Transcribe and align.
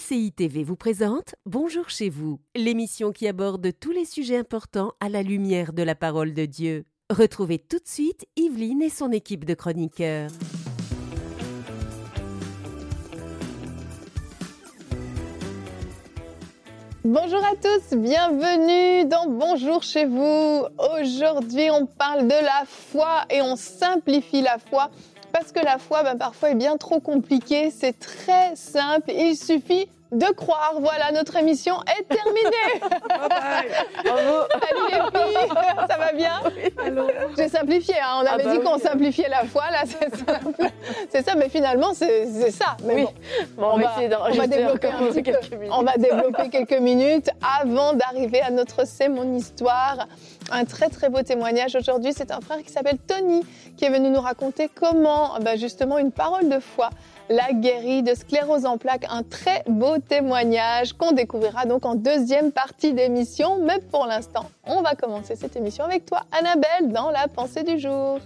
MCI 0.00 0.32
TV 0.32 0.64
vous 0.64 0.76
présente 0.76 1.34
Bonjour 1.46 1.90
chez 1.90 2.08
vous, 2.08 2.40
l'émission 2.54 3.12
qui 3.12 3.28
aborde 3.28 3.70
tous 3.78 3.90
les 3.90 4.04
sujets 4.04 4.36
importants 4.36 4.92
à 5.00 5.08
la 5.08 5.22
lumière 5.22 5.72
de 5.72 5.82
la 5.82 5.94
parole 5.94 6.32
de 6.32 6.46
Dieu. 6.46 6.84
Retrouvez 7.10 7.58
tout 7.58 7.78
de 7.78 7.86
suite 7.86 8.24
Yveline 8.36 8.82
et 8.82 8.88
son 8.88 9.10
équipe 9.12 9.44
de 9.44 9.54
chroniqueurs. 9.54 10.30
Bonjour 17.04 17.44
à 17.44 17.56
tous, 17.56 17.96
bienvenue 17.96 19.06
dans 19.06 19.26
Bonjour 19.28 19.82
chez 19.82 20.06
vous. 20.06 20.66
Aujourd'hui, 20.98 21.70
on 21.72 21.86
parle 21.86 22.24
de 22.24 22.44
la 22.44 22.64
foi 22.66 23.24
et 23.30 23.42
on 23.42 23.56
simplifie 23.56 24.42
la 24.42 24.58
foi 24.58 24.90
parce 25.32 25.52
que 25.52 25.64
la 25.64 25.78
foi, 25.78 26.02
ben, 26.02 26.16
parfois, 26.16 26.50
est 26.50 26.54
bien 26.54 26.76
trop 26.76 27.00
compliquée. 27.00 27.70
C'est 27.70 27.98
très 27.98 28.54
simple. 28.54 29.10
Il 29.10 29.36
suffit 29.36 29.88
de 30.12 30.26
croire. 30.34 30.74
Voilà, 30.80 31.12
notre 31.12 31.36
émission 31.36 31.74
est 31.82 32.02
terminée. 32.08 32.80
Bravo. 34.04 34.46
Salut 34.52 34.86
les 34.88 35.18
filles, 35.20 35.48
ça 35.88 35.98
va 35.98 36.12
bien? 36.12 36.40
J'ai 37.36 37.48
simplifié, 37.48 37.94
hein. 38.00 38.16
on 38.16 38.26
avait 38.26 38.42
ah 38.44 38.44
bah 38.44 38.56
dit 38.56 38.60
qu'on 38.60 38.78
simplifiait 38.78 39.28
la 39.28 39.44
foi, 39.44 39.64
là 39.70 39.82
c'est 39.86 40.10
simple. 40.16 40.70
C'est 41.10 41.24
ça, 41.24 41.34
mais 41.36 41.48
finalement 41.48 41.92
c'est 41.94 42.50
ça. 42.50 42.76
Mais 42.84 42.94
oui. 42.94 43.06
bon, 43.56 43.70
on, 43.74 43.78
va, 43.78 43.92
on 44.30 44.34
va 44.34 44.46
développer 44.46 44.88
quelques 45.22 45.52
minutes. 45.52 45.72
On 45.72 45.82
va 45.82 45.96
développer 45.96 46.48
quelques 46.50 46.80
minutes 46.80 47.30
avant 47.60 47.92
d'arriver 47.92 48.40
à 48.40 48.50
notre 48.50 48.86
C'est 48.86 49.08
mon 49.08 49.34
histoire. 49.34 50.06
Un 50.52 50.64
très 50.64 50.88
très 50.88 51.08
beau 51.08 51.22
témoignage 51.22 51.76
aujourd'hui, 51.76 52.12
c'est 52.12 52.32
un 52.32 52.40
frère 52.40 52.58
qui 52.58 52.72
s'appelle 52.72 52.98
Tony 52.98 53.42
qui 53.76 53.84
est 53.84 53.90
venu 53.90 54.10
nous 54.10 54.20
raconter 54.20 54.68
comment 54.68 55.38
bah, 55.40 55.54
justement 55.54 55.96
une 55.96 56.10
parole 56.10 56.48
de 56.48 56.58
foi 56.58 56.90
la 57.28 57.52
guérie 57.52 58.02
de 58.02 58.14
sclérose 58.14 58.66
en 58.66 58.76
plaques. 58.76 59.06
Un 59.08 59.22
très 59.22 59.62
beau 59.68 59.98
témoignage 59.98 60.94
qu'on 60.94 61.12
découvrira 61.12 61.66
donc 61.66 61.86
en 61.86 61.94
deuxième 61.94 62.50
partie 62.50 62.92
d'émission. 62.92 63.58
Mais 63.64 63.78
pour 63.78 64.06
l'instant, 64.06 64.50
on 64.64 64.82
va 64.82 64.96
commencer 64.96 65.36
cette 65.36 65.54
émission 65.54 65.84
avec 65.84 66.04
toi, 66.04 66.22
Annabelle, 66.32 66.88
dans 66.88 67.10
la 67.10 67.28
pensée 67.28 67.62
du 67.62 67.78
jour. 67.78 68.18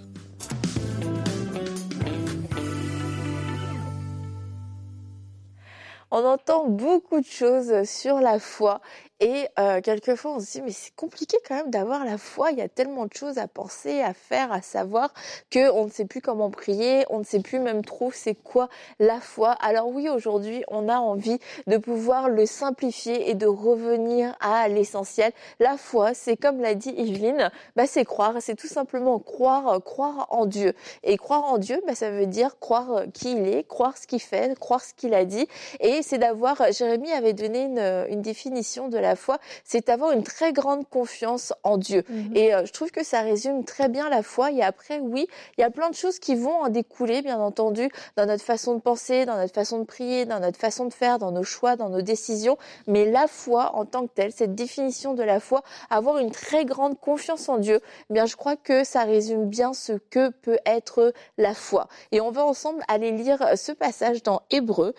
On 6.10 6.24
entend 6.24 6.66
beaucoup 6.68 7.20
de 7.20 7.26
choses 7.26 7.82
sur 7.82 8.20
la 8.20 8.38
foi 8.38 8.80
et 9.24 9.48
euh, 9.58 9.80
quelquefois, 9.80 10.32
on 10.32 10.40
se 10.40 10.52
dit, 10.52 10.60
mais 10.60 10.70
c'est 10.70 10.94
compliqué 10.94 11.38
quand 11.48 11.54
même 11.54 11.70
d'avoir 11.70 12.04
la 12.04 12.18
foi. 12.18 12.50
Il 12.50 12.58
y 12.58 12.60
a 12.60 12.68
tellement 12.68 13.06
de 13.06 13.14
choses 13.14 13.38
à 13.38 13.48
penser, 13.48 14.02
à 14.02 14.12
faire, 14.12 14.52
à 14.52 14.60
savoir 14.60 15.14
que 15.48 15.70
on 15.70 15.86
ne 15.86 15.90
sait 15.90 16.04
plus 16.04 16.20
comment 16.20 16.50
prier, 16.50 17.06
on 17.08 17.20
ne 17.20 17.24
sait 17.24 17.40
plus 17.40 17.58
même 17.58 17.82
trop 17.86 18.12
c'est 18.12 18.34
quoi 18.34 18.68
la 18.98 19.20
foi. 19.20 19.52
Alors 19.62 19.88
oui, 19.88 20.10
aujourd'hui, 20.10 20.62
on 20.68 20.90
a 20.90 20.98
envie 20.98 21.38
de 21.66 21.78
pouvoir 21.78 22.28
le 22.28 22.44
simplifier 22.44 23.30
et 23.30 23.34
de 23.34 23.46
revenir 23.46 24.36
à 24.40 24.68
l'essentiel. 24.68 25.32
La 25.58 25.78
foi, 25.78 26.12
c'est 26.12 26.36
comme 26.36 26.60
l'a 26.60 26.74
dit 26.74 26.90
Yveline, 26.90 27.50
bah, 27.76 27.86
c'est 27.86 28.04
croire. 28.04 28.34
C'est 28.40 28.56
tout 28.56 28.68
simplement 28.68 29.18
croire, 29.20 29.82
croire 29.82 30.26
en 30.28 30.44
Dieu. 30.44 30.74
Et 31.02 31.16
croire 31.16 31.44
en 31.44 31.56
Dieu, 31.56 31.80
bah, 31.86 31.94
ça 31.94 32.10
veut 32.10 32.26
dire 32.26 32.58
croire 32.58 33.04
qui 33.14 33.32
il 33.32 33.48
est, 33.48 33.66
croire 33.66 33.96
ce 33.96 34.06
qu'il 34.06 34.20
fait, 34.20 34.54
croire 34.58 34.84
ce 34.84 34.92
qu'il 34.92 35.14
a 35.14 35.24
dit. 35.24 35.48
Et 35.80 36.02
c'est 36.02 36.18
d'avoir, 36.18 36.70
Jérémie 36.72 37.10
avait 37.10 37.32
donné 37.32 37.62
une, 37.62 38.06
une 38.10 38.20
définition 38.20 38.88
de 38.88 38.98
la 38.98 39.13
foi, 39.16 39.38
c'est 39.64 39.88
avoir 39.88 40.12
une 40.12 40.22
très 40.22 40.52
grande 40.52 40.88
confiance 40.88 41.52
en 41.62 41.76
Dieu. 41.76 42.04
Mhm. 42.08 42.36
Et 42.36 42.54
euh, 42.54 42.64
je 42.64 42.72
trouve 42.72 42.90
que 42.90 43.04
ça 43.04 43.20
résume 43.20 43.64
très 43.64 43.88
bien 43.88 44.08
la 44.08 44.22
foi. 44.22 44.50
Et 44.52 44.62
après, 44.62 45.00
oui, 45.00 45.26
il 45.56 45.60
y 45.60 45.64
a 45.64 45.70
plein 45.70 45.90
de 45.90 45.94
choses 45.94 46.18
qui 46.18 46.34
vont 46.34 46.62
en 46.62 46.68
découler, 46.68 47.22
bien 47.22 47.38
entendu, 47.38 47.88
dans 48.16 48.26
notre 48.26 48.44
façon 48.44 48.74
de 48.74 48.80
penser, 48.80 49.26
dans 49.26 49.36
notre 49.36 49.54
façon 49.54 49.78
de 49.78 49.84
prier, 49.84 50.24
dans 50.24 50.40
notre 50.40 50.58
façon 50.58 50.86
de 50.86 50.92
faire, 50.92 51.18
dans 51.18 51.32
nos 51.32 51.42
choix, 51.42 51.76
dans 51.76 51.88
nos 51.88 52.02
décisions. 52.02 52.56
Mais 52.86 53.10
la 53.10 53.26
foi 53.26 53.74
en 53.74 53.84
tant 53.84 54.06
que 54.06 54.12
telle, 54.14 54.32
cette 54.32 54.54
définition 54.54 55.14
de 55.14 55.22
la 55.22 55.40
foi, 55.40 55.62
avoir 55.90 56.18
une 56.18 56.30
très 56.30 56.64
grande 56.64 56.98
confiance 56.98 57.48
en 57.48 57.58
Dieu, 57.58 57.80
eh 58.10 58.14
bien, 58.14 58.26
je 58.26 58.36
crois 58.36 58.56
que 58.56 58.84
ça 58.84 59.04
résume 59.04 59.46
bien 59.46 59.74
ce 59.74 59.92
que 59.92 60.30
peut 60.30 60.58
être 60.66 61.12
la 61.38 61.54
foi. 61.54 61.88
Et 62.12 62.20
on 62.20 62.30
va 62.30 62.44
ensemble 62.44 62.82
aller 62.88 63.12
lire 63.12 63.56
ce 63.56 63.72
passage 63.72 64.22
dans 64.22 64.42
Hébreu, 64.50 64.94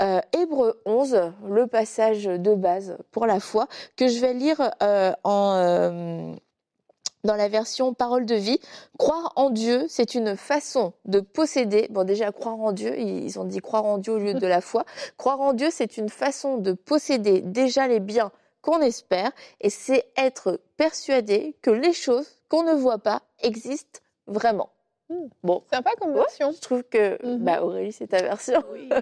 euh, 0.00 0.20
Hébreu 0.32 0.80
11, 0.84 1.32
le 1.48 1.66
passage 1.66 2.24
de 2.24 2.54
base 2.54 2.96
pour 3.10 3.26
la 3.26 3.40
foi 3.40 3.45
que 3.96 4.08
je 4.08 4.18
vais 4.20 4.34
lire 4.34 4.70
euh, 4.82 5.12
en 5.24 5.54
euh, 5.56 6.34
dans 7.26 7.36
la 7.36 7.48
version 7.48 7.92
parole 7.92 8.24
de 8.24 8.34
vie. 8.34 8.58
Croire 8.98 9.32
en 9.36 9.50
Dieu, 9.50 9.84
c'est 9.88 10.14
une 10.14 10.36
façon 10.36 10.94
de 11.04 11.20
posséder. 11.20 11.88
Bon, 11.90 12.04
déjà, 12.04 12.32
croire 12.32 12.58
en 12.58 12.72
Dieu, 12.72 12.98
ils 12.98 13.38
ont 13.38 13.44
dit 13.44 13.58
croire 13.58 13.84
en 13.84 13.98
Dieu 13.98 14.14
au 14.14 14.18
lieu 14.18 14.34
de 14.34 14.46
la 14.46 14.60
foi. 14.60 14.84
Croire 15.18 15.40
en 15.40 15.52
Dieu, 15.52 15.68
c'est 15.70 15.96
une 15.98 16.08
façon 16.08 16.56
de 16.56 16.72
posséder 16.72 17.40
déjà 17.40 17.88
les 17.88 18.00
biens 18.00 18.30
qu'on 18.62 18.80
espère 18.80 19.32
et 19.60 19.70
c'est 19.70 20.06
être 20.16 20.60
persuadé 20.76 21.56
que 21.62 21.70
les 21.70 21.92
choses 21.92 22.38
qu'on 22.48 22.62
ne 22.62 22.74
voit 22.74 22.98
pas 22.98 23.22
existent 23.42 24.00
vraiment. 24.26 24.70
Bon, 25.42 25.62
sympa 25.72 25.90
comme 26.00 26.14
version. 26.14 26.50
je 26.52 26.60
trouve 26.60 26.82
que 26.82 27.24
mhm. 27.24 27.44
bah 27.44 27.62
Aurélie, 27.62 27.92
c'est 27.92 28.08
ta 28.08 28.22
version. 28.22 28.62
Oui. 28.72 28.88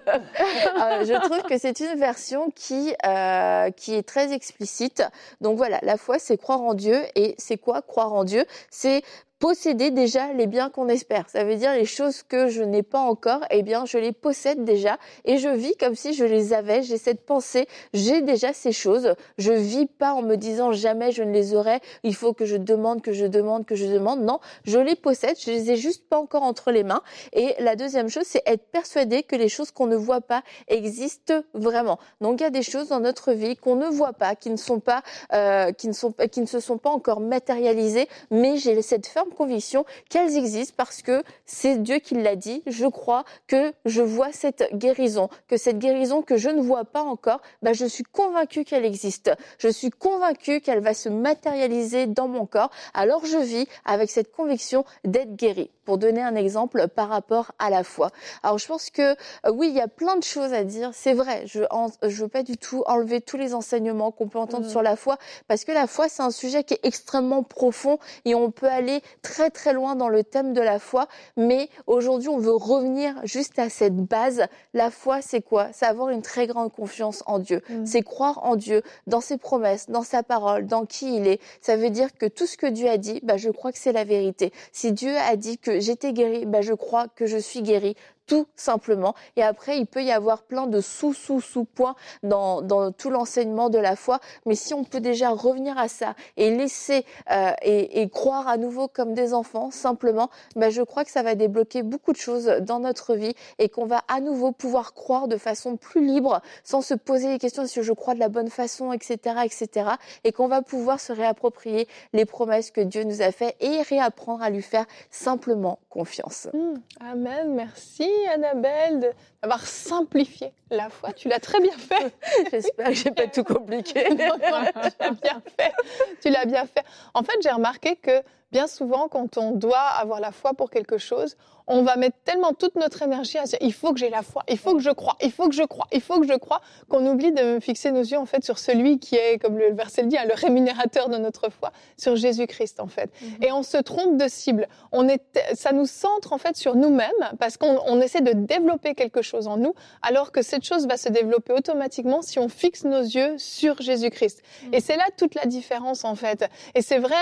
Euh, 0.75 1.05
je 1.05 1.15
trouve 1.25 1.43
que 1.43 1.57
c'est 1.57 1.81
une 1.81 1.99
version 1.99 2.51
qui 2.51 2.95
euh, 3.07 3.71
qui 3.71 3.95
est 3.95 4.03
très 4.03 4.33
explicite. 4.33 5.03
Donc 5.41 5.57
voilà, 5.57 5.79
la 5.83 5.97
foi, 5.97 6.19
c'est 6.19 6.37
croire 6.37 6.61
en 6.61 6.75
Dieu. 6.75 7.01
Et 7.15 7.35
c'est 7.39 7.57
quoi 7.57 7.81
croire 7.81 8.13
en 8.13 8.25
Dieu? 8.25 8.45
C'est 8.71 9.03
posséder 9.39 9.91
déjà 9.91 10.33
les 10.33 10.47
biens 10.47 10.71
qu'on 10.71 10.89
espère. 10.89 11.29
Ça 11.29 11.45
veut 11.45 11.57
dire 11.57 11.73
les 11.73 11.85
choses 11.85 12.23
que 12.23 12.49
je 12.49 12.63
n'ai 12.63 12.83
pas 12.83 13.01
encore, 13.01 13.41
eh 13.51 13.63
bien, 13.63 13.85
je 13.85 13.99
les 13.99 14.13
possède 14.13 14.65
déjà 14.65 14.99
et 15.25 15.39
je 15.39 15.49
vis 15.49 15.75
comme 15.77 15.95
si 15.95 16.15
je 16.15 16.25
les 16.25 16.53
avais. 16.53 16.83
J'ai 16.83 16.99
cette 16.99 17.25
pensée, 17.27 17.67
j'ai 17.93 18.23
déjà 18.23 18.53
ces 18.53 18.73
choses. 18.73 19.15
Je 19.39 19.53
vis 19.53 19.87
pas 19.87 20.15
en 20.15 20.23
me 20.23 20.37
disant 20.37 20.73
jamais 20.73 21.13
je 21.13 21.23
ne 21.23 21.33
les 21.33 21.55
aurai. 21.55 21.81
Il 22.03 22.15
faut 22.15 22.33
que 22.33 22.45
je 22.45 22.57
demande, 22.57 23.03
que 23.03 23.13
je 23.13 23.27
demande, 23.27 23.67
que 23.67 23.75
je 23.75 23.87
demande. 23.87 24.23
Non, 24.23 24.41
je 24.65 24.79
les 24.79 24.97
possède. 24.97 25.37
Je 25.39 25.51
les 25.51 25.71
ai 25.71 25.77
juste 25.77 26.09
pas 26.09 26.19
encore 26.19 26.43
entre 26.43 26.71
les 26.71 26.85
mains. 26.85 27.03
Et 27.33 27.55
la 27.59 27.77
deuxième 27.77 28.09
chose, 28.09 28.25
c'est 28.27 28.43
être 28.47 28.67
persuadé 28.71 29.23
que 29.23 29.37
les 29.37 29.49
choses 29.49 29.71
qu'on 29.71 29.87
ne 29.87 29.97
voit 29.97 30.21
pas 30.21 30.43
existent 30.69 31.43
vraiment. 31.55 31.99
Donc, 32.21 32.41
il 32.41 32.45
y 32.45 32.47
a 32.47 32.51
des 32.51 32.63
choses 32.63 32.89
dans 32.89 33.01
notre 33.01 33.33
vie 33.33 33.57
qu'on 33.57 33.77
ne 33.77 33.87
voit 33.87 34.13
pas, 34.13 34.35
qui 34.37 34.51
ne 34.51 34.57
sont 34.57 34.81
pas, 34.81 35.03
euh, 35.33 35.73
qui 35.73 35.89
ne 35.89 35.93
sont, 35.93 36.13
qui 36.31 36.41
ne 36.41 36.47
se 36.47 36.61
sont 36.61 36.79
pas 36.79 36.91
encore 36.91 37.21
matérialisées, 37.21 38.09
mais 38.31 38.57
j'ai 38.57 38.81
cette 38.83 39.07
ferme 39.25 39.35
conviction 39.35 39.85
qu'elles 40.09 40.37
existent 40.37 40.75
parce 40.77 41.03
que 41.03 41.23
c'est 41.47 41.83
Dieu 41.83 41.99
qui 41.99 42.15
l'a 42.15 42.37
dit. 42.37 42.63
Je 42.67 42.87
crois 42.87 43.25
que 43.47 43.73
je 43.85 44.03
vois 44.03 44.33
cette 44.33 44.69
guérison, 44.75 45.29
que 45.49 45.57
cette 45.57 45.79
guérison 45.79 46.23
que 46.23 46.37
je 46.37 46.49
ne 46.49 46.61
vois 46.61 46.85
pas 46.85 47.03
encore, 47.03 47.41
bah, 47.63 47.73
je 47.73 47.87
suis 47.87 48.05
convaincue 48.05 48.65
qu'elle 48.65 48.85
existe. 48.85 49.31
Je 49.59 49.69
suis 49.69 49.91
convaincue 49.91 50.61
qu'elle 50.61 50.81
va 50.81 50.95
se 50.95 51.09
matérialiser 51.09 52.07
dans 52.07 52.29
mon 52.29 52.47
corps. 52.47 52.71
Alors 52.93 53.25
je 53.27 53.39
vis 53.39 53.67
avec 53.85 54.11
cette 54.11 54.33
conviction 54.33 54.85
d'être 55.05 55.35
guérie. 55.37 55.71
Pour 55.85 55.99
donner 55.99 56.23
un 56.23 56.35
exemple 56.35 56.89
par 56.89 57.11
rapport 57.11 57.53
à 57.59 57.69
la 57.69 57.85
foi. 57.85 58.11
Alors 58.43 58.57
je 58.57 58.67
pense 58.67 58.89
que 58.89 59.03
euh, 59.03 59.53
oui, 59.53 59.69
il 59.69 59.75
y 59.75 59.83
a 59.83 59.89
plein 59.89 60.17
de 60.17 60.23
choses 60.23 60.55
à 60.55 60.65
dire. 60.65 60.91
C'est 60.95 61.13
vrai. 61.13 61.47
Je 61.47 61.61
ne 61.61 62.11
veux 62.11 62.29
pas 62.29 62.43
du 62.43 62.57
tout 62.57 62.83
enlever 62.87 63.21
tous 63.21 63.37
les 63.37 63.55
enseignements 63.55 64.11
qu'on 64.11 64.29
peut 64.29 64.39
entendre 64.39 64.67
mmh. 64.67 64.71
sur 64.71 64.81
la 64.81 64.97
foi 64.97 65.19
parce 65.47 65.65
que 65.65 65.73
la 65.73 65.87
foi 65.87 66.09
c'est 66.09 66.23
un 66.23 66.31
sujet 66.31 66.65
qui 66.65 66.75
est 66.75 66.81
extrêmement 66.85 67.43
profond 67.43 67.99
et 68.25 68.35
on 68.35 68.51
peut 68.51 68.69
aller 68.69 69.03
très 69.25 69.51
très 69.51 69.73
loin 69.73 69.97
dans 69.97 70.09
le 70.09 70.23
thème 70.23 70.53
de 70.53 70.61
la 70.61 70.79
foi, 70.79 71.09
mais 71.37 71.69
aujourd'hui 71.87 72.29
on 72.29 72.39
veut 72.39 72.55
revenir 72.55 73.15
juste 73.25 73.59
à 73.59 73.71
cette 73.71 73.97
base. 73.97 74.45
La 74.75 74.91
foi, 74.91 75.23
c'est 75.23 75.41
quoi? 75.41 75.69
C'est 75.73 75.87
avoir 75.87 76.11
une 76.11 76.23
très 76.23 76.47
grande 76.47 76.71
confiance 76.71 77.25
en 77.27 77.39
Dieu. 77.39 77.63
Mm. 77.69 77.87
C'est 77.87 78.03
croire 78.03 78.45
en 78.45 78.55
Dieu, 78.55 78.83
dans 79.07 79.23
ses 79.23 79.39
promesses, 79.39 79.89
dans 79.89 80.03
sa 80.03 80.23
parole, 80.23 80.67
dans 80.67 80.85
qui 80.85 81.17
il 81.17 81.27
est. 81.27 81.41
Ça 81.61 81.77
veut 81.77 81.91
dire 81.91 82.13
que 82.17 82.27
tout 82.27 82.47
ce 82.47 82.59
que 82.59 82.67
Dieu 82.67 82.89
a 82.89 82.99
dit, 82.99 83.21
bah, 83.23 83.39
je 83.39 83.49
crois 83.49 83.73
que 83.73 83.79
c'est 83.79 83.93
la 83.93 84.05
vérité. 84.05 84.53
Si 84.73 84.93
Dieu 84.93 85.17
a 85.17 85.37
dit 85.37 85.57
que 85.57 85.81
j'étais 85.81 86.13
guéri, 86.13 86.45
bah, 86.45 86.61
je 86.61 86.75
crois 86.75 87.07
que 87.09 87.25
je 87.27 87.39
suis 87.39 87.63
guéri 87.63 87.97
tout 88.27 88.47
simplement. 88.57 89.15
Et 89.37 89.43
après, 89.43 89.79
il 89.79 89.87
peut 89.87 90.03
y 90.03 90.13
avoir 90.13 90.43
plein 90.43 90.67
de 90.67 90.81
sous-sous-sous-points 90.81 91.95
dans, 92.23 92.93
tout 92.93 93.11
l'enseignement 93.11 93.71
de 93.71 93.79
la 93.79 93.97
foi. 93.97 94.21
Mais 94.47 94.55
si 94.55 94.75
on 94.75 94.85
peut 94.85 95.01
déjà 95.01 95.31
revenir 95.31 95.79
à 95.79 95.89
ça 95.89 96.15
et 96.37 96.51
laisser 96.51 97.05
euh, 97.31 97.53
et, 97.63 98.09
croire 98.09 98.49
à 98.49 98.57
nouveau 98.57 98.89
comme 98.89 99.15
des 99.15 99.35
enfants, 99.35 99.71
simplement, 99.71 100.31
ben 100.57 100.71
je 100.71 100.83
crois 100.83 101.05
que 101.05 101.11
ça 101.11 101.23
va 101.23 101.35
débloquer 101.35 101.83
beaucoup 101.83 102.13
de 102.13 102.17
choses 102.17 102.47
dans 102.61 102.81
notre 102.81 103.15
vie 103.15 103.35
et 103.59 103.69
qu'on 103.69 103.87
va 103.87 104.03
à 104.09 104.21
nouveau 104.21 104.53
pouvoir 104.53 104.95
croire 104.95 105.29
de 105.29 105.37
façon 105.37 105.77
plus 105.77 106.05
libre, 106.07 106.41
sans 106.63 106.83
se 106.83 106.95
poser 106.95 107.29
les 107.29 107.39
questions 107.39 107.67
si 107.67 107.83
je 107.83 107.93
crois 107.93 108.15
de 108.15 108.21
la 108.21 108.29
bonne 108.29 108.51
façon, 108.51 108.93
etc., 108.93 109.37
etc. 109.45 109.91
Et 110.23 110.33
qu'on 110.33 110.49
va 110.49 110.63
pouvoir 110.63 111.01
se 111.01 111.13
réapproprier 111.13 111.89
les 112.13 112.25
promesses 112.25 112.71
que 112.71 112.81
Dieu 112.81 113.05
nous 113.05 113.23
a 113.23 113.33
faites 113.33 113.57
et 113.61 113.83
réapprendre 113.83 114.43
à 114.43 114.51
lui 114.51 114.63
faire 114.63 114.87
simplement 115.11 115.79
confiance. 115.89 116.49
Mmh. 116.53 116.75
Amen. 117.01 117.55
Merci. 117.55 118.14
Annabelle, 118.33 119.15
d'avoir 119.43 119.61
simplifié 119.67 120.53
la 120.71 120.89
foi. 120.89 121.13
Tu 121.13 121.29
l'as 121.29 121.41
très 121.41 121.61
bien 121.61 121.77
fait. 121.77 122.15
J'espère 122.51 122.89
que 122.89 122.95
j'ai 122.95 123.11
pas 123.11 123.27
tout 123.27 123.45
compliqué. 123.45 124.05
tu 124.09 124.17
l'as 124.17 125.11
bien 125.11 125.43
fait. 125.57 125.73
Tu 126.21 126.31
l'as 126.31 126.45
bien 126.45 126.67
fait. 126.67 126.85
En 127.15 127.23
fait, 127.23 127.35
j'ai 127.43 127.51
remarqué 127.51 127.97
que 127.97 128.23
bien 128.53 128.67
souvent, 128.67 129.09
quand 129.09 129.37
on 129.37 129.51
doit 129.51 129.79
avoir 129.79 130.21
la 130.21 130.33
foi 130.33 130.55
pour 130.55 130.71
quelque 130.71 130.99
chose, 130.99 131.37
on 131.67 131.83
va 131.83 131.97
mettre 131.97 132.17
tellement 132.25 132.53
toute 132.53 132.77
notre 132.77 133.03
énergie 133.03 133.39
à 133.39 133.45
dire 133.45 133.59
il 133.61 133.73
faut 133.73 133.93
que 133.93 133.99
j'ai 133.99 134.11
la 134.11 134.23
foi, 134.23 134.43
il 134.49 134.59
faut 134.59 134.75
que 134.75 134.83
je 134.83 134.91
crois, 134.91 135.17
il 135.23 135.33
faut 135.33 135.49
que 135.49 135.55
je 135.55 135.63
crois, 135.63 135.87
il 135.93 136.01
faut 136.01 136.21
que 136.21 136.27
je 136.27 136.35
crois, 136.35 136.61
qu'on 136.89 137.07
oublie 137.07 137.33
de 137.33 137.59
fixer 137.61 137.91
nos 137.91 138.03
yeux 138.03 138.19
en 138.19 138.27
fait 138.27 138.45
sur 138.45 138.59
celui 138.59 138.99
qui 138.99 139.17
est, 139.17 139.39
comme 139.39 139.59
le 139.59 139.73
verset 139.73 140.03
le 140.03 140.09
dit, 140.09 140.19
hein, 140.19 140.25
le 140.29 140.35
rémunérateur 140.35 141.09
de 141.09 141.17
notre 141.17 141.51
foi, 141.51 141.73
sur 141.97 142.17
Jésus-Christ 142.17 142.81
en 142.81 142.87
fait. 142.87 143.11
Mhm. 143.21 143.29
Et 143.43 143.53
on 143.53 143.63
se 143.63 143.79
trompe 143.79 144.19
de 144.19 144.29
cible. 144.29 144.69
On 144.93 145.09
est, 145.09 145.23
ça 145.55 145.73
nous 145.73 145.87
centre 145.87 146.33
en 146.33 146.39
fait 146.39 146.57
sur 146.57 146.77
nous-mêmes 146.77 147.11
parce 147.39 147.57
qu'on 147.57 148.01
essaie 148.01 148.21
de 148.21 148.33
développer 148.33 148.95
quelque 148.95 149.23
chose 149.23 149.49
en 149.49 149.57
nous, 149.57 149.75
alors 150.03 150.33
que 150.33 150.43
cette 150.43 150.65
chose 150.65 150.87
va 150.87 150.97
se 150.97 151.09
développer 151.09 151.53
automatiquement 151.53 152.21
si 152.21 152.39
on 152.39 152.49
fixe 152.49 152.85
nos 152.85 153.01
yeux 153.01 153.37
sur 153.39 153.81
Jésus-Christ. 153.81 154.43
Mhm. 154.65 154.75
Et 154.75 154.81
c'est 154.81 154.97
là 154.97 155.05
toute 155.17 155.35
la 155.35 155.47
différence 155.47 156.05
en 156.05 156.15
fait. 156.15 156.45
Et 156.75 156.83
c'est 156.83 156.99
vrai, 156.99 157.17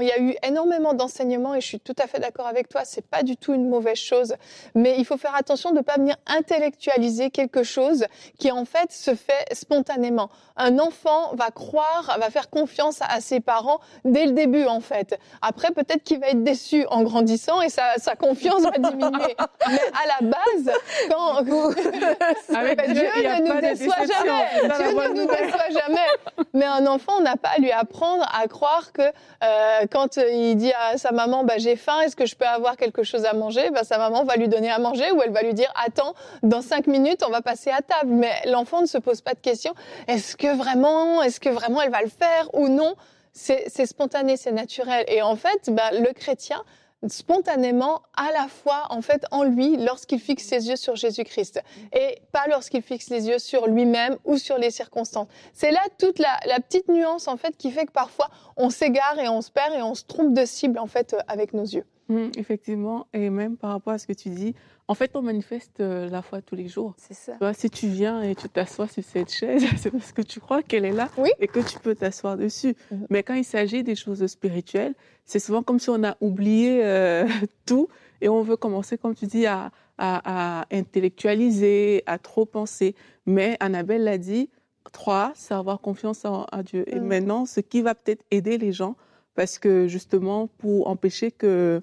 il 0.00 0.06
y 0.06 0.12
a 0.12 0.20
eu 0.20 0.36
énormément 0.46 0.94
d'enseignements 0.94 1.54
et 1.54 1.60
je 1.60 1.66
suis 1.66 1.80
tout 1.80 1.96
à 1.98 2.06
fait 2.06 2.20
d'accord 2.20 2.46
avec 2.46 2.68
toi. 2.68 2.82
C'est 2.84 3.06
pas 3.06 3.22
du 3.22 3.36
tout 3.36 3.54
une 3.54 3.68
mauvaise 3.68 3.87
chose, 3.94 4.34
mais 4.74 4.96
il 4.98 5.04
faut 5.04 5.16
faire 5.16 5.34
attention 5.34 5.70
de 5.70 5.76
ne 5.76 5.82
pas 5.82 5.96
venir 5.96 6.16
intellectualiser 6.26 7.30
quelque 7.30 7.62
chose 7.62 8.06
qui 8.38 8.50
en 8.50 8.64
fait 8.64 8.92
se 8.92 9.14
fait 9.14 9.46
spontanément. 9.52 10.30
Un 10.56 10.78
enfant 10.78 11.34
va 11.34 11.50
croire, 11.50 12.16
va 12.18 12.30
faire 12.30 12.50
confiance 12.50 13.00
à 13.02 13.20
ses 13.20 13.40
parents 13.40 13.80
dès 14.04 14.26
le 14.26 14.32
début 14.32 14.66
en 14.66 14.80
fait. 14.80 15.18
Après 15.42 15.70
peut-être 15.70 16.02
qu'il 16.02 16.20
va 16.20 16.28
être 16.28 16.42
déçu 16.42 16.84
en 16.86 17.02
grandissant 17.02 17.62
et 17.62 17.68
sa, 17.68 17.94
sa 17.96 18.16
confiance 18.16 18.62
va 18.62 18.72
diminuer. 18.72 19.36
Mais 19.68 19.80
à 19.92 20.20
la 20.20 20.28
base, 20.28 20.74
quand 21.08 21.38
Avec 22.54 22.92
Dieu, 22.92 22.94
Dieu 22.94 23.28
ne 23.28 23.54
nous 23.54 23.60
déçoit 23.60 24.06
jamais, 24.06 24.48
Dieu 24.62 24.92
ne 24.92 25.08
nous 25.14 25.26
déçoit 25.26 25.70
jamais. 25.70 26.46
Mais 26.54 26.64
un 26.64 26.86
enfant, 26.86 27.12
on 27.18 27.22
n'a 27.22 27.36
pas 27.36 27.50
à 27.56 27.60
lui 27.60 27.70
apprendre 27.70 28.26
à 28.32 28.46
croire 28.48 28.92
que 28.92 29.02
euh, 29.02 29.86
quand 29.90 30.16
il 30.16 30.56
dit 30.56 30.72
à 30.72 30.98
sa 30.98 31.12
maman, 31.12 31.44
bah, 31.44 31.58
j'ai 31.58 31.76
faim, 31.76 32.00
est-ce 32.00 32.16
que 32.16 32.26
je 32.26 32.34
peux 32.34 32.46
avoir 32.46 32.76
quelque 32.76 33.02
chose 33.02 33.24
à 33.24 33.32
manger? 33.32 33.70
Bah, 33.78 33.84
Sa 33.84 33.98
maman 33.98 34.24
va 34.24 34.36
lui 34.36 34.48
donner 34.48 34.70
à 34.70 34.78
manger 34.78 35.10
ou 35.12 35.22
elle 35.22 35.32
va 35.32 35.42
lui 35.42 35.54
dire, 35.54 35.72
attends, 35.74 36.14
dans 36.42 36.62
cinq 36.62 36.86
minutes, 36.86 37.22
on 37.26 37.30
va 37.30 37.42
passer 37.42 37.70
à 37.70 37.80
table. 37.80 38.12
Mais 38.12 38.32
l'enfant 38.46 38.80
ne 38.80 38.86
se 38.86 38.98
pose 38.98 39.20
pas 39.20 39.34
de 39.34 39.40
questions. 39.40 39.74
Est-ce 40.06 40.36
que 40.36 40.56
vraiment, 40.56 41.22
est-ce 41.22 41.40
que 41.40 41.48
vraiment 41.48 41.80
elle 41.82 41.90
va 41.90 42.02
le 42.02 42.08
faire 42.08 42.48
ou 42.54 42.68
non? 42.68 42.94
C'est 43.32 43.86
spontané, 43.86 44.36
c'est 44.36 44.50
naturel. 44.50 45.04
Et 45.06 45.22
en 45.22 45.36
fait, 45.36 45.70
bah, 45.70 45.90
le 45.92 46.12
chrétien, 46.12 46.60
spontanément 47.06 48.02
à 48.16 48.32
la 48.32 48.48
fois 48.48 48.86
en 48.90 49.02
fait 49.02 49.24
en 49.30 49.44
lui 49.44 49.76
lorsqu'il 49.76 50.18
fixe 50.18 50.44
ses 50.44 50.68
yeux 50.68 50.76
sur 50.76 50.96
Jésus-Christ 50.96 51.60
et 51.92 52.18
pas 52.32 52.46
lorsqu'il 52.48 52.82
fixe 52.82 53.08
les 53.10 53.28
yeux 53.28 53.38
sur 53.38 53.68
lui-même 53.68 54.16
ou 54.24 54.36
sur 54.36 54.58
les 54.58 54.72
circonstances. 54.72 55.28
C'est 55.52 55.70
là 55.70 55.82
toute 55.98 56.18
la, 56.18 56.36
petite 56.60 56.88
nuance 56.88 57.28
en 57.28 57.36
fait 57.36 57.56
qui 57.56 57.70
fait 57.70 57.86
que 57.86 57.92
parfois 57.92 58.28
on 58.56 58.70
s'égare 58.70 59.18
et 59.20 59.28
on 59.28 59.42
se 59.42 59.50
perd 59.52 59.74
et 59.74 59.82
on 59.82 59.94
se 59.94 60.04
trompe 60.04 60.34
de 60.34 60.44
cible 60.44 60.78
en 60.78 60.86
fait 60.86 61.14
euh, 61.14 61.18
avec 61.28 61.52
nos 61.52 61.64
yeux. 61.64 61.84
Mmh, 62.08 62.30
effectivement, 62.38 63.06
et 63.12 63.28
même 63.28 63.58
par 63.58 63.72
rapport 63.72 63.92
à 63.92 63.98
ce 63.98 64.06
que 64.06 64.14
tu 64.14 64.30
dis, 64.30 64.54
en 64.86 64.94
fait, 64.94 65.10
on 65.14 65.20
manifeste 65.20 65.80
euh, 65.80 66.08
la 66.08 66.22
foi 66.22 66.40
tous 66.40 66.54
les 66.54 66.66
jours. 66.66 66.94
C'est 66.96 67.12
ça. 67.12 67.32
Tu 67.32 67.38
vois, 67.40 67.52
si 67.52 67.68
tu 67.68 67.86
viens 67.86 68.22
et 68.22 68.34
tu 68.34 68.48
t'assois 68.48 68.88
sur 68.88 69.04
cette 69.04 69.30
chaise, 69.30 69.62
c'est 69.76 69.90
parce 69.90 70.12
que 70.12 70.22
tu 70.22 70.40
crois 70.40 70.62
qu'elle 70.62 70.86
est 70.86 70.92
là 70.92 71.10
et 71.38 71.46
que 71.46 71.60
tu 71.60 71.78
peux 71.78 71.94
t'asseoir 71.94 72.38
dessus. 72.38 72.74
Mmh. 72.90 72.96
Mais 73.10 73.22
quand 73.22 73.34
il 73.34 73.44
s'agit 73.44 73.82
des 73.82 73.94
choses 73.94 74.26
spirituelles, 74.26 74.94
c'est 75.26 75.38
souvent 75.38 75.62
comme 75.62 75.78
si 75.78 75.90
on 75.90 76.02
a 76.02 76.16
oublié 76.22 76.82
euh, 76.82 77.28
tout 77.66 77.88
et 78.22 78.30
on 78.30 78.40
veut 78.40 78.56
commencer, 78.56 78.96
comme 78.96 79.14
tu 79.14 79.26
dis, 79.26 79.46
à, 79.46 79.70
à, 79.98 80.64
intellectualiser, 80.72 82.02
à 82.06 82.18
trop 82.18 82.46
penser. 82.46 82.94
Mais 83.26 83.58
Annabelle 83.60 84.04
l'a 84.04 84.16
dit, 84.16 84.48
trois, 84.92 85.32
c'est 85.34 85.52
avoir 85.52 85.80
confiance 85.82 86.24
en, 86.24 86.46
Dieu. 86.64 86.84
Et 86.86 86.98
mmh. 86.98 87.04
maintenant, 87.04 87.44
ce 87.44 87.60
qui 87.60 87.82
va 87.82 87.94
peut-être 87.94 88.24
aider 88.30 88.56
les 88.56 88.72
gens, 88.72 88.96
parce 89.38 89.60
que 89.60 89.86
justement, 89.86 90.48
pour 90.58 90.88
empêcher 90.88 91.30
que 91.30 91.80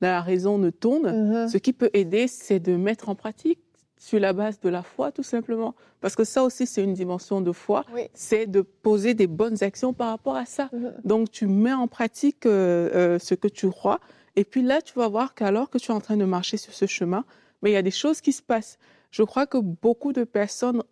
la 0.00 0.20
raison 0.20 0.58
ne 0.58 0.70
tourne, 0.70 1.06
mm-hmm. 1.06 1.48
ce 1.48 1.56
qui 1.56 1.72
peut 1.72 1.88
aider, 1.92 2.26
c'est 2.26 2.58
de 2.58 2.74
mettre 2.74 3.08
en 3.08 3.14
pratique 3.14 3.60
sur 3.96 4.18
la 4.18 4.32
base 4.32 4.58
de 4.58 4.68
la 4.68 4.82
foi, 4.82 5.12
tout 5.12 5.22
simplement. 5.22 5.76
Parce 6.00 6.16
que 6.16 6.24
ça 6.24 6.42
aussi, 6.42 6.66
c'est 6.66 6.82
une 6.82 6.94
dimension 6.94 7.40
de 7.40 7.52
foi. 7.52 7.84
C'est 8.12 8.46
de 8.48 8.60
poser 8.60 9.14
des 9.14 9.28
bonnes 9.28 9.62
actions 9.62 9.92
par 9.92 10.08
rapport 10.08 10.34
à 10.34 10.46
ça. 10.46 10.68
Mm-hmm. 10.74 10.92
Donc, 11.04 11.30
tu 11.30 11.46
mets 11.46 11.72
en 11.72 11.86
pratique 11.86 12.44
euh, 12.44 12.90
euh, 12.92 13.18
ce 13.20 13.36
que 13.36 13.46
tu 13.46 13.70
crois. 13.70 14.00
Et 14.34 14.42
puis 14.42 14.62
là, 14.62 14.82
tu 14.82 14.94
vas 14.94 15.06
voir 15.06 15.36
qu'alors 15.36 15.70
que 15.70 15.78
tu 15.78 15.92
es 15.92 15.94
en 15.94 16.00
train 16.00 16.16
de 16.16 16.24
marcher 16.24 16.56
sur 16.56 16.74
ce 16.74 16.86
chemin, 16.86 17.24
mais 17.62 17.70
il 17.70 17.74
y 17.74 17.76
a 17.76 17.82
des 17.82 17.92
choses 17.92 18.20
qui 18.20 18.32
se 18.32 18.42
passent. 18.42 18.78
Je 19.12 19.22
crois 19.22 19.46
que 19.46 19.58
beaucoup 19.58 20.12
de 20.12 20.24
personnes 20.24 20.82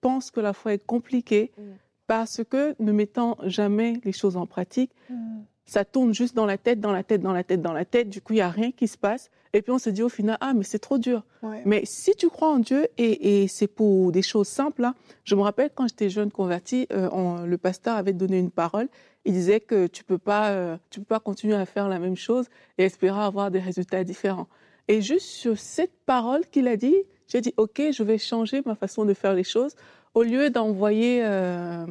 pensent 0.00 0.30
que 0.30 0.40
la 0.40 0.54
foi 0.54 0.72
est 0.72 0.86
compliquée 0.86 1.52
mm 1.58 1.62
parce 2.06 2.42
que 2.48 2.74
ne 2.78 2.92
mettant 2.92 3.36
jamais 3.44 4.00
les 4.04 4.12
choses 4.12 4.36
en 4.36 4.46
pratique, 4.46 4.90
hmm. 5.10 5.42
ça 5.64 5.84
tourne 5.84 6.12
juste 6.14 6.34
dans 6.34 6.46
la 6.46 6.58
tête, 6.58 6.80
dans 6.80 6.92
la 6.92 7.02
tête, 7.02 7.22
dans 7.22 7.32
la 7.32 7.44
tête, 7.44 7.62
dans 7.62 7.72
la 7.72 7.84
tête. 7.84 8.08
Du 8.08 8.20
coup, 8.20 8.32
il 8.32 8.36
n'y 8.36 8.42
a 8.42 8.50
rien 8.50 8.72
qui 8.72 8.88
se 8.88 8.98
passe. 8.98 9.30
Et 9.54 9.60
puis 9.60 9.70
on 9.70 9.78
se 9.78 9.90
dit 9.90 10.02
au 10.02 10.08
final, 10.08 10.38
ah, 10.40 10.54
mais 10.54 10.64
c'est 10.64 10.78
trop 10.78 10.98
dur. 10.98 11.24
Mais 11.66 11.82
si 11.84 12.14
tu 12.14 12.30
crois 12.30 12.48
en 12.48 12.58
Dieu, 12.58 12.88
et, 12.96 13.46
c'est 13.48 13.66
pour 13.66 14.10
des 14.10 14.22
choses 14.22 14.48
simples, 14.48 14.84
hein, 14.84 14.94
je 15.24 15.34
me 15.34 15.42
rappelle 15.42 15.70
quand 15.74 15.86
j'étais 15.88 16.08
jeune 16.08 16.30
convertie, 16.30 16.86
euh, 16.92 17.44
le 17.44 17.58
pasteur 17.58 17.96
avait 17.96 18.14
donné 18.14 18.38
une 18.38 18.50
parole. 18.50 18.88
Il 19.24 19.34
disait 19.34 19.60
que 19.60 19.86
tu 19.86 20.04
peux 20.04 20.18
pas, 20.18 20.50
euh, 20.50 20.76
tu 20.90 21.00
peux 21.00 21.06
pas 21.06 21.20
continuer 21.20 21.54
à 21.54 21.66
faire 21.66 21.88
la 21.88 21.98
même 21.98 22.16
chose 22.16 22.46
et 22.78 22.84
espérer 22.84 23.20
avoir 23.20 23.50
des 23.50 23.60
résultats 23.60 24.04
différents. 24.04 24.48
Et 24.88 25.02
juste 25.02 25.26
sur 25.26 25.58
cette 25.58 25.92
parole 26.06 26.46
qu'il 26.46 26.66
a 26.66 26.76
dit, 26.76 26.96
j'ai 27.28 27.40
dit, 27.40 27.54
OK, 27.56 27.80
je 27.92 28.02
vais 28.02 28.18
changer 28.18 28.62
ma 28.64 28.74
façon 28.74 29.04
de 29.04 29.14
faire 29.14 29.34
les 29.34 29.44
choses 29.44 29.74
au 30.14 30.22
lieu 30.22 30.50
d'envoyer 30.50 31.24
euh, 31.24 31.86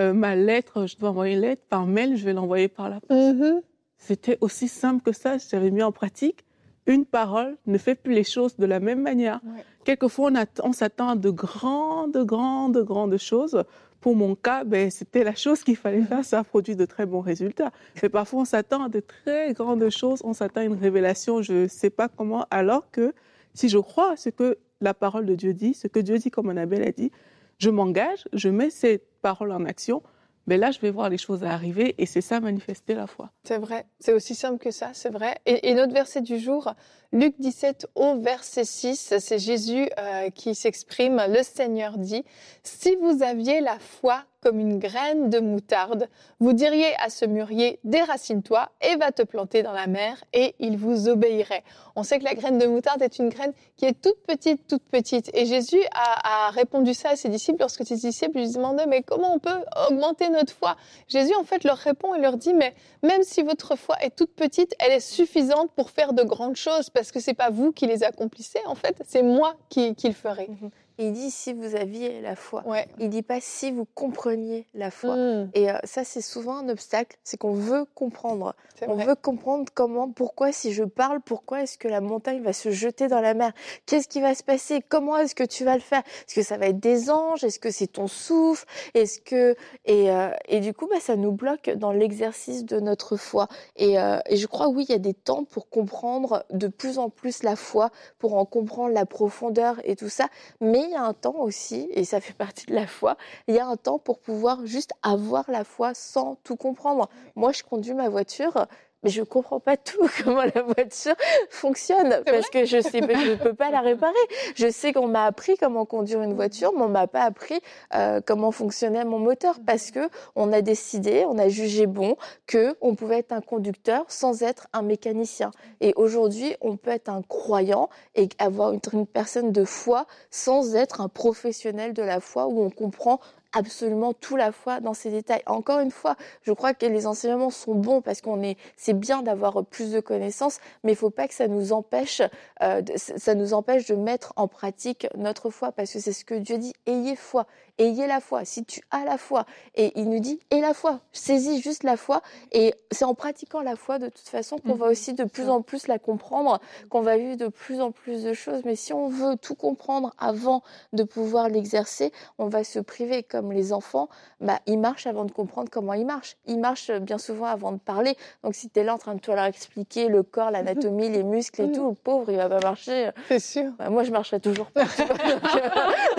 euh, 0.00 0.12
ma 0.12 0.36
lettre, 0.36 0.86
je 0.86 0.96
dois 0.96 1.10
envoyer 1.10 1.34
une 1.34 1.40
lettre 1.40 1.62
par 1.68 1.86
mail, 1.86 2.16
je 2.16 2.24
vais 2.24 2.32
l'envoyer 2.32 2.68
par 2.68 2.88
la 2.88 3.00
poste. 3.00 3.12
Mm-hmm. 3.12 3.60
C'était 3.98 4.38
aussi 4.40 4.68
simple 4.68 5.02
que 5.02 5.12
ça. 5.12 5.36
J'avais 5.38 5.70
mis 5.70 5.82
en 5.82 5.92
pratique. 5.92 6.44
Une 6.86 7.04
parole 7.04 7.56
ne 7.66 7.78
fait 7.78 7.94
plus 7.94 8.12
les 8.12 8.24
choses 8.24 8.56
de 8.56 8.66
la 8.66 8.80
même 8.80 9.00
manière. 9.00 9.40
Quelquefois, 9.84 10.32
on, 10.32 10.68
on 10.68 10.72
s'attend 10.72 11.10
à 11.10 11.16
de 11.16 11.30
grandes, 11.30 12.16
grandes, 12.24 12.78
grandes 12.78 13.16
choses. 13.18 13.62
Pour 14.00 14.16
mon 14.16 14.34
cas, 14.34 14.64
ben, 14.64 14.90
c'était 14.90 15.22
la 15.22 15.36
chose 15.36 15.62
qu'il 15.62 15.76
fallait 15.76 16.02
faire. 16.02 16.24
Ça 16.24 16.40
a 16.40 16.44
produit 16.44 16.74
de 16.74 16.84
très 16.84 17.06
bons 17.06 17.20
résultats. 17.20 17.70
Mais 18.02 18.08
parfois, 18.08 18.40
on 18.40 18.44
s'attend 18.44 18.82
à 18.82 18.88
de 18.88 18.98
très 18.98 19.52
grandes 19.52 19.88
choses. 19.90 20.20
On 20.24 20.32
s'attend 20.32 20.62
à 20.62 20.64
une 20.64 20.74
révélation, 20.74 21.40
je 21.40 21.52
ne 21.52 21.68
sais 21.68 21.90
pas 21.90 22.08
comment. 22.08 22.46
Alors 22.50 22.90
que 22.90 23.14
si 23.54 23.68
je 23.68 23.78
crois 23.78 24.12
à 24.12 24.16
ce 24.16 24.30
que 24.30 24.58
la 24.80 24.94
parole 24.94 25.24
de 25.24 25.36
Dieu 25.36 25.54
dit, 25.54 25.74
ce 25.74 25.86
que 25.86 26.00
Dieu 26.00 26.18
dit 26.18 26.32
comme 26.32 26.50
Annabelle 26.50 26.82
a 26.82 26.90
dit, 26.90 27.12
je 27.62 27.70
m'engage, 27.70 28.24
je 28.32 28.48
mets 28.48 28.70
cette 28.70 29.06
parole 29.22 29.52
en 29.52 29.64
action, 29.64 30.02
mais 30.48 30.56
là, 30.56 30.72
je 30.72 30.80
vais 30.80 30.90
voir 30.90 31.08
les 31.08 31.18
choses 31.18 31.44
arriver 31.44 31.94
et 31.98 32.06
c'est 32.06 32.20
ça 32.20 32.40
manifester 32.40 32.94
la 32.94 33.06
foi. 33.06 33.30
C'est 33.44 33.58
vrai, 33.58 33.86
c'est 34.00 34.12
aussi 34.12 34.34
simple 34.34 34.58
que 34.58 34.72
ça, 34.72 34.90
c'est 34.94 35.10
vrai. 35.10 35.38
Et, 35.46 35.72
notre 35.74 35.92
verset 35.92 36.22
du 36.22 36.40
jour, 36.40 36.74
Luc 37.12 37.36
17 37.38 37.86
au 37.94 38.18
verset 38.18 38.64
6, 38.64 39.14
c'est 39.20 39.38
Jésus 39.38 39.88
euh, 39.96 40.30
qui 40.30 40.56
s'exprime. 40.56 41.22
Le 41.28 41.44
Seigneur 41.44 41.98
dit, 41.98 42.24
si 42.64 42.96
vous 42.96 43.22
aviez 43.22 43.60
la 43.60 43.78
foi 43.78 44.24
comme 44.42 44.58
une 44.58 44.78
graine 44.78 45.30
de 45.30 45.38
moutarde, 45.38 46.08
vous 46.40 46.52
diriez 46.52 46.94
à 46.98 47.08
ce 47.08 47.24
mûrier, 47.24 47.78
déracine-toi 47.84 48.68
et 48.82 48.96
va 48.96 49.12
te 49.12 49.22
planter 49.22 49.62
dans 49.62 49.72
la 49.72 49.86
mer, 49.86 50.22
et 50.32 50.54
il 50.58 50.76
vous 50.76 51.08
obéirait. 51.08 51.62
On 51.94 52.02
sait 52.02 52.18
que 52.18 52.24
la 52.24 52.34
graine 52.34 52.58
de 52.58 52.66
moutarde 52.66 53.00
est 53.02 53.18
une 53.18 53.28
graine 53.28 53.52
qui 53.76 53.84
est 53.84 54.00
toute 54.00 54.20
petite, 54.26 54.66
toute 54.66 54.82
petite. 54.82 55.30
Et 55.34 55.46
Jésus 55.46 55.80
a, 55.92 56.50
répondu 56.50 56.92
ça 56.92 57.10
à 57.10 57.16
ses 57.16 57.28
disciples 57.28 57.60
lorsque 57.60 57.86
ses 57.86 57.96
disciples 57.96 58.38
lui 58.38 58.50
demandaient, 58.50 58.86
mais 58.86 59.02
comment 59.02 59.34
on 59.34 59.38
peut 59.38 59.64
augmenter 59.88 60.28
notre 60.28 60.52
foi? 60.52 60.76
Jésus, 61.08 61.34
en 61.36 61.44
fait, 61.44 61.64
leur 61.64 61.78
répond 61.78 62.14
et 62.14 62.20
leur 62.20 62.36
dit, 62.36 62.52
mais 62.52 62.74
même 63.02 63.22
si 63.22 63.42
votre 63.42 63.76
foi 63.76 63.96
est 64.02 64.14
toute 64.14 64.34
petite, 64.34 64.74
elle 64.80 64.92
est 64.92 65.00
suffisante 65.00 65.70
pour 65.76 65.90
faire 65.90 66.12
de 66.12 66.24
grandes 66.24 66.56
choses, 66.56 66.90
parce 66.90 67.12
que 67.12 67.20
c'est 67.20 67.34
pas 67.34 67.50
vous 67.50 67.72
qui 67.72 67.86
les 67.86 68.02
accomplissez, 68.02 68.60
en 68.66 68.74
fait, 68.74 69.02
c'est 69.06 69.22
moi 69.22 69.54
qui, 69.68 69.94
qui 69.94 70.08
le 70.08 70.14
ferai. 70.14 70.48
Mhm. 70.48 70.70
Il 70.98 71.12
dit 71.12 71.30
si 71.30 71.52
vous 71.52 71.74
aviez 71.74 72.20
la 72.20 72.36
foi. 72.36 72.62
Ouais. 72.66 72.86
Il 72.98 73.10
dit 73.10 73.22
pas 73.22 73.40
si 73.40 73.70
vous 73.70 73.86
compreniez 73.94 74.66
la 74.74 74.90
foi. 74.90 75.16
Hmm. 75.16 75.50
Et 75.54 75.70
euh, 75.70 75.78
ça, 75.84 76.04
c'est 76.04 76.20
souvent 76.20 76.58
un 76.58 76.68
obstacle, 76.68 77.18
c'est 77.24 77.36
qu'on 77.36 77.54
veut 77.54 77.84
comprendre. 77.94 78.54
On 78.86 78.96
veut 78.96 79.14
comprendre 79.14 79.70
comment, 79.72 80.10
pourquoi, 80.10 80.52
si 80.52 80.72
je 80.72 80.82
parle, 80.84 81.20
pourquoi 81.20 81.62
est-ce 81.62 81.78
que 81.78 81.88
la 81.88 82.00
montagne 82.00 82.42
va 82.42 82.52
se 82.52 82.70
jeter 82.70 83.06
dans 83.06 83.20
la 83.20 83.34
mer? 83.34 83.52
Qu'est-ce 83.86 84.08
qui 84.08 84.20
va 84.20 84.34
se 84.34 84.42
passer? 84.42 84.82
Comment 84.88 85.16
est-ce 85.18 85.34
que 85.34 85.44
tu 85.44 85.64
vas 85.64 85.74
le 85.74 85.80
faire? 85.80 86.02
Est-ce 86.26 86.34
que 86.34 86.42
ça 86.42 86.56
va 86.56 86.66
être 86.66 86.80
des 86.80 87.10
anges? 87.10 87.44
Est-ce 87.44 87.58
que 87.58 87.70
c'est 87.70 87.86
ton 87.86 88.08
souffle? 88.08 88.66
Est-ce 88.94 89.20
que 89.20 89.54
et, 89.84 90.10
euh, 90.10 90.30
et 90.48 90.60
du 90.60 90.74
coup, 90.74 90.88
bah, 90.88 91.00
ça 91.00 91.16
nous 91.16 91.32
bloque 91.32 91.70
dans 91.70 91.92
l'exercice 91.92 92.64
de 92.64 92.80
notre 92.80 93.16
foi. 93.16 93.48
Et, 93.76 93.98
euh, 93.98 94.18
et 94.26 94.36
je 94.36 94.46
crois, 94.46 94.68
oui, 94.68 94.84
il 94.88 94.92
y 94.92 94.96
a 94.96 94.98
des 94.98 95.14
temps 95.14 95.44
pour 95.44 95.68
comprendre 95.68 96.44
de 96.50 96.68
plus 96.68 96.98
en 96.98 97.08
plus 97.08 97.42
la 97.42 97.56
foi, 97.56 97.90
pour 98.18 98.34
en 98.34 98.44
comprendre 98.44 98.92
la 98.92 99.06
profondeur 99.06 99.80
et 99.84 99.96
tout 99.96 100.08
ça. 100.08 100.26
Mais 100.60 100.91
il 100.92 100.94
y 100.94 100.98
a 100.98 101.04
un 101.04 101.14
temps 101.14 101.36
aussi, 101.38 101.88
et 101.92 102.04
ça 102.04 102.20
fait 102.20 102.34
partie 102.34 102.66
de 102.66 102.74
la 102.74 102.86
foi, 102.86 103.16
il 103.48 103.54
y 103.54 103.58
a 103.58 103.66
un 103.66 103.76
temps 103.76 103.98
pour 103.98 104.18
pouvoir 104.18 104.66
juste 104.66 104.92
avoir 105.02 105.50
la 105.50 105.64
foi 105.64 105.94
sans 105.94 106.36
tout 106.44 106.56
comprendre. 106.56 107.08
Moi, 107.34 107.52
je 107.52 107.62
conduis 107.62 107.94
ma 107.94 108.10
voiture, 108.10 108.66
mais 109.02 109.10
je 109.10 109.22
comprends 109.22 109.60
pas 109.60 109.76
tout 109.76 110.08
comment 110.22 110.42
la 110.42 110.62
voiture 110.62 111.14
fonctionne 111.50 112.22
parce 112.24 112.48
que 112.50 112.64
je 112.64 112.80
sais, 112.80 113.00
je 113.00 113.34
peux 113.34 113.54
pas 113.54 113.70
la 113.70 113.80
réparer. 113.80 114.12
Je 114.54 114.70
sais 114.70 114.92
qu'on 114.92 115.08
m'a 115.08 115.24
appris 115.24 115.56
comment 115.56 115.84
conduire 115.84 116.22
une 116.22 116.34
voiture, 116.34 116.72
mais 116.76 116.82
on 116.82 116.88
m'a 116.88 117.06
pas 117.06 117.22
appris 117.22 117.60
euh, 117.94 118.20
comment 118.24 118.52
fonctionnait 118.52 119.04
mon 119.04 119.18
moteur 119.18 119.56
parce 119.66 119.90
que 119.90 120.08
on 120.36 120.52
a 120.52 120.62
décidé, 120.62 121.24
on 121.28 121.38
a 121.38 121.48
jugé 121.48 121.86
bon 121.86 122.16
que 122.46 122.76
on 122.80 122.94
pouvait 122.94 123.18
être 123.18 123.32
un 123.32 123.40
conducteur 123.40 124.04
sans 124.08 124.42
être 124.42 124.68
un 124.72 124.82
mécanicien. 124.82 125.50
Et 125.80 125.92
aujourd'hui, 125.96 126.54
on 126.60 126.76
peut 126.76 126.90
être 126.90 127.08
un 127.08 127.22
croyant 127.22 127.88
et 128.14 128.28
avoir 128.38 128.72
une 128.72 129.06
personne 129.06 129.52
de 129.52 129.64
foi 129.64 130.06
sans 130.30 130.74
être 130.74 131.00
un 131.00 131.08
professionnel 131.08 131.92
de 131.92 132.02
la 132.02 132.20
foi 132.20 132.46
où 132.46 132.62
on 132.62 132.70
comprend 132.70 133.20
absolument 133.52 134.12
tout 134.12 134.36
la 134.36 134.52
foi 134.52 134.80
dans 134.80 134.94
ses 134.94 135.10
détails. 135.10 135.42
Encore 135.46 135.80
une 135.80 135.90
fois, 135.90 136.16
je 136.42 136.52
crois 136.52 136.74
que 136.74 136.86
les 136.86 137.06
enseignements 137.06 137.50
sont 137.50 137.74
bons 137.74 138.00
parce 138.00 138.20
qu'on 138.20 138.42
est, 138.42 138.56
c'est 138.76 138.98
bien 138.98 139.22
d'avoir 139.22 139.64
plus 139.64 139.92
de 139.92 140.00
connaissances, 140.00 140.58
mais 140.84 140.92
il 140.92 140.96
faut 140.96 141.10
pas 141.10 141.28
que 141.28 141.34
ça 141.34 141.48
nous 141.48 141.72
empêche, 141.72 142.22
euh, 142.62 142.82
ça 142.96 143.34
nous 143.34 143.54
empêche 143.54 143.86
de 143.86 143.94
mettre 143.94 144.32
en 144.36 144.48
pratique 144.48 145.06
notre 145.16 145.50
foi 145.50 145.72
parce 145.72 145.92
que 145.92 146.00
c'est 146.00 146.12
ce 146.12 146.24
que 146.24 146.34
Dieu 146.34 146.58
dit. 146.58 146.74
Ayez 146.86 147.16
foi, 147.16 147.46
ayez 147.82 148.06
la 148.06 148.20
foi. 148.20 148.44
Si 148.44 148.64
tu 148.64 148.82
as 148.90 149.04
la 149.04 149.18
foi, 149.18 149.46
et 149.74 149.92
il 149.98 150.08
nous 150.08 150.20
dit, 150.20 150.40
et 150.50 150.60
la 150.60 150.74
foi, 150.74 151.00
saisis 151.12 151.60
juste 151.60 151.82
la 151.82 151.96
foi, 151.96 152.22
et 152.52 152.74
c'est 152.90 153.04
en 153.04 153.14
pratiquant 153.14 153.60
la 153.60 153.76
foi 153.76 153.98
de 153.98 154.08
toute 154.08 154.28
façon 154.28 154.58
qu'on 154.58 154.74
va 154.74 154.86
mhm. 154.86 154.92
aussi 154.92 155.14
de 155.14 155.24
plus 155.24 155.48
en 155.48 155.62
plus 155.62 155.86
la 155.86 155.98
comprendre, 155.98 156.60
qu'on 156.88 157.00
va 157.00 157.16
vivre 157.16 157.36
de 157.36 157.48
plus 157.48 157.80
en 157.80 157.90
plus 157.90 158.24
de 158.24 158.32
choses. 158.32 158.62
Mais 158.64 158.76
si 158.76 158.92
on 158.92 159.08
veut 159.08 159.36
tout 159.36 159.54
comprendre 159.54 160.14
avant 160.18 160.62
de 160.92 161.02
pouvoir 161.02 161.48
l'exercer, 161.48 162.12
on 162.38 162.48
va 162.48 162.64
se 162.64 162.78
priver. 162.78 163.22
Comme 163.22 163.52
les 163.52 163.72
enfants, 163.72 164.08
bah, 164.40 164.60
ils 164.66 164.78
marchent 164.78 165.06
avant 165.06 165.24
de 165.24 165.32
comprendre 165.32 165.68
comment 165.70 165.94
ils 165.94 166.06
marchent. 166.06 166.36
Ils 166.46 166.58
marchent 166.58 166.92
bien 166.92 167.18
souvent 167.18 167.46
avant 167.46 167.72
de 167.72 167.78
parler. 167.78 168.16
Donc 168.42 168.54
si 168.54 168.68
tu 168.68 168.80
es 168.80 168.84
là 168.84 168.94
en 168.94 168.98
train 168.98 169.14
de 169.14 169.20
toi 169.20 169.36
leur 169.36 169.44
expliquer 169.44 170.08
le 170.08 170.22
corps, 170.22 170.50
l'anatomie, 170.50 171.08
les 171.08 171.22
muscles 171.22 171.62
et 171.62 171.72
tout, 171.72 171.88
le 171.88 171.94
pauvre, 171.94 172.30
il 172.30 172.36
va 172.36 172.48
pas 172.48 172.60
marcher. 172.60 173.10
C'est 173.28 173.38
sûr. 173.38 173.72
Bah, 173.78 173.90
moi, 173.90 174.04
je 174.04 174.10
marcherai 174.10 174.40
toujours 174.40 174.70
pas. 174.70 174.84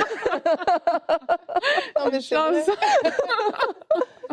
non, 1.99 2.11
mais 2.11 2.21
vrai. 2.31 2.63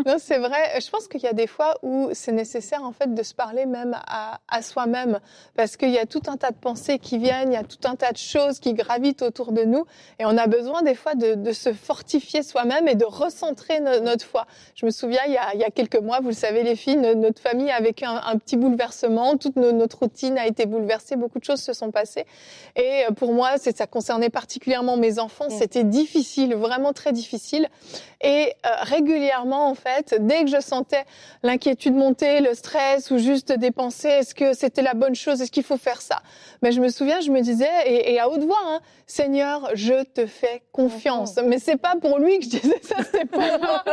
Non, 0.07 0.17
c'est 0.19 0.39
vrai. 0.39 0.81
Je 0.81 0.91
pense 0.91 1.09
qu'il 1.09 1.21
y 1.21 1.27
a 1.27 1.33
des 1.33 1.47
fois 1.47 1.77
où 1.83 2.11
c'est 2.13 2.33
nécessaire 2.33 2.83
en 2.85 2.93
fait 2.93 3.15
de 3.15 3.23
se 3.23 3.35
parler 3.35 3.67
même 3.67 3.97
à, 4.07 4.41
à 4.49 4.63
soi-même, 4.63 5.21
parce 5.57 5.77
qu'il 5.77 5.91
y 5.91 5.99
a 5.99 6.07
tout 6.07 6.23
un 6.29 6.37
tas 6.37 6.51
de 6.51 6.57
pensées 6.57 6.99
qui 6.99 7.19
viennent, 7.19 7.53
il 7.53 7.55
y 7.55 7.59
a 7.59 7.65
tout 7.65 7.79
un 7.85 7.97
tas 7.97 8.13
de 8.13 8.17
choses 8.17 8.61
qui 8.61 8.75
gravitent 8.75 9.23
autour 9.23 9.53
de 9.53 9.63
nous, 9.63 9.85
et 10.19 10.25
on 10.25 10.37
a 10.37 10.47
besoin 10.47 10.83
des 10.83 10.95
fois 10.95 11.15
de, 11.15 11.35
de 11.35 11.53
se 11.53 11.73
fortifier 11.73 12.43
soi-même 12.43 12.89
et 12.89 12.95
de 12.95 13.05
recentrer 13.05 13.81
notre 13.81 14.25
foi. 14.25 14.47
Je 14.75 14.87
me 14.87 14.91
souviens, 14.91 15.21
il 15.27 15.33
y, 15.33 15.37
a, 15.37 15.55
il 15.55 15.61
y, 15.61 15.65
a, 15.65 15.71
quelques 15.71 16.01
mois, 16.01 16.21
vous 16.21 16.29
le 16.29 16.35
savez 16.35 16.63
les 16.63 16.77
filles, 16.77 16.97
notre 16.97 17.41
famille 17.41 17.71
a 17.71 17.81
vécu 17.81 18.05
un, 18.05 18.21
un 18.25 18.37
petit 18.37 18.57
bouleversement, 18.57 19.37
toute 19.37 19.57
notre 19.57 19.99
routine 19.99 20.39
a 20.39 20.47
été 20.47 20.67
bouleversée, 20.67 21.17
beaucoup 21.17 21.39
de 21.39 21.45
choses 21.45 21.61
se 21.61 21.73
sont 21.73 21.91
passées, 21.91 22.27
et 22.77 23.05
pour 23.17 23.33
moi, 23.33 23.59
ça 23.59 23.87
concernait 23.87 24.31
particulièrement 24.31 24.97
mes 24.97 25.19
enfants, 25.19 25.47
mm. 25.47 25.51
c'était 25.59 25.85
difficile, 25.85 26.55
vraiment 26.55 26.93
très 26.93 27.13
difficile. 27.13 27.69
Et 28.23 28.53
euh, 28.67 28.69
régulièrement, 28.83 29.69
en 29.69 29.75
fait, 29.75 30.00
dès 30.19 30.45
que 30.45 30.51
je 30.51 30.61
sentais 30.61 31.05
l'inquiétude 31.43 31.95
monter, 31.95 32.41
le 32.41 32.55
stress 32.55 33.11
ou 33.11 33.19
juste 33.19 33.53
des 33.53 33.71
pensées, 33.71 34.09
est-ce 34.09 34.35
que 34.35 34.53
c'était 34.53 34.83
la 34.83 34.95
bonne 34.95 35.15
chose, 35.15 35.41
est-ce 35.41 35.51
qu'il 35.51 35.65
faut 35.65 35.77
faire 35.77 36.01
ça? 36.01 36.21
Mais 36.63 36.73
je 36.73 36.81
me 36.81 36.89
souviens, 36.89 37.21
je 37.21 37.31
me 37.31 37.41
disais, 37.41 37.69
et, 37.87 38.13
et 38.13 38.21
à 38.21 38.29
haute 38.29 38.45
voix, 38.45 38.59
hein, 38.67 38.81
Seigneur, 39.07 39.71
je 39.75 40.05
te 40.05 40.27
fais 40.27 40.63
confiance. 40.73 41.37
Mais 41.45 41.59
c'est 41.59 41.77
pas 41.77 41.97
pour 42.01 42.19
lui 42.19 42.39
que 42.39 42.45
je 42.45 42.51
disais 42.51 42.81
ça, 42.83 42.97
c'est 43.11 43.25
pour 43.25 43.41
moi. 43.61 43.85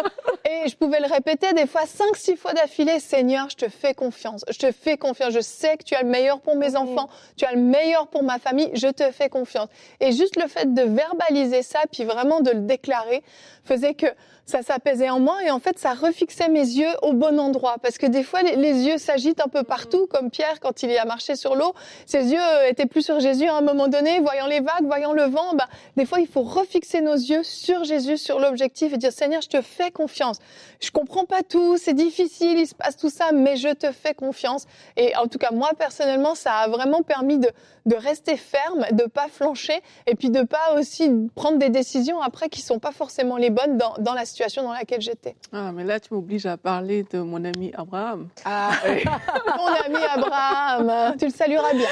Et 0.50 0.70
je 0.70 0.76
pouvais 0.76 1.00
le 1.00 1.08
répéter 1.08 1.54
des 1.54 1.66
fois 1.66 1.86
cinq, 1.86 2.16
six 2.16 2.36
fois 2.36 2.54
d'affilée, 2.54 3.00
Seigneur, 3.00 3.50
je 3.50 3.56
te 3.56 3.70
fais 3.70 3.94
confiance, 3.94 4.46
je 4.50 4.58
te 4.58 4.72
fais 4.72 4.98
confiance, 4.98 5.34
je 5.34 5.40
sais 5.40 5.78
que 5.78 5.84
tu 5.84 5.96
as 5.96 6.04
le 6.04 6.10
meilleur 6.10 6.40
pour 6.40 6.56
mes 6.56 6.76
enfants, 6.76 7.10
tu 7.36 7.46
as 7.46 7.52
le 7.52 7.62
meilleur 7.62 8.08
pour 8.08 8.24
ma 8.24 8.40
famille, 8.40 8.70
je 8.74 8.88
te 8.88 9.12
fais 9.12 9.30
confiance. 9.30 9.70
Et 10.00 10.12
juste 10.12 10.36
le 10.36 10.48
fait 10.48 10.74
de 10.74 10.82
verbaliser 10.82 11.64
ça, 11.64 11.80
puis 11.92 12.04
vraiment 12.04 12.42
de 12.42 12.52
le 12.52 12.62
déclarer, 12.62 13.24
faisait 13.64 13.94
que 13.94 14.08
ça 14.48 14.62
s'apaisait 14.62 15.10
en 15.10 15.20
moi 15.20 15.38
et 15.46 15.51
en 15.51 15.60
fait 15.60 15.77
ça 15.77 15.94
refixait 15.94 16.48
mes 16.48 16.62
yeux 16.62 16.89
au 17.01 17.12
bon 17.12 17.38
endroit. 17.38 17.75
Parce 17.84 17.98
que 17.98 18.06
des 18.06 18.24
fois 18.24 18.42
les, 18.42 18.56
yeux 18.56 18.98
s'agitent 18.98 19.42
un 19.42 19.50
peu 19.50 19.63
partout 19.63 20.08
comme 20.08 20.32
Pierre 20.32 20.62
quand 20.62 20.84
il 20.84 20.89
y 20.89 20.98
a 20.98 21.04
marché 21.04 21.36
sur 21.36 21.56
l'eau. 21.56 21.74
Ses 22.06 22.32
yeux 22.32 22.39
étaient 22.70 22.86
plus 22.86 23.01
sur 23.01 23.20
Jésus 23.20 23.46
à 23.46 23.56
un 23.58 23.62
moment 23.62 23.89
donné. 23.89 24.22
Voyant 24.22 24.48
les 24.48 24.62
vagues 24.62 24.86
voyant 24.86 25.12
le 25.12 25.24
vent 25.24 25.54
bah 25.54 25.68
des 25.98 26.06
fois 26.06 26.22
il 26.22 26.27
faut 26.27 26.44
refixer 26.44 27.01
nos 27.01 27.13
yeux 27.13 27.44
sur 27.44 27.84
Jésus 27.84 28.18
sur 28.18 28.39
l'objectif 28.39 28.94
et 28.94 28.98
dire 28.98 29.12
Seigneur 29.12 29.42
je 29.42 29.50
te 29.50 29.62
fais 29.62 29.92
confiance. 29.92 30.38
Je 30.80 30.92
comprends 30.92 31.25
pas 31.25 31.44
tout 31.44 31.75
c'est 31.77 31.94
difficile 31.94 32.58
il 32.58 32.68
se 32.68 32.75
passe 32.75 32.96
tout 32.96 33.10
ça 33.10 33.34
mais 33.34 33.58
je 33.58 33.74
te 33.74 33.92
fais 33.92 34.13
confiance. 34.13 34.66
Et 34.96 35.13
en 35.18 35.27
tout 35.27 35.39
cas 35.39 35.51
moi 35.51 35.72
personnellement 35.77 36.36
ça 36.36 36.54
a 36.54 36.68
vraiment 36.70 37.01
permis 37.01 37.38
de 37.38 37.51
de 37.86 37.96
rester 37.96 38.36
ferme, 38.36 38.86
de 38.92 39.06
pas 39.06 39.30
flancher 39.30 39.82
et 40.08 40.16
puis 40.16 40.30
de 40.30 40.44
pas 40.44 40.74
aussi 40.77 41.10
prendre 41.36 41.58
des 41.58 41.70
décisions 41.70 42.22
après 42.22 42.50
qui 42.50 42.62
sont 42.62 42.80
pas 42.80 42.92
forcément 42.92 43.38
les 43.38 43.50
bonnes 43.50 43.77
dans, 43.77 43.96
dans 44.00 44.13
la 44.13 44.25
situation 44.25 44.37
dans 44.58 44.74
laquelle 44.74 45.01
j'étais. 45.01 45.36
Ah, 45.51 45.72
mais 45.72 45.84
là, 45.84 46.00
tu 46.00 46.13
m'obliges 46.13 46.46
à 46.46 46.58
parler 46.58 47.03
de 47.12 47.20
mon 47.20 47.44
ami 47.44 47.72
Abraham. 47.75 48.27
Ah, 48.46 48.72
mon 48.86 49.67
ami 49.86 50.03
Abraham, 50.03 51.15
tu 51.17 51.25
le 51.25 51.32
salueras 51.32 51.74
bien. 51.74 51.88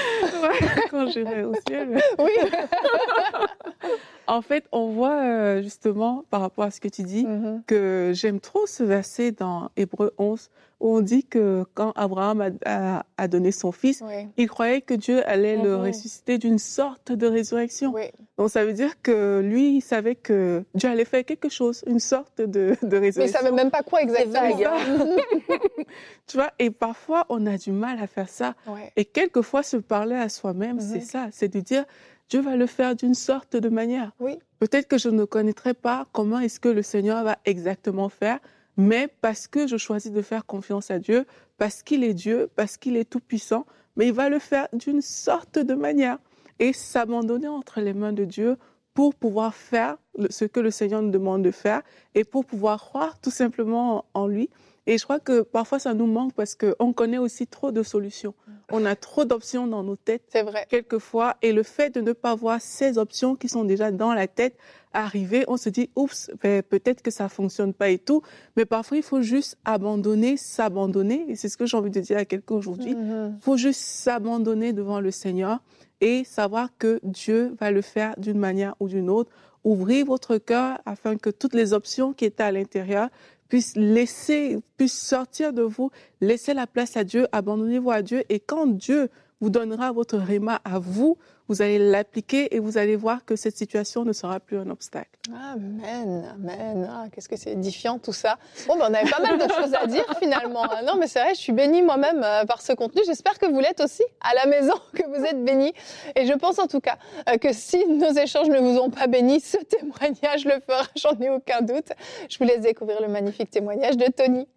quand 0.92 1.08
j'irai 1.08 1.44
au 1.44 1.54
ciel. 1.68 2.00
Oui. 2.20 2.32
en 4.28 4.42
fait, 4.42 4.66
on 4.72 4.90
voit 4.90 5.22
euh, 5.22 5.62
justement, 5.62 6.26
par 6.30 6.42
rapport 6.42 6.66
à 6.66 6.72
ce 6.72 6.80
que 6.80 6.88
tu 6.88 7.04
dis, 7.04 7.26
mm-hmm. 7.26 7.64
que 7.66 8.12
j'aime 8.14 8.40
trop 8.40 8.66
ce 8.66 8.84
verset 8.84 9.32
dans 9.32 9.70
Hébreu 9.76 10.14
11 10.18 10.50
où 10.80 10.98
on 10.98 11.02
dit 11.02 11.24
que 11.24 11.64
quand 11.74 11.94
Abraham 11.96 12.58
a, 12.66 13.28
donné 13.28 13.52
son 13.52 13.72
fils, 13.72 14.04
il 14.38 14.48
croyait 14.48 14.82
que 14.82 14.94
Dieu 14.94 15.28
allait 15.28 15.58
le 15.58 15.78
mhm. 15.78 15.86
ressusciter 15.86 16.38
d'une 16.38 16.60
sorte 16.60 17.12
de 17.12 17.28
résurrection. 17.28 17.94
Donc 18.38 18.50
ça 18.50 18.66
veut 18.66 18.74
dire 18.74 19.02
que 19.02 19.40
lui, 19.40 19.78
il 19.78 19.82
savait 19.82 20.16
que 20.16 20.64
Dieu 20.74 20.90
allait 20.90 21.06
faire 21.06 21.24
quelque 21.24 21.50
chose, 21.50 21.84
une 21.88 22.00
sorte 22.00 22.42
de, 22.42 22.76
de 22.82 22.98
résurrection. 22.98 23.22
Mais 23.22 23.30
il 23.30 23.32
savait 23.32 23.52
même 23.52 23.72
pas 23.72 23.84
quoi 23.84 24.02
exactement. 24.02 24.78
tu 26.28 26.38
vois, 26.38 26.52
et 26.60 26.70
parfois 26.70 27.26
on 27.30 27.46
a 27.46 27.58
du 27.58 27.72
mal 27.72 28.00
à 28.02 28.08
faire 28.08 28.30
ça. 28.30 28.56
Et 28.96 29.06
quelquefois 29.06 29.64
se 29.64 29.78
parler 29.78 30.16
à 30.16 30.30
soi-même, 30.30 30.80
c'est 30.80 30.96
mhm. 30.96 31.02
ça, 31.02 31.28
c'est 31.32 31.54
de 31.54 31.62
dire 31.62 31.86
Dieu 32.30 32.42
va 32.42 32.56
le 32.56 32.66
faire 32.66 32.96
d'une 32.96 33.14
sorte 33.14 33.56
de 33.56 33.70
manière. 33.70 34.12
Oui. 34.20 34.38
Peut-être 34.60 34.88
que 34.88 34.98
je 34.98 35.10
ne 35.10 35.26
connaîtrai 35.26 35.74
pas 35.74 36.08
comment 36.12 36.40
est-ce 36.40 36.60
que 36.60 36.70
le 36.70 36.82
Seigneur 36.82 37.24
va 37.24 37.38
exactement 37.46 38.10
faire, 38.10 38.40
mais 38.78 39.08
parce 39.22 39.48
que 39.48 39.68
je 39.68 39.78
choisis 39.78 40.12
de 40.12 40.22
faire 40.22 40.46
confiance 40.46 40.92
à 40.92 41.00
Dieu, 41.00 41.26
parce 41.58 41.84
qu'il 41.84 42.04
est 42.04 42.14
Dieu, 42.14 42.50
parce 42.56 42.78
qu'il 42.78 42.98
est 42.98 43.10
tout-puissant, 43.10 43.66
mais 43.96 44.08
il 44.08 44.14
va 44.14 44.30
le 44.30 44.40
faire 44.40 44.68
d'une 44.74 45.02
sorte 45.02 45.60
de 45.60 45.74
manière 45.74 46.18
et 46.60 46.74
s'abandonner 46.74 47.48
entre 47.48 47.82
les 47.82 47.94
mains 47.94 48.14
de 48.14 48.26
Dieu 48.26 48.58
pour 48.94 49.14
pouvoir 49.14 49.54
faire 49.54 49.98
ce 50.30 50.46
que 50.46 50.60
le 50.60 50.72
Seigneur 50.72 51.02
nous 51.02 51.12
demande 51.12 51.44
de 51.44 51.52
faire 51.52 51.82
et 52.16 52.24
pour 52.24 52.46
pouvoir 52.46 52.80
croire 52.80 53.20
tout 53.20 53.32
simplement 53.32 54.06
en 54.14 54.28
lui. 54.28 54.50
Et 54.88 54.98
je 54.98 55.04
crois 55.04 55.20
que 55.20 55.42
parfois 55.42 55.80
ça 55.80 55.94
nous 55.94 56.08
manque 56.08 56.34
parce 56.34 56.56
qu'on 56.56 56.94
connaît 56.94 57.18
aussi 57.18 57.46
trop 57.46 57.72
de 57.72 57.84
solutions. 57.84 58.34
On 58.72 58.86
a 58.86 58.96
trop 58.96 59.26
d'options 59.26 59.68
dans 59.68 59.84
nos 59.84 59.96
têtes. 59.96 60.24
C'est 60.30 60.44
vrai. 60.44 60.66
Quelquefois. 60.70 61.36
Et 61.42 61.54
le 61.54 61.64
fait 61.64 61.94
de 61.94 62.02
ne 62.02 62.14
pas 62.14 62.36
voir 62.36 62.62
ces 62.62 62.98
options 62.98 63.36
qui 63.36 63.50
sont 63.50 63.64
déjà 63.64 63.92
dans 63.92 64.14
la 64.14 64.28
tête 64.28 64.58
arriver, 64.96 65.44
on 65.48 65.58
se 65.58 65.70
dit, 65.70 65.90
oups, 65.96 66.32
ben, 66.42 66.64
peut-être 66.64 67.02
que 67.02 67.12
ça 67.12 67.30
fonctionne 67.30 67.74
pas 67.74 67.90
et 67.90 68.00
tout. 68.00 68.22
Mais 68.56 68.66
parfois, 68.66 68.98
il 68.98 69.04
faut 69.04 69.22
juste 69.22 69.58
abandonner, 69.66 70.38
s'abandonner. 70.38 71.26
Et 71.28 71.36
c'est 71.36 71.50
ce 71.50 71.58
que 71.58 71.66
j'ai 71.66 71.78
envie 71.78 71.92
de 71.92 72.00
dire 72.00 72.18
à 72.18 72.26
quelqu'un 72.26 72.56
aujourd'hui. 72.56 72.92
Il 72.92 72.98
mm-hmm. 72.98 73.42
faut 73.42 73.58
juste 73.58 73.82
s'abandonner 73.82 74.74
devant 74.74 75.00
le 75.00 75.12
Seigneur 75.12 75.60
et 76.02 76.24
savoir 76.24 76.70
que 76.78 77.00
Dieu 77.04 77.56
va 77.60 77.72
le 77.72 77.82
faire 77.82 78.16
d'une 78.18 78.40
manière 78.40 78.76
ou 78.80 78.88
d'une 78.88 79.10
autre. 79.10 79.32
Ouvrir 79.64 80.06
votre 80.06 80.38
cœur 80.38 80.80
afin 80.86 81.18
que 81.18 81.30
toutes 81.30 81.56
les 81.56 81.74
options 81.74 82.14
qui 82.14 82.26
étaient 82.26 82.44
à 82.44 82.52
l'intérieur 82.52 83.10
puissent 83.50 83.76
laisser, 83.76 84.58
puissent 84.78 85.00
sortir 85.00 85.54
de 85.54 85.62
vous, 85.62 85.92
laisser 86.22 86.54
la 86.54 86.68
place 86.68 86.98
à 86.98 87.04
Dieu, 87.04 87.28
abandonnez-vous 87.32 87.92
à 87.92 88.02
Dieu. 88.02 88.24
Et 88.30 88.40
quand 88.40 88.68
Dieu 88.68 89.10
vous 89.42 89.50
donnera 89.50 89.92
votre 89.92 90.18
réma 90.18 90.62
à 90.64 90.80
vous, 90.80 91.18
vous 91.48 91.62
allez 91.62 91.78
l'appliquer 91.78 92.56
et 92.56 92.60
vous 92.60 92.78
allez 92.78 92.96
voir 92.96 93.26
que 93.26 93.36
cette 93.36 93.56
situation 93.58 94.04
ne 94.04 94.14
sera 94.14 94.40
plus 94.40 94.58
un 94.58 94.70
obstacle. 94.70 95.10
Amen, 95.30 96.26
amen. 96.34 96.90
Ah, 96.92 97.06
Qu'est-ce 97.12 97.30
que 97.30 97.36
c'est 97.36 97.52
édifiant 97.52 98.00
tout 98.00 98.14
ça. 98.14 98.38
Bon, 98.68 98.78
ben, 98.78 98.88
on 98.90 98.94
avait 98.94 99.10
pas 99.10 99.20
mal 99.20 99.38
de 99.38 99.54
choses 99.54 99.74
à 99.74 99.86
dire 99.86 100.06
finalement. 100.20 100.64
Ah, 100.64 100.82
non, 100.84 100.96
mais 100.98 101.08
c'est 101.08 101.20
vrai, 101.20 101.36
je 101.36 101.40
suis 101.40 101.54
bénie 101.54 101.82
moi-même 101.82 102.22
euh, 102.24 102.46
par 102.46 102.62
ce 102.62 102.74
contenu. 102.74 103.02
J'espère 103.06 103.38
que 103.38 103.46
vous 103.46 103.60
l'êtes 103.60 103.82
aussi 103.82 104.04
à 104.22 104.34
la 104.34 104.46
maison, 104.48 104.74
que 104.94 105.06
vous 105.08 105.24
êtes 105.24 105.44
bénis. 105.44 105.74
Et 106.16 106.26
je 106.26 106.34
pense 106.34 106.58
en 106.58 106.68
tout 106.68 106.82
cas 106.82 106.98
euh, 107.30 107.38
que 107.38 107.54
si 107.54 107.86
nos 107.88 108.12
échanges 108.14 108.50
ne 108.50 108.60
vous 108.60 108.80
ont 108.80 108.90
pas 108.90 109.08
bénis, 109.08 109.42
ce 109.42 109.58
témoignage 109.58 110.46
le 110.46 110.60
fera, 110.68 110.84
j'en 110.96 111.20
ai 111.20 111.30
aucun 111.30 111.62
doute. 111.62 111.92
Je 112.30 112.38
vous 112.38 112.46
laisse 112.46 112.62
découvrir 112.62 113.02
le 113.02 113.08
magnifique 113.08 113.52
témoignage 113.52 113.98
de 113.98 114.06
Tony. 114.12 114.48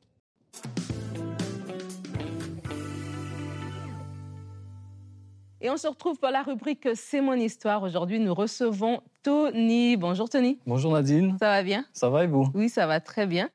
Et 5.60 5.70
on 5.70 5.76
se 5.76 5.88
retrouve 5.88 6.18
pour 6.18 6.30
la 6.30 6.42
rubrique 6.42 6.88
C'est 6.94 7.20
mon 7.20 7.34
histoire. 7.34 7.82
Aujourd'hui, 7.82 8.20
nous 8.20 8.32
recevons 8.32 9.00
Tony. 9.24 9.96
Bonjour 9.96 10.28
Tony. 10.28 10.60
Bonjour 10.66 10.92
Nadine. 10.92 11.36
Ça 11.40 11.48
va 11.48 11.62
bien? 11.64 11.84
Ça 11.92 12.08
va 12.10 12.22
et 12.22 12.26
vous? 12.28 12.48
Oui, 12.54 12.68
ça 12.68 12.86
va 12.86 13.00
très 13.00 13.26
bien. 13.26 13.50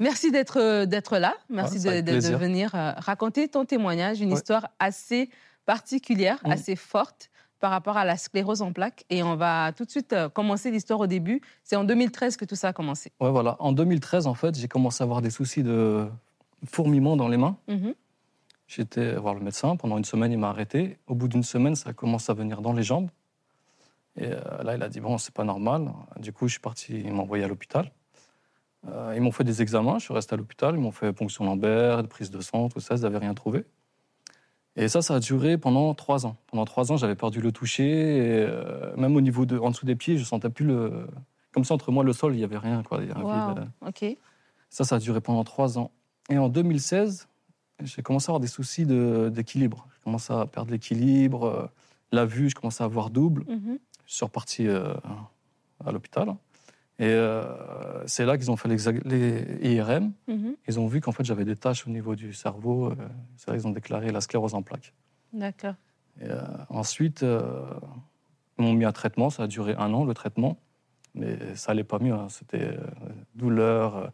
Merci 0.00 0.32
d'être 0.32 0.84
d'être 0.84 1.18
là. 1.18 1.34
Merci 1.48 1.78
de, 1.78 2.00
de, 2.00 2.36
venir 2.36 2.72
raconter 2.72 3.46
ton 3.46 3.64
témoignage, 3.64 4.20
une 4.20 4.32
histoire 4.32 4.68
assez 4.80 5.30
particulière, 5.64 6.40
mm. 6.44 6.50
assez 6.50 6.74
forte 6.74 7.30
par 7.60 7.70
rapport 7.70 7.96
à 7.96 8.04
la 8.04 8.16
sclérose 8.16 8.60
en 8.60 8.72
plaques. 8.72 9.04
Et 9.08 9.22
on 9.22 9.36
va 9.36 9.70
tout 9.76 9.84
de 9.84 9.90
suite 9.90 10.12
commencer 10.34 10.72
l'histoire 10.72 10.98
au 10.98 11.06
début. 11.06 11.40
C'est 11.62 11.76
en 11.76 11.84
2013 11.84 12.36
que 12.36 12.44
tout 12.44 12.56
ça 12.56 12.68
a 12.68 12.72
commencé. 12.72 13.12
Ouais, 13.20 13.30
voilà. 13.30 13.54
En 13.60 13.70
2013, 13.70 14.26
en 14.26 14.34
fait, 14.34 14.58
j'ai 14.58 14.66
commencé 14.66 15.02
à 15.02 15.04
avoir 15.04 15.22
des 15.22 15.30
soucis 15.30 15.62
de 15.62 16.08
fourmillement 16.66 17.16
dans 17.16 17.28
les 17.28 17.36
mains. 17.36 17.56
Mm-hmm. 17.68 17.94
J'étais 18.76 19.14
voir 19.14 19.34
le 19.34 19.40
médecin. 19.40 19.76
Pendant 19.76 19.98
une 19.98 20.04
semaine, 20.04 20.32
il 20.32 20.38
m'a 20.38 20.48
arrêté. 20.48 20.98
Au 21.06 21.14
bout 21.14 21.28
d'une 21.28 21.44
semaine, 21.44 21.76
ça 21.76 21.90
a 21.90 21.92
commencé 21.92 22.32
à 22.32 22.34
venir 22.34 22.60
dans 22.60 22.72
les 22.72 22.82
jambes. 22.82 23.08
Et 24.16 24.26
euh, 24.26 24.62
là, 24.64 24.74
il 24.74 24.82
a 24.82 24.88
dit 24.88 24.98
bon, 24.98 25.16
c'est 25.16 25.32
pas 25.32 25.44
normal. 25.44 25.92
Du 26.18 26.32
coup, 26.32 26.48
je 26.48 26.52
suis 26.52 26.60
parti. 26.60 27.00
Il 27.04 27.12
m'a 27.12 27.22
envoyé 27.22 27.44
à 27.44 27.48
l'hôpital. 27.48 27.92
Euh, 28.88 29.12
ils 29.14 29.22
m'ont 29.22 29.30
fait 29.30 29.44
des 29.44 29.62
examens. 29.62 29.98
Je 29.98 30.04
suis 30.06 30.14
resté 30.14 30.34
à 30.34 30.36
l'hôpital. 30.36 30.74
Ils 30.74 30.80
m'ont 30.80 30.90
fait 30.90 31.12
ponction 31.12 31.44
Lambert, 31.44 32.06
prise 32.08 32.32
de 32.32 32.40
sang, 32.40 32.68
tout 32.68 32.80
ça. 32.80 32.96
Ils 32.96 33.02
n'avaient 33.02 33.18
rien 33.18 33.34
trouvé. 33.34 33.64
Et 34.74 34.88
ça, 34.88 35.02
ça 35.02 35.14
a 35.14 35.20
duré 35.20 35.56
pendant 35.56 35.94
trois 35.94 36.26
ans. 36.26 36.36
Pendant 36.48 36.64
trois 36.64 36.90
ans, 36.90 36.96
j'avais 36.96 37.14
perdu 37.14 37.40
le 37.40 37.52
toucher. 37.52 37.84
Et, 37.84 38.44
euh, 38.44 38.92
même 38.96 39.14
au 39.14 39.20
niveau 39.20 39.46
de, 39.46 39.56
en 39.56 39.70
dessous 39.70 39.86
des 39.86 39.94
pieds, 39.94 40.18
je 40.18 40.24
sentais 40.24 40.50
plus 40.50 40.66
le. 40.66 41.06
Comme 41.52 41.64
ça, 41.64 41.74
entre 41.74 41.92
moi 41.92 42.02
et 42.02 42.06
le 42.06 42.12
sol, 42.12 42.34
il 42.34 42.38
n'y 42.38 42.44
avait 42.44 42.58
rien. 42.58 42.82
Quoi. 42.82 43.02
ok. 43.86 44.16
Ça, 44.68 44.82
ça 44.82 44.96
a 44.96 44.98
duré 44.98 45.20
pendant 45.20 45.44
trois 45.44 45.78
ans. 45.78 45.92
Et 46.28 46.38
en 46.38 46.48
2016, 46.48 47.28
j'ai 47.82 48.02
commencé 48.02 48.26
à 48.26 48.30
avoir 48.30 48.40
des 48.40 48.46
soucis 48.46 48.86
d'équilibre. 48.86 49.86
J'ai 49.94 50.02
commencé 50.04 50.32
à 50.32 50.46
perdre 50.46 50.70
l'équilibre, 50.70 51.70
la 52.14 52.24
vue, 52.24 52.48
je 52.48 52.54
commençais 52.54 52.84
à 52.84 52.86
voir 52.86 53.10
double. 53.10 53.44
Mhm. 53.48 53.78
Je 54.06 54.14
suis 54.14 54.24
reparti 54.24 54.66
euh, 54.66 54.94
à 55.84 55.92
l'hôpital. 55.92 56.34
Et 57.00 57.06
euh, 57.06 58.06
c'est 58.06 58.24
là 58.24 58.38
qu'ils 58.38 58.50
ont 58.50 58.56
fait 58.56 58.68
les 58.68 59.74
IRM. 59.74 60.12
Mhm. 60.28 60.56
Ils 60.68 60.78
ont 60.78 60.86
vu 60.86 61.00
qu'en 61.00 61.12
fait 61.12 61.24
j'avais 61.24 61.44
des 61.44 61.56
taches 61.56 61.86
au 61.86 61.90
niveau 61.90 62.14
du 62.14 62.32
cerveau. 62.32 62.86
Euh, 62.86 62.94
c'est 63.36 63.50
là 63.50 63.56
qu'ils 63.56 63.66
ont 63.66 63.72
déclaré 63.72 64.12
la 64.12 64.20
sclérose 64.20 64.54
en 64.54 64.62
plaques. 64.62 64.94
D'accord. 65.32 65.74
ensuite, 66.68 67.22
ils 67.22 68.64
m'ont 68.64 68.72
mis 68.72 68.84
un 68.84 68.92
traitement. 68.92 69.30
Ça 69.30 69.42
a 69.42 69.46
duré 69.48 69.74
un 69.76 69.92
an 69.92 70.04
le 70.04 70.14
traitement, 70.14 70.56
mais 71.16 71.36
ça 71.56 71.72
allait 71.72 71.82
pas 71.82 71.98
mieux. 71.98 72.14
Hein. 72.14 72.28
C'était 72.28 72.76
douleur, 73.34 74.12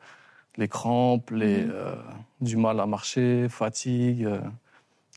les 0.61 0.69
crampes, 0.69 1.31
les, 1.31 1.65
mhm. 1.65 1.75
du 2.41 2.57
mal 2.57 2.79
à 2.79 2.87
marcher, 2.87 3.49
fatigue. 3.49 4.29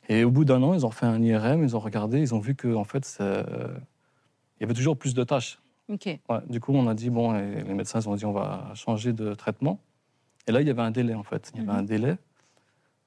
et 0.09 0.23
au 0.23 0.31
bout 0.31 0.45
d'un 0.45 0.63
an, 0.63 0.73
ils 0.73 0.85
ont 0.85 0.91
fait 0.91 1.05
un 1.05 1.21
IRM. 1.21 1.63
Ils 1.63 1.75
ont 1.75 1.79
regardé. 1.79 2.19
Ils 2.19 2.33
ont 2.33 2.39
vu 2.39 2.55
que 2.55 2.73
en 2.73 2.83
fait 2.83 3.19
il 3.19 4.62
y 4.62 4.63
avait 4.63 4.73
toujours 4.73 4.97
plus 4.97 5.13
de 5.13 5.23
tâches. 5.23 5.59
du 6.47 6.59
coup, 6.59 6.73
on 6.73 6.88
a 6.88 6.93
dit, 6.93 7.09
bon, 7.09 7.33
les 7.33 7.73
médecins 7.73 8.05
ont 8.07 8.15
dit, 8.15 8.25
on 8.25 8.31
va 8.31 8.71
changer 8.75 9.13
de 9.13 9.33
traitement. 9.33 9.79
Et 10.47 10.51
là, 10.51 10.62
il 10.62 10.67
y 10.67 10.69
avait 10.69 10.81
un 10.81 10.91
délai, 10.91 11.13
en 11.13 11.23
fait. 11.23 11.51
Il 11.53 11.59
y 11.59 11.63
avait 11.63 11.73
mhm. 11.73 11.79
un 11.79 11.83
délai. 11.83 12.15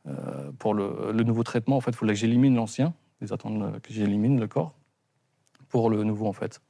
Euh, 0.06 0.50
pour 0.58 0.74
le, 0.74 1.12
nouveau 1.24 1.42
traitement, 1.42 1.76
en 1.76 1.80
fait, 1.80 1.90
il 1.90 1.96
fallait 1.96 2.12
que 2.12 2.18
j'élimine 2.18 2.54
l'ancien. 2.54 2.94
Ils 3.22 3.32
attendent 3.32 3.80
que 3.80 3.92
j'élimine 3.92 4.38
le 4.38 4.46
corps 4.46 4.74
pour 5.68 5.90
le 5.90 6.04
nouveau, 6.04 6.26
en 6.26 6.32
fait. 6.32 6.60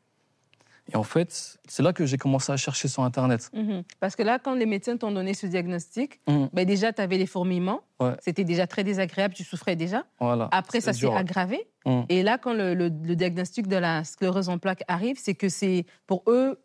Et 0.93 0.97
en 0.97 1.02
fait, 1.02 1.59
c'est 1.69 1.83
là 1.83 1.93
que 1.93 2.07
j'ai 2.07 2.16
commencé 2.16 2.52
à 2.52 2.57
chercher 2.57 2.88
sur 2.88 3.02
Internet. 3.02 3.50
Mhm. 3.52 3.83
Parce 3.99 4.14
que 4.14 4.23
là, 4.23 4.38
quand 4.38 4.55
les 4.55 4.66
médecins 4.66 4.97
t'ont 4.97 5.11
donné 5.11 5.35
ce 5.35 5.47
diagnostic, 5.47 6.21
mhm. 6.28 6.49
ben 6.52 6.64
déjà, 6.64 6.93
tu 6.93 7.02
avais 7.02 7.19
les 7.19 7.26
fourmillements. 7.26 7.81
C'était 8.21 8.45
déjà 8.45 8.66
très 8.66 8.85
désagréable, 8.85 9.35
tu 9.35 9.43
souffrais 9.43 9.75
déjà. 9.75 10.05
Voilà. 10.21 10.49
Après, 10.52 10.81
ça 10.81 10.93
s'est 10.93 11.11
aggravé. 11.11 11.66
Mhm. 11.87 12.05
Et 12.09 12.23
là, 12.23 12.38
quand 12.38 12.55
le, 12.55 12.88
diagnostic 12.90 13.66
de 13.66 13.76
la 13.76 14.05
sclérose 14.05 14.49
en 14.49 14.59
plaques 14.59 14.85
arrive, 14.87 15.16
c'est 15.19 15.35
que 15.35 15.49
c'est 15.49 15.87
pour 16.07 16.23
eux, 16.28 16.61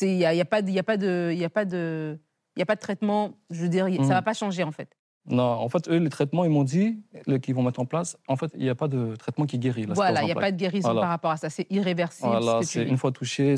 il 0.00 0.16
n'y 0.16 0.24
a, 0.24 0.32
y 0.34 0.40
a, 0.40 0.44
pas 0.44 0.62
de, 0.62 0.78
a, 0.78 0.82
pas 0.82 0.96
de, 0.96 1.36
a, 1.44 1.48
pas 1.50 1.64
de, 1.64 2.18
a 2.58 2.64
pas 2.64 2.74
de 2.76 2.80
traitement. 2.80 3.34
Je 3.50 3.62
veux 3.62 3.68
dire, 3.68 3.86
ça 3.86 4.02
ne 4.02 4.08
va 4.08 4.22
pas 4.22 4.34
changer, 4.34 4.62
en 4.62 4.72
fait. 4.72 4.96
Non, 5.26 5.44
en 5.44 5.68
fait, 5.68 5.88
eux, 5.88 5.98
les 5.98 6.08
traitements, 6.08 6.44
ils 6.44 6.50
m'ont 6.50 6.64
dit, 6.64 7.00
qu'ils 7.42 7.54
vont 7.54 7.62
mettre 7.62 7.80
en 7.80 7.86
place, 7.86 8.18
en 8.26 8.36
fait, 8.36 8.50
il 8.54 8.62
n'y 8.62 8.68
a 8.68 8.74
pas 8.74 8.88
de 8.88 9.14
traitement 9.16 9.46
qui 9.46 9.58
guérit. 9.58 9.86
voilà, 9.86 10.22
il 10.22 10.26
n'y 10.26 10.32
a 10.32 10.36
pas 10.36 10.50
de 10.50 10.56
guérison 10.56 10.94
par 10.94 11.08
rapport 11.08 11.30
à 11.30 11.36
ça. 11.36 11.48
C'est 11.48 11.66
irréversible. 11.70 12.28
Voilà, 12.28 12.62
c'est 12.62 12.84
une 12.84 12.98
fois 12.98 13.12
touché. 13.12 13.54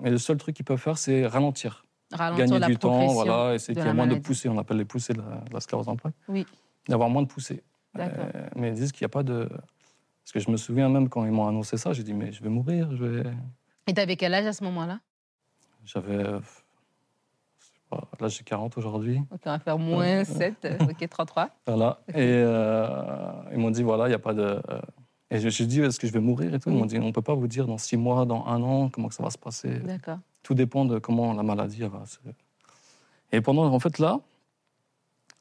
Mais 0.00 0.10
le 0.10 0.18
seul 0.18 0.36
truc 0.36 0.54
qu'ils 0.54 0.64
peuvent 0.64 0.78
faire, 0.78 0.98
c'est 0.98 1.26
ralentir. 1.26 1.84
Ralentir 2.12 2.46
Gagner 2.46 2.66
du 2.66 2.76
temps, 2.76 3.06
voilà, 3.08 3.54
et 3.54 3.58
c'est 3.58 3.74
qu'il 3.74 3.84
y 3.84 3.88
a 3.88 3.94
moins 3.94 4.06
de 4.06 4.16
poussées. 4.16 4.48
On 4.48 4.58
appelle 4.58 4.78
les 4.78 4.84
poussées 4.84 5.14
de 5.14 5.22
la, 5.52 5.60
sclérose 5.60 5.88
en 5.88 5.96
plaques. 5.96 6.14
Oui. 6.28 6.46
D'avoir 6.88 7.08
moins 7.08 7.22
de 7.22 7.28
poussées. 7.28 7.62
Euh, 7.98 8.08
mais 8.54 8.68
ils 8.68 8.74
disent 8.74 8.92
qu'il 8.92 9.04
n'y 9.04 9.10
a 9.10 9.10
pas 9.10 9.22
de. 9.22 9.48
Parce 9.48 10.32
que 10.32 10.38
je 10.40 10.50
me 10.50 10.56
souviens 10.56 10.88
même 10.88 11.08
quand 11.08 11.24
ils 11.24 11.32
m'ont 11.32 11.48
annoncé 11.48 11.76
ça, 11.76 11.92
j'ai 11.92 12.04
dit, 12.04 12.14
mais 12.14 12.30
je 12.30 12.42
vais 12.42 12.48
mourir. 12.48 12.88
Je 12.94 13.04
vais... 13.04 13.30
Et 13.88 13.94
tu 13.94 14.00
avais 14.00 14.16
quel 14.16 14.32
âge 14.32 14.46
à 14.46 14.52
ce 14.52 14.62
moment-là? 14.64 15.00
J'avais 15.84 16.24
Là, 18.20 18.28
j'ai 18.28 18.44
40 18.44 18.76
aujourd'hui. 18.78 19.20
Ok, 19.32 19.40
on 19.46 19.50
va 19.50 19.58
faire 19.58 19.78
moins 19.78 20.24
7, 20.24 20.68
ok, 20.80 21.08
33. 21.08 21.50
Voilà. 21.66 21.98
Et 22.08 22.14
euh, 22.18 23.32
ils 23.52 23.58
m'ont 23.58 23.70
dit, 23.70 23.82
voilà, 23.82 24.06
il 24.06 24.10
n'y 24.10 24.14
a 24.14 24.18
pas 24.18 24.34
de. 24.34 24.42
Euh, 24.42 24.80
et 25.30 25.38
je 25.38 25.44
me 25.46 25.50
suis 25.50 25.66
dit, 25.66 25.80
est-ce 25.80 25.98
que 25.98 26.06
je 26.06 26.12
vais 26.12 26.20
mourir 26.20 26.54
et 26.54 26.58
tout? 26.58 26.70
Ils 26.70 26.76
m'ont 26.76 26.86
dit, 26.86 26.98
on 26.98 27.06
ne 27.06 27.12
peut 27.12 27.22
pas 27.22 27.34
vous 27.34 27.46
dire 27.46 27.66
dans 27.66 27.78
6 27.78 27.96
mois, 27.96 28.26
dans 28.26 28.44
un 28.46 28.62
an, 28.62 28.88
comment 28.88 29.10
ça 29.10 29.22
va 29.22 29.30
se 29.30 29.38
passer. 29.38 29.78
D'accord. 29.78 30.18
Tout 30.42 30.54
dépend 30.54 30.84
de 30.84 30.98
comment 30.98 31.32
la 31.32 31.42
maladie 31.42 31.80
va 31.82 32.04
se. 32.06 32.18
Et 33.32 33.40
pendant, 33.40 33.64
en 33.64 33.78
fait, 33.78 33.98
là, 33.98 34.20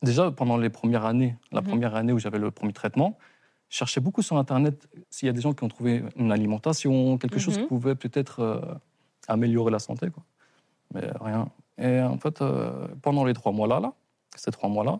déjà 0.03 0.31
pendant 0.31 0.57
les 0.57 0.69
premières 0.69 1.05
années, 1.05 1.35
la 1.51 1.62
mhm. 1.62 1.67
première 1.67 1.95
année 1.95 2.13
où 2.13 2.19
j'avais 2.19 2.39
le 2.39 2.51
premier 2.51 2.73
traitement, 2.73 3.17
je 3.69 3.77
cherchais 3.77 4.01
beaucoup 4.01 4.21
sur 4.21 4.38
Internet 4.38 4.88
s'il 5.09 5.27
y 5.27 5.29
a 5.29 5.33
des 5.33 5.41
gens 5.41 5.53
qui 5.53 5.63
ont 5.63 5.67
trouvé 5.67 6.03
une 6.15 6.31
alimentation, 6.31 7.17
quelque 7.17 7.39
chose 7.39 7.57
mhm. 7.57 7.63
qui 7.63 7.67
pouvait 7.67 7.95
peut-être 7.95 8.39
euh, 8.39 8.62
améliorer 9.27 9.71
la 9.71 9.79
santé. 9.79 10.09
Quoi. 10.09 10.23
Mais 10.93 11.09
rien. 11.21 11.49
Et 11.79 12.01
en 12.01 12.17
fait, 12.17 12.41
euh, 12.41 12.87
pendant 13.01 13.23
les 13.23 13.33
trois 13.33 13.51
mois-là, 13.51 13.79
là, 13.79 13.93
ces 14.35 14.51
trois 14.51 14.69
mois-là, 14.69 14.99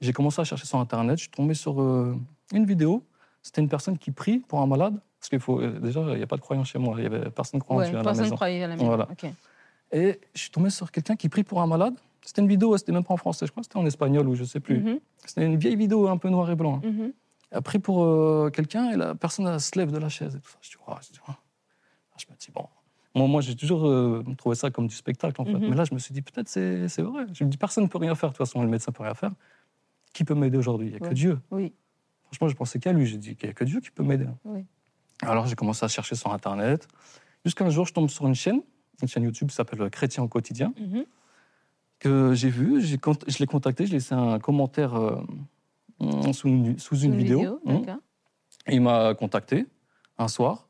j'ai 0.00 0.12
commencé 0.12 0.40
à 0.40 0.44
chercher 0.44 0.66
sur 0.66 0.78
Internet. 0.78 1.16
Je 1.16 1.22
suis 1.22 1.30
tombé 1.30 1.54
sur 1.54 1.80
euh, 1.80 2.16
une 2.52 2.66
vidéo. 2.66 3.04
C'était 3.42 3.62
une 3.62 3.68
personne 3.68 3.96
qui 3.96 4.10
prie 4.10 4.38
pour 4.38 4.60
un 4.60 4.66
malade. 4.66 5.00
Parce 5.18 5.28
qu'il 5.28 5.40
faut. 5.40 5.60
Euh, 5.60 5.78
déjà, 5.78 6.00
il 6.00 6.16
n'y 6.16 6.22
a 6.22 6.26
pas 6.26 6.36
de 6.36 6.40
croyants 6.40 6.64
chez 6.64 6.78
moi. 6.78 6.94
Il 6.98 7.04
y 7.04 7.06
avait 7.06 7.30
personne 7.30 7.60
croyant 7.60 7.90
ouais, 7.90 7.98
à 7.98 8.02
la 8.02 8.12
maison. 8.12 8.34
Croyait 8.34 8.64
à 8.64 8.68
la 8.68 8.76
maison. 8.76 8.86
Voilà. 8.86 9.08
Et 9.92 10.20
je 10.34 10.40
suis 10.40 10.50
tombé 10.50 10.70
sur 10.70 10.90
quelqu'un 10.92 11.16
qui 11.16 11.28
prie 11.28 11.42
pour 11.42 11.60
un 11.60 11.66
malade. 11.66 11.94
C'était 12.22 12.42
une 12.42 12.48
vidéo, 12.48 12.76
c'était 12.76 12.92
même 12.92 13.02
pas 13.02 13.14
en 13.14 13.16
français, 13.16 13.46
je 13.46 13.50
crois, 13.50 13.62
c'était 13.62 13.78
en 13.78 13.86
espagnol 13.86 14.28
ou 14.28 14.34
je 14.34 14.44
sais 14.44 14.60
plus. 14.60 14.78
Mm-hmm. 14.78 15.00
C'était 15.24 15.46
une 15.46 15.56
vieille 15.56 15.74
vidéo 15.74 16.06
un 16.06 16.18
peu 16.18 16.28
noir 16.28 16.50
et 16.50 16.54
blanc. 16.54 16.80
Mm 16.84 17.08
Elle 17.50 17.62
prie 17.62 17.78
pour 17.78 18.52
quelqu'un 18.52 18.90
et 18.90 18.96
la 18.96 19.14
personne 19.14 19.58
se 19.58 19.78
lève 19.78 19.90
de 19.90 19.98
la 19.98 20.10
chaise 20.10 20.36
et 20.36 20.38
tout 20.38 20.50
ça. 20.50 20.58
Je, 20.60 20.68
dis, 20.68 20.76
je, 21.14 21.32
je 22.18 22.26
me 22.30 22.36
dis, 22.38 22.50
bon, 22.52 22.66
moi, 23.14 23.40
j'ai 23.40 23.56
toujours 23.56 23.86
euh, 23.86 24.24
trouvé 24.38 24.54
ça 24.54 24.70
comme 24.70 24.86
du 24.86 24.94
spectacle, 24.94 25.40
en 25.40 25.44
fait. 25.44 25.52
Mhm. 25.52 25.68
Mais 25.68 25.76
là, 25.76 25.84
je 25.84 25.94
me 25.94 25.98
suis 25.98 26.12
dit, 26.14 26.22
peut-être 26.22 26.48
c'est, 26.48 26.86
vrai. 27.02 27.26
Je 27.32 27.44
me 27.44 27.50
dis, 27.50 27.56
personne 27.56 27.84
ne 27.84 27.88
peut 27.88 27.98
rien 27.98 28.14
faire. 28.14 28.30
De 28.30 28.36
toute 28.36 28.46
façon, 28.46 28.62
le 28.62 28.68
médecin 28.68 28.92
ne 28.92 28.96
peut 28.96 29.02
rien 29.02 29.14
faire. 29.14 29.32
Qui 30.12 30.24
peut 30.24 30.34
m'aider 30.34 30.58
aujourd'hui? 30.58 30.88
Il 30.88 30.90
n'y 30.90 30.96
a 30.96 31.08
que 31.08 31.14
Dieu. 31.14 31.38
Oui. 31.50 31.72
Franchement, 32.24 32.48
je 32.48 32.54
pensais 32.54 32.78
qu'à 32.78 32.92
lui. 32.92 33.06
J'ai 33.06 33.18
dit 33.18 33.36
qu'il 33.36 33.48
n'y 33.48 33.50
a 33.50 33.54
que 33.54 33.64
Dieu 33.64 33.80
qui 33.80 33.90
peut 33.90 34.02
m'aider. 34.02 34.26
Oui. 34.44 34.64
Alors, 35.22 35.46
j'ai 35.46 35.56
commencé 35.56 35.84
à 35.84 35.88
chercher 35.88 36.14
sur 36.14 36.32
Internet. 36.32 36.88
Jusqu'à 37.44 37.64
un 37.64 37.70
jour, 37.70 37.86
je 37.86 37.92
tombe 37.92 38.08
sur 38.08 38.26
une 38.26 38.34
chaîne, 38.34 38.62
une 39.02 39.08
chaîne 39.08 39.24
YouTube 39.24 39.48
qui 39.48 39.54
s'appelle 39.54 39.90
Chrétien 39.90 40.22
au 40.22 40.28
quotidien, 40.28 40.72
mhm. 40.78 41.04
que 41.98 42.34
j'ai 42.34 42.50
vu. 42.50 42.80
J'ai, 42.80 42.98
je 43.26 43.38
l'ai 43.38 43.46
contacté, 43.46 43.86
je 43.86 43.90
l'ai 43.90 43.96
laissé 43.96 44.14
un 44.14 44.38
commentaire 44.38 44.94
euh, 44.96 45.20
sous 46.32 46.48
une, 46.48 46.78
sous 46.78 46.98
une, 46.98 47.16
vidéo. 47.16 47.60
Mmh. 47.64 47.82
il 48.68 48.80
m'a 48.80 49.14
contacté 49.14 49.66
un 50.18 50.28
soir. 50.28 50.68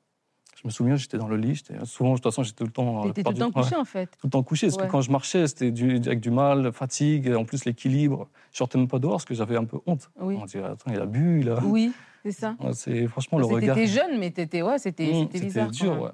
Je 0.63 0.69
me 0.69 0.71
souviens, 0.71 0.97
j'étais 0.97 1.17
dans 1.17 1.29
le 1.29 1.39
lit. 1.39 1.63
Souvent, 1.85 2.11
de 2.11 2.17
toute 2.17 2.25
façon, 2.25 2.43
j'étais 2.43 2.59
tout 2.59 2.65
le 2.65 2.71
temps. 2.71 3.03
T'étais 3.05 3.23
tout 3.23 3.31
le 3.31 3.39
temps 3.39 3.51
couché, 3.51 3.77
en 3.77 3.87
fait. 3.87 4.11
Tout 4.21 4.27
le 4.27 4.31
temps 4.31 4.43
couché, 4.43 4.67
parce 4.67 4.77
que 4.77 4.91
quand 4.91 5.01
je 5.01 5.11
marchais, 5.11 5.47
c'était 5.47 5.71
du, 5.71 5.97
avec 5.97 6.21
du 6.21 6.31
mal, 6.31 6.71
fatigue, 6.73 7.33
en 7.33 7.47
plus 7.47 7.65
l'équilibre. 7.65 8.29
Je 8.53 8.59
sortais 8.59 8.77
même 8.77 8.89
pas 8.89 8.99
dehors, 8.99 9.13
parce 9.13 9.25
que 9.25 9.33
j'avais 9.33 9.57
un 9.57 9.65
peu 9.65 9.79
honte. 9.87 10.11
Oui. 10.21 10.37
On 10.39 10.45
dirait, 10.45 10.69
attends, 10.69 10.93
il 10.93 11.01
a 11.01 11.07
bu, 11.07 11.41
il 11.41 11.49
a. 11.49 11.65
Oui, 11.65 11.93
c'est 12.23 12.33
ça. 12.33 12.57
c'est 12.73 13.07
franchement 13.07 13.39
le 13.39 13.47
regard. 13.47 13.75
T'étais 13.75 13.87
jeune, 13.87 14.19
mais 14.19 14.31
t'étais, 14.31 14.61
ouais, 14.61 14.79
c'était, 14.79 15.11
mmh, 15.11 15.29
c'était 15.33 15.41
bizarre. 15.41 15.69
C'était 15.73 15.85
dur, 15.87 16.03
ouais. 16.03 16.11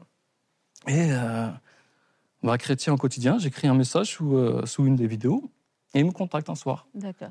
Et 0.87 1.09
euh, 1.11 1.49
bah, 2.45 2.57
chrétien 2.57 2.93
au 2.93 2.97
quotidien, 2.97 3.39
j'écris 3.39 3.67
un 3.67 3.75
message 3.75 4.13
sous, 4.13 4.37
euh, 4.37 4.65
sous 4.65 4.87
une 4.87 4.95
des 4.95 5.09
vidéos, 5.09 5.51
et 5.93 6.01
il 6.01 6.07
me 6.07 6.13
contacte 6.13 6.49
un 6.49 6.55
soir. 6.55 6.87
D'accord. 6.95 7.31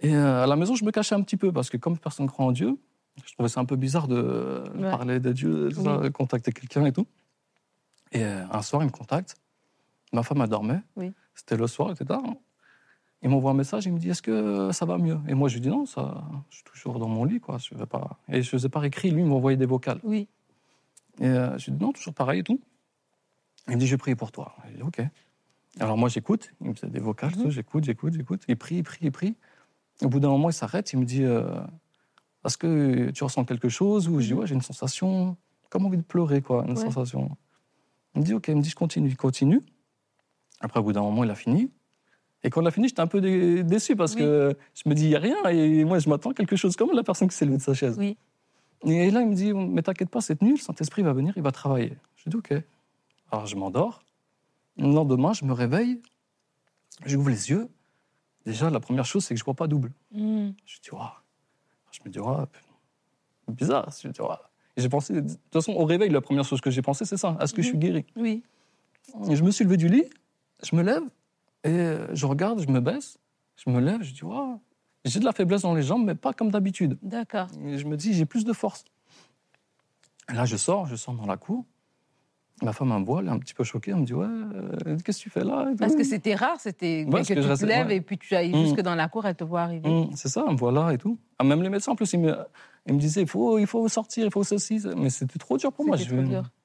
Et 0.00 0.12
euh, 0.12 0.42
à 0.42 0.46
la 0.48 0.56
maison, 0.56 0.74
je 0.74 0.84
me 0.84 0.90
cachais 0.90 1.14
un 1.14 1.22
petit 1.22 1.36
peu, 1.36 1.52
parce 1.52 1.70
que 1.70 1.76
comme 1.76 1.98
personne 1.98 2.26
ne 2.26 2.30
croit 2.30 2.46
en 2.46 2.52
Dieu, 2.52 2.76
je 3.24 3.32
trouvais 3.34 3.48
ça 3.48 3.60
un 3.60 3.64
peu 3.64 3.76
bizarre 3.76 4.08
de 4.08 4.64
parler 4.90 5.20
de 5.20 5.32
Dieu, 5.32 5.68
de 5.68 6.08
contacter 6.08 6.52
quelqu'un 6.52 6.84
et 6.84 6.92
tout. 6.92 7.06
Et 8.12 8.24
euh, 8.24 8.44
un 8.50 8.62
soir, 8.62 8.82
il 8.82 8.86
me 8.86 8.90
contacte. 8.90 9.36
Ma 10.12 10.22
femme, 10.22 10.40
a 10.40 10.46
dormait. 10.46 10.80
C'était 11.34 11.56
le 11.56 11.66
soir, 11.66 11.90
était 11.90 12.04
tard. 12.04 12.22
Il 13.22 13.30
m'envoie 13.30 13.50
un 13.50 13.54
message, 13.54 13.86
il 13.86 13.92
me 13.92 13.98
dit 13.98 14.10
Est-ce 14.10 14.22
que 14.22 14.70
ça 14.72 14.86
va 14.86 14.96
mieux? 14.96 15.18
Et 15.28 15.34
moi, 15.34 15.48
je 15.48 15.54
lui 15.54 15.60
dis 15.60 15.68
Non, 15.68 15.86
ça, 15.86 16.24
je 16.50 16.56
suis 16.56 16.64
toujours 16.64 16.98
dans 16.98 17.08
mon 17.08 17.24
lit. 17.24 17.40
Quoi. 17.40 17.58
Je 17.58 17.74
vais 17.74 17.86
pas... 17.86 18.18
Et 18.28 18.42
je 18.42 18.48
ne 18.48 18.50
faisais 18.50 18.68
pas 18.68 18.84
écrit, 18.86 19.10
lui, 19.10 19.22
il 19.22 19.28
m'envoyait 19.28 19.56
des 19.56 19.66
vocales. 19.66 20.00
Oui. 20.04 20.28
Et 21.20 21.26
euh, 21.26 21.58
je 21.58 21.70
lui 21.70 21.76
dis 21.76 21.84
Non, 21.84 21.92
toujours 21.92 22.14
pareil 22.14 22.40
et 22.40 22.44
tout. 22.44 22.60
Il 23.66 23.74
me 23.74 23.80
dit 23.80 23.86
Je 23.86 23.94
vais 23.94 23.98
prier 23.98 24.16
pour 24.16 24.32
toi. 24.32 24.54
Je 24.70 24.76
dis 24.76 24.82
Ok. 24.82 25.02
Alors 25.80 25.98
moi, 25.98 26.08
j'écoute. 26.08 26.52
Il 26.60 26.70
me 26.70 26.74
fait 26.74 26.88
des 26.88 27.00
vocales, 27.00 27.36
mhm. 27.36 27.50
j'écoute, 27.50 27.84
j'écoute, 27.84 28.14
j'écoute. 28.14 28.42
Il 28.48 28.56
prie, 28.56 28.76
il 28.76 28.82
prie, 28.82 28.98
il 29.02 29.12
prie. 29.12 29.36
Au 30.02 30.08
bout 30.08 30.20
d'un 30.20 30.28
moment, 30.28 30.48
il 30.48 30.54
s'arrête, 30.54 30.92
il 30.92 31.00
me 31.00 31.04
dit 31.04 31.24
euh, 31.24 31.60
Est-ce 32.44 32.56
que 32.56 33.10
tu 33.10 33.24
ressens 33.24 33.44
quelque 33.44 33.68
chose 33.68 34.08
Ou 34.08 34.20
je 34.20 34.26
dis. 34.28 34.34
Ouais, 34.34 34.46
j'ai 34.46 34.54
une 34.54 34.62
sensation, 34.62 35.36
comme 35.70 35.86
envie 35.86 35.96
de 35.96 36.02
pleurer, 36.02 36.42
quoi, 36.42 36.64
une 36.66 36.76
sensation. 36.76 37.36
Il 38.14 38.20
me 38.20 38.26
dit, 38.26 38.34
OK, 38.34 38.48
il 38.48 38.56
me 38.56 38.62
dit, 38.62 38.70
je 38.70 38.76
continue, 38.76 39.08
il 39.08 39.16
continue. 39.16 39.62
Après, 40.60 40.80
au 40.80 40.82
bout 40.82 40.92
d'un 40.92 41.02
moment, 41.02 41.24
il 41.24 41.30
a 41.30 41.34
fini. 41.34 41.70
Et 42.44 42.50
quand 42.50 42.62
on 42.62 42.66
a 42.66 42.70
fini, 42.70 42.88
j'étais 42.88 43.00
un 43.00 43.06
peu 43.06 43.20
déçu 43.62 43.96
parce 43.96 44.14
que 44.14 44.56
je 44.74 44.88
me 44.88 44.94
dis, 44.94 45.04
il 45.04 45.08
n'y 45.08 45.16
a 45.16 45.20
rien. 45.20 45.36
Et 45.50 45.84
moi, 45.84 45.98
je 45.98 46.08
m'attends 46.08 46.32
quelque 46.32 46.56
chose 46.56 46.76
comme 46.76 46.92
la 46.92 47.02
personne 47.02 47.28
qui 47.28 47.36
s'est 47.36 47.44
levée 47.44 47.58
de 47.58 47.62
sa 47.62 47.74
chaise. 47.74 47.96
Oui. 47.98 48.16
Et 48.84 49.10
là, 49.10 49.22
il 49.22 49.28
me 49.28 49.34
dit, 49.34 49.52
mais 49.52 49.82
t'inquiète 49.82 50.10
pas, 50.10 50.20
cette 50.20 50.40
nuit, 50.40 50.52
le 50.52 50.58
Saint-Esprit 50.58 51.02
va 51.02 51.12
venir, 51.12 51.32
il 51.36 51.42
va 51.42 51.50
travailler. 51.50 51.96
Je 52.16 52.30
dis, 52.30 52.36
OK. 52.36 52.54
Alors, 53.32 53.46
je 53.46 53.56
m'endors. 53.56 54.02
Le 54.76 54.92
lendemain, 54.92 55.32
je 55.32 55.44
me 55.44 55.52
réveille, 55.52 56.00
j'ouvre 57.04 57.30
les 57.30 57.50
yeux. 57.50 57.68
Déjà, 58.46 58.70
la 58.70 58.78
première 58.78 59.04
chose, 59.04 59.24
c'est 59.24 59.34
que 59.34 59.38
je 59.38 59.42
ne 59.42 59.46
vois 59.46 59.54
pas 59.54 59.66
double. 59.66 59.90
Hmm. 60.12 60.50
Je 60.64 60.78
dis, 60.80 60.90
waouh. 60.92 61.08
Je 61.90 62.00
me 62.04 62.10
dis, 62.10 62.18
waouh, 62.18 62.46
bizarre. 63.48 63.90
Je 64.02 64.08
dis, 64.08 64.20
Et 64.76 64.80
j'ai 64.82 64.88
pensé, 64.88 65.14
de 65.14 65.20
toute 65.20 65.52
façon, 65.52 65.72
au 65.72 65.84
réveil, 65.84 66.10
la 66.10 66.20
première 66.20 66.44
chose 66.44 66.60
que 66.60 66.70
j'ai 66.70 66.82
pensé, 66.82 67.04
c'est 67.04 67.16
ça. 67.16 67.36
Est-ce 67.40 67.54
que 67.54 67.62
je 67.62 67.68
suis 67.68 67.78
guéri? 67.78 68.04
Oui. 68.16 68.42
Et 69.28 69.36
je 69.36 69.42
me 69.42 69.50
suis 69.50 69.64
levé 69.64 69.76
du 69.76 69.88
lit, 69.88 70.04
je 70.62 70.76
me 70.76 70.82
lève, 70.82 71.02
et 71.64 71.96
je 72.12 72.26
regarde, 72.26 72.60
je 72.60 72.68
me 72.68 72.80
baisse, 72.80 73.18
je 73.56 73.70
me 73.70 73.80
lève, 73.80 74.02
je 74.02 74.12
dis, 74.12 74.24
waouh. 74.24 74.60
J'ai 75.04 75.20
de 75.20 75.24
la 75.24 75.32
faiblesse 75.32 75.62
dans 75.62 75.74
les 75.74 75.82
jambes, 75.82 76.04
mais 76.04 76.14
pas 76.14 76.32
comme 76.32 76.50
d'habitude. 76.50 76.98
D'accord. 77.02 77.48
Et 77.64 77.78
je 77.78 77.86
me 77.86 77.96
dis, 77.96 78.12
j'ai 78.12 78.26
plus 78.26 78.44
de 78.44 78.52
force. 78.52 78.84
Et 80.30 80.34
là, 80.34 80.44
je 80.44 80.56
sors, 80.56 80.86
je 80.86 80.96
sors 80.96 81.14
dans 81.14 81.26
la 81.26 81.36
cour. 81.36 81.64
Ma 82.62 82.72
femme 82.72 82.88
me 82.88 83.04
voit, 83.04 83.20
elle 83.20 83.28
est 83.28 83.30
un 83.30 83.38
petit 83.38 83.54
peu 83.54 83.62
choquée. 83.62 83.92
Elle 83.92 83.98
me 83.98 84.04
dit 84.04 84.14
Ouais, 84.14 84.26
euh, 84.26 84.96
qu'est-ce 85.04 85.18
que 85.18 85.22
tu 85.24 85.30
fais 85.30 85.44
là 85.44 85.66
Parce 85.78 85.94
que 85.94 86.02
c'était 86.02 86.34
rare, 86.34 86.58
c'était 86.58 87.06
que, 87.08 87.22
tu 87.22 87.34
te 87.34 87.64
lèves 87.64 87.90
et 87.90 88.00
puis 88.00 88.18
tu 88.18 88.34
ailles 88.34 88.52
mm. 88.52 88.64
jusque 88.64 88.80
dans 88.80 88.94
la 88.94 89.08
cour, 89.08 89.26
elle 89.26 89.36
te 89.36 89.44
voit 89.44 89.62
arriver. 89.62 89.88
Mm, 89.88 90.10
c'est 90.14 90.28
ça, 90.28 90.44
elle 90.46 90.54
me 90.54 90.58
voit 90.58 90.72
là 90.72 90.90
et 90.92 90.98
tout. 90.98 91.18
Ah, 91.38 91.44
même 91.44 91.62
les 91.62 91.68
médecins, 91.68 91.92
en 91.92 91.96
plus, 91.96 92.12
ils 92.12 92.20
me, 92.20 92.36
ils 92.86 92.94
me 92.94 92.98
disaient 92.98 93.22
il 93.22 93.28
faut, 93.28 93.58
il 93.58 93.66
faut 93.66 93.86
sortir, 93.88 94.24
il 94.24 94.32
faut 94.32 94.42
ceci. 94.42 94.82
Mais 94.96 95.10
c'était 95.10 95.38
trop 95.38 95.56
dur 95.56 95.72
pour 95.72 95.84
moi. 95.84 95.96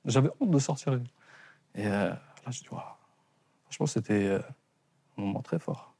J'avais 0.05 0.29
honte 0.39 0.51
de 0.51 0.59
sortir. 0.59 0.99
Et 1.75 1.85
euh, 1.85 2.09
là, 2.09 2.17
je 2.49 2.59
dis 2.59 2.65
Franchement, 2.65 3.85
c'était 3.85 4.25
euh, 4.25 4.39
un 5.17 5.21
moment 5.21 5.41
très 5.41 5.59
fort. 5.59 5.95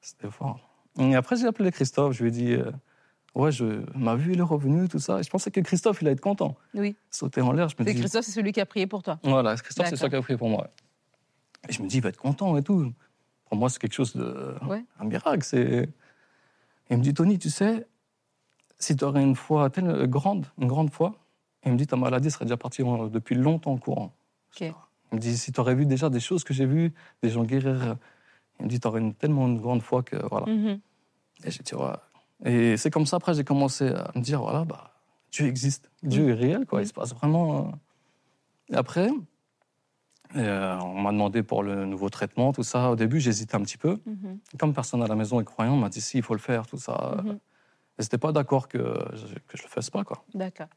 C'était 0.00 0.30
fort. 0.30 0.60
Et 0.98 1.14
après, 1.14 1.36
j'ai 1.36 1.46
appelé 1.46 1.70
Christophe, 1.70 2.14
je 2.14 2.22
lui 2.22 2.28
ai 2.28 2.32
dit 2.32 2.56
Ouais, 3.34 3.52
je, 3.52 3.84
ma 3.96 4.16
vue, 4.16 4.32
il 4.32 4.40
est 4.40 4.42
revenu, 4.42 4.88
tout 4.88 4.98
ça. 4.98 5.20
Et 5.20 5.22
je 5.22 5.30
pensais 5.30 5.50
que 5.50 5.60
Christophe, 5.60 6.02
il 6.02 6.08
allait 6.08 6.14
être 6.14 6.20
content. 6.20 6.56
Oui. 6.74 6.96
Sauter 7.10 7.40
en 7.40 7.52
l'air, 7.52 7.68
je 7.68 7.76
me 7.78 7.84
dis. 7.84 7.94
Christophe, 7.94 8.24
c'est 8.24 8.32
celui 8.32 8.52
qui 8.52 8.60
a 8.60 8.66
prié 8.66 8.86
pour 8.86 9.02
toi. 9.02 9.18
Voilà, 9.22 9.56
Christophe, 9.56 9.88
c'est 9.88 9.96
celui 9.96 10.10
qui 10.10 10.16
a 10.16 10.22
prié 10.22 10.36
pour 10.36 10.48
moi. 10.48 10.68
Et 11.68 11.72
je 11.72 11.82
me 11.82 11.88
dis, 11.88 11.98
il 11.98 12.02
va 12.02 12.08
être 12.08 12.16
content 12.16 12.56
et 12.56 12.62
tout. 12.62 12.92
Pour 13.48 13.58
moi, 13.58 13.68
c'est 13.68 13.78
quelque 13.78 13.94
chose 13.94 14.16
de. 14.16 14.54
Un 14.98 15.04
miracle. 15.04 15.44
C'est... 15.44 15.88
il 16.90 16.96
me 16.96 17.02
dit, 17.02 17.14
Tony, 17.14 17.38
tu 17.38 17.50
sais, 17.50 17.86
si 18.78 18.96
tu 18.96 19.04
aurais 19.04 19.22
une 19.22 19.36
foi 19.36 19.70
telle, 19.70 20.06
grande, 20.08 20.46
une 20.58 20.66
grande 20.66 20.90
foi, 20.90 21.14
il 21.64 21.72
me 21.72 21.76
dit, 21.76 21.86
ta 21.86 21.96
maladie 21.96 22.30
serait 22.30 22.46
déjà 22.46 22.56
partie 22.56 22.82
depuis 23.12 23.36
longtemps 23.36 23.72
en 23.72 23.78
courant. 23.78 24.12
Il 24.60 24.74
me 25.12 25.18
dit, 25.18 25.36
si 25.36 25.52
tu 25.52 25.60
aurais 25.60 25.76
vu 25.76 25.86
déjà 25.86 26.10
des 26.10 26.20
choses 26.20 26.42
que 26.42 26.52
j'ai 26.52 26.66
vues, 26.66 26.92
des 27.22 27.30
gens 27.30 27.44
guérir, 27.44 27.96
il 28.58 28.64
me 28.64 28.68
dit, 28.68 28.80
tu 28.80 28.88
aurais 28.88 29.00
une, 29.00 29.14
tellement 29.14 29.46
une 29.46 29.60
grande 29.60 29.82
foi 29.82 30.02
que. 30.02 30.16
Voilà. 30.28 30.46
Mm-hmm. 30.46 30.80
Et 31.44 31.50
j'ai 31.50 31.62
dit, 31.62 31.74
ouais 31.74 31.92
et 32.44 32.76
c'est 32.76 32.90
comme 32.90 33.06
ça, 33.06 33.16
après, 33.16 33.34
j'ai 33.34 33.44
commencé 33.44 33.88
à 33.88 34.10
me 34.14 34.22
dire, 34.22 34.40
voilà, 34.40 34.64
bah, 34.64 34.94
Dieu 35.30 35.46
existe. 35.46 35.90
Dieu 36.02 36.30
est 36.30 36.34
réel, 36.34 36.66
quoi. 36.66 36.82
Il 36.82 36.86
se 36.86 36.92
passe 36.92 37.14
vraiment... 37.14 37.58
Euh. 37.58 38.72
Et 38.72 38.76
après, 38.76 39.10
euh, 40.36 40.78
on 40.78 41.00
m'a 41.00 41.12
demandé 41.12 41.42
pour 41.42 41.62
le 41.62 41.84
nouveau 41.84 42.08
traitement, 42.08 42.52
tout 42.52 42.62
ça. 42.62 42.90
Au 42.90 42.96
début, 42.96 43.20
j'hésitais 43.20 43.56
un 43.56 43.62
petit 43.62 43.76
peu. 43.76 43.98
Mhm. 44.06 44.38
Comme 44.58 44.74
personne 44.74 45.02
à 45.02 45.06
la 45.06 45.16
maison 45.16 45.40
est 45.40 45.44
croyant, 45.44 45.74
on 45.74 45.78
m'a 45.78 45.88
dit, 45.88 46.00
si, 46.00 46.18
il 46.18 46.22
faut 46.22 46.34
le 46.34 46.40
faire, 46.40 46.66
tout 46.66 46.78
ça. 46.78 47.22
Mhm. 47.24 47.38
Et 47.98 48.02
c'était 48.02 48.18
pas 48.18 48.32
d'accord 48.32 48.68
que 48.68 48.78
je, 49.12 49.34
que 49.46 49.56
je 49.56 49.62
le 49.62 49.68
fasse 49.68 49.90
pas, 49.90 50.04
quoi. 50.04 50.24
D'accord. 50.34 50.68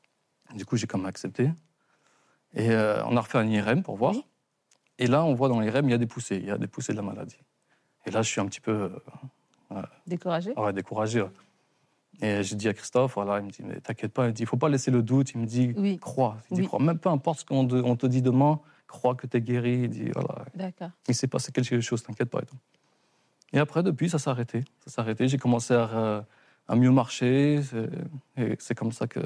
Du 0.55 0.65
coup, 0.65 0.75
j'ai 0.75 0.87
quand 0.87 0.97
même 0.97 1.07
accepté. 1.07 1.49
Et 2.53 2.69
euh, 2.71 3.03
on 3.05 3.15
a 3.15 3.21
refait 3.21 3.37
un 3.37 3.47
IRM 3.47 3.83
pour 3.83 3.95
voir. 3.95 4.15
Et 4.99 5.07
là, 5.07 5.23
on 5.23 5.33
voit 5.33 5.49
dans 5.49 5.59
l'IRM, 5.59 5.87
il 5.87 5.91
y 5.91 5.95
a 5.95 5.97
des 5.97 6.07
poussées. 6.07 6.37
Il 6.37 6.45
y 6.45 6.51
a 6.51 6.57
des 6.57 6.67
poussées 6.67 6.91
de 6.91 6.97
la 6.97 7.03
maladie. 7.03 7.39
Et 8.05 8.11
là, 8.11 8.21
je 8.21 8.29
suis 8.29 8.41
un 8.41 8.45
petit 8.45 8.59
peu... 8.59 8.91
découragé 10.05 10.53
Ouais, 10.57 10.73
découragé. 10.73 11.23
Et 12.21 12.43
j'ai 12.43 12.55
dit 12.55 12.69
à 12.69 12.73
Christophe, 12.73 13.15
voilà, 13.15 13.39
il 13.39 13.45
me 13.45 13.49
dit, 13.49 13.63
mais 13.63 13.79
t'inquiète 13.79 14.13
pas, 14.13 14.25
il 14.25 14.27
me 14.27 14.33
dit, 14.33 14.43
il 14.43 14.45
faut 14.45 14.57
pas 14.57 14.69
laisser 14.69 14.91
le 14.91 15.01
doute. 15.01 15.31
Il 15.31 15.41
me 15.41 15.45
dit, 15.45 15.73
crois. 15.99 16.37
Il 16.51 16.57
dit, 16.57 16.65
crois. 16.65 16.79
Même 16.79 16.99
peu 16.99 17.09
importe 17.09 17.39
ce 17.39 17.45
qu'on 17.45 17.67
te, 17.67 18.07
dit 18.07 18.21
demain, 18.21 18.59
crois 18.87 19.15
que 19.15 19.27
tu 19.27 19.37
es 19.37 19.41
guéri. 19.41 19.81
Il 19.83 19.89
dit, 19.89 20.09
voilà. 20.13 20.45
D'accord. 20.55 20.89
Il 21.07 21.15
s'est 21.15 21.27
passé 21.27 21.51
quelque 21.51 21.81
chose, 21.81 22.03
t'inquiète 22.03 22.29
pas. 22.29 22.39
Et, 22.41 22.45
tout. 22.45 22.57
et 23.53 23.59
après, 23.59 23.83
depuis, 23.83 24.09
ça 24.09 24.19
s'est 24.19 24.29
arrêté. 24.29 24.63
Ça 24.85 24.91
s'est 24.91 25.01
arrêté. 25.01 25.27
J'ai 25.27 25.37
commencé 25.37 25.73
à, 25.73 26.25
à, 26.67 26.75
mieux 26.75 26.91
marcher. 26.91 27.61
Et 28.37 28.55
c'est 28.59 28.75
comme 28.75 28.91
ça 28.91 29.07
que 29.07 29.19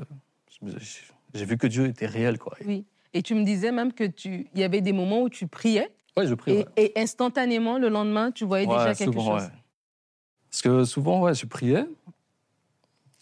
j'ai 1.33 1.45
vu 1.45 1.57
que 1.57 1.67
Dieu 1.67 1.87
était 1.87 2.07
réel, 2.07 2.39
quoi. 2.39 2.55
Oui. 2.65 2.85
Et 3.13 3.21
tu 3.21 3.35
me 3.35 3.43
disais 3.43 3.71
même 3.71 3.93
que 3.93 4.03
tu, 4.03 4.47
il 4.53 4.59
y 4.59 4.63
avait 4.63 4.81
des 4.81 4.93
moments 4.93 5.21
où 5.21 5.29
tu 5.29 5.47
priais. 5.47 5.89
Oui, 6.17 6.27
je 6.27 6.33
priais. 6.33 6.65
Et, 6.77 6.93
instantanément, 6.95 7.77
le 7.77 7.89
lendemain, 7.89 8.31
tu 8.31 8.45
voyais 8.45 8.65
déjà 8.65 8.93
quelque 8.93 9.13
souvent, 9.13 9.39
chose. 9.39 9.49
Parce 10.49 10.61
que 10.61 10.83
souvent, 10.83 11.21
ouais, 11.21 11.33
je 11.33 11.45
priais. 11.45 11.85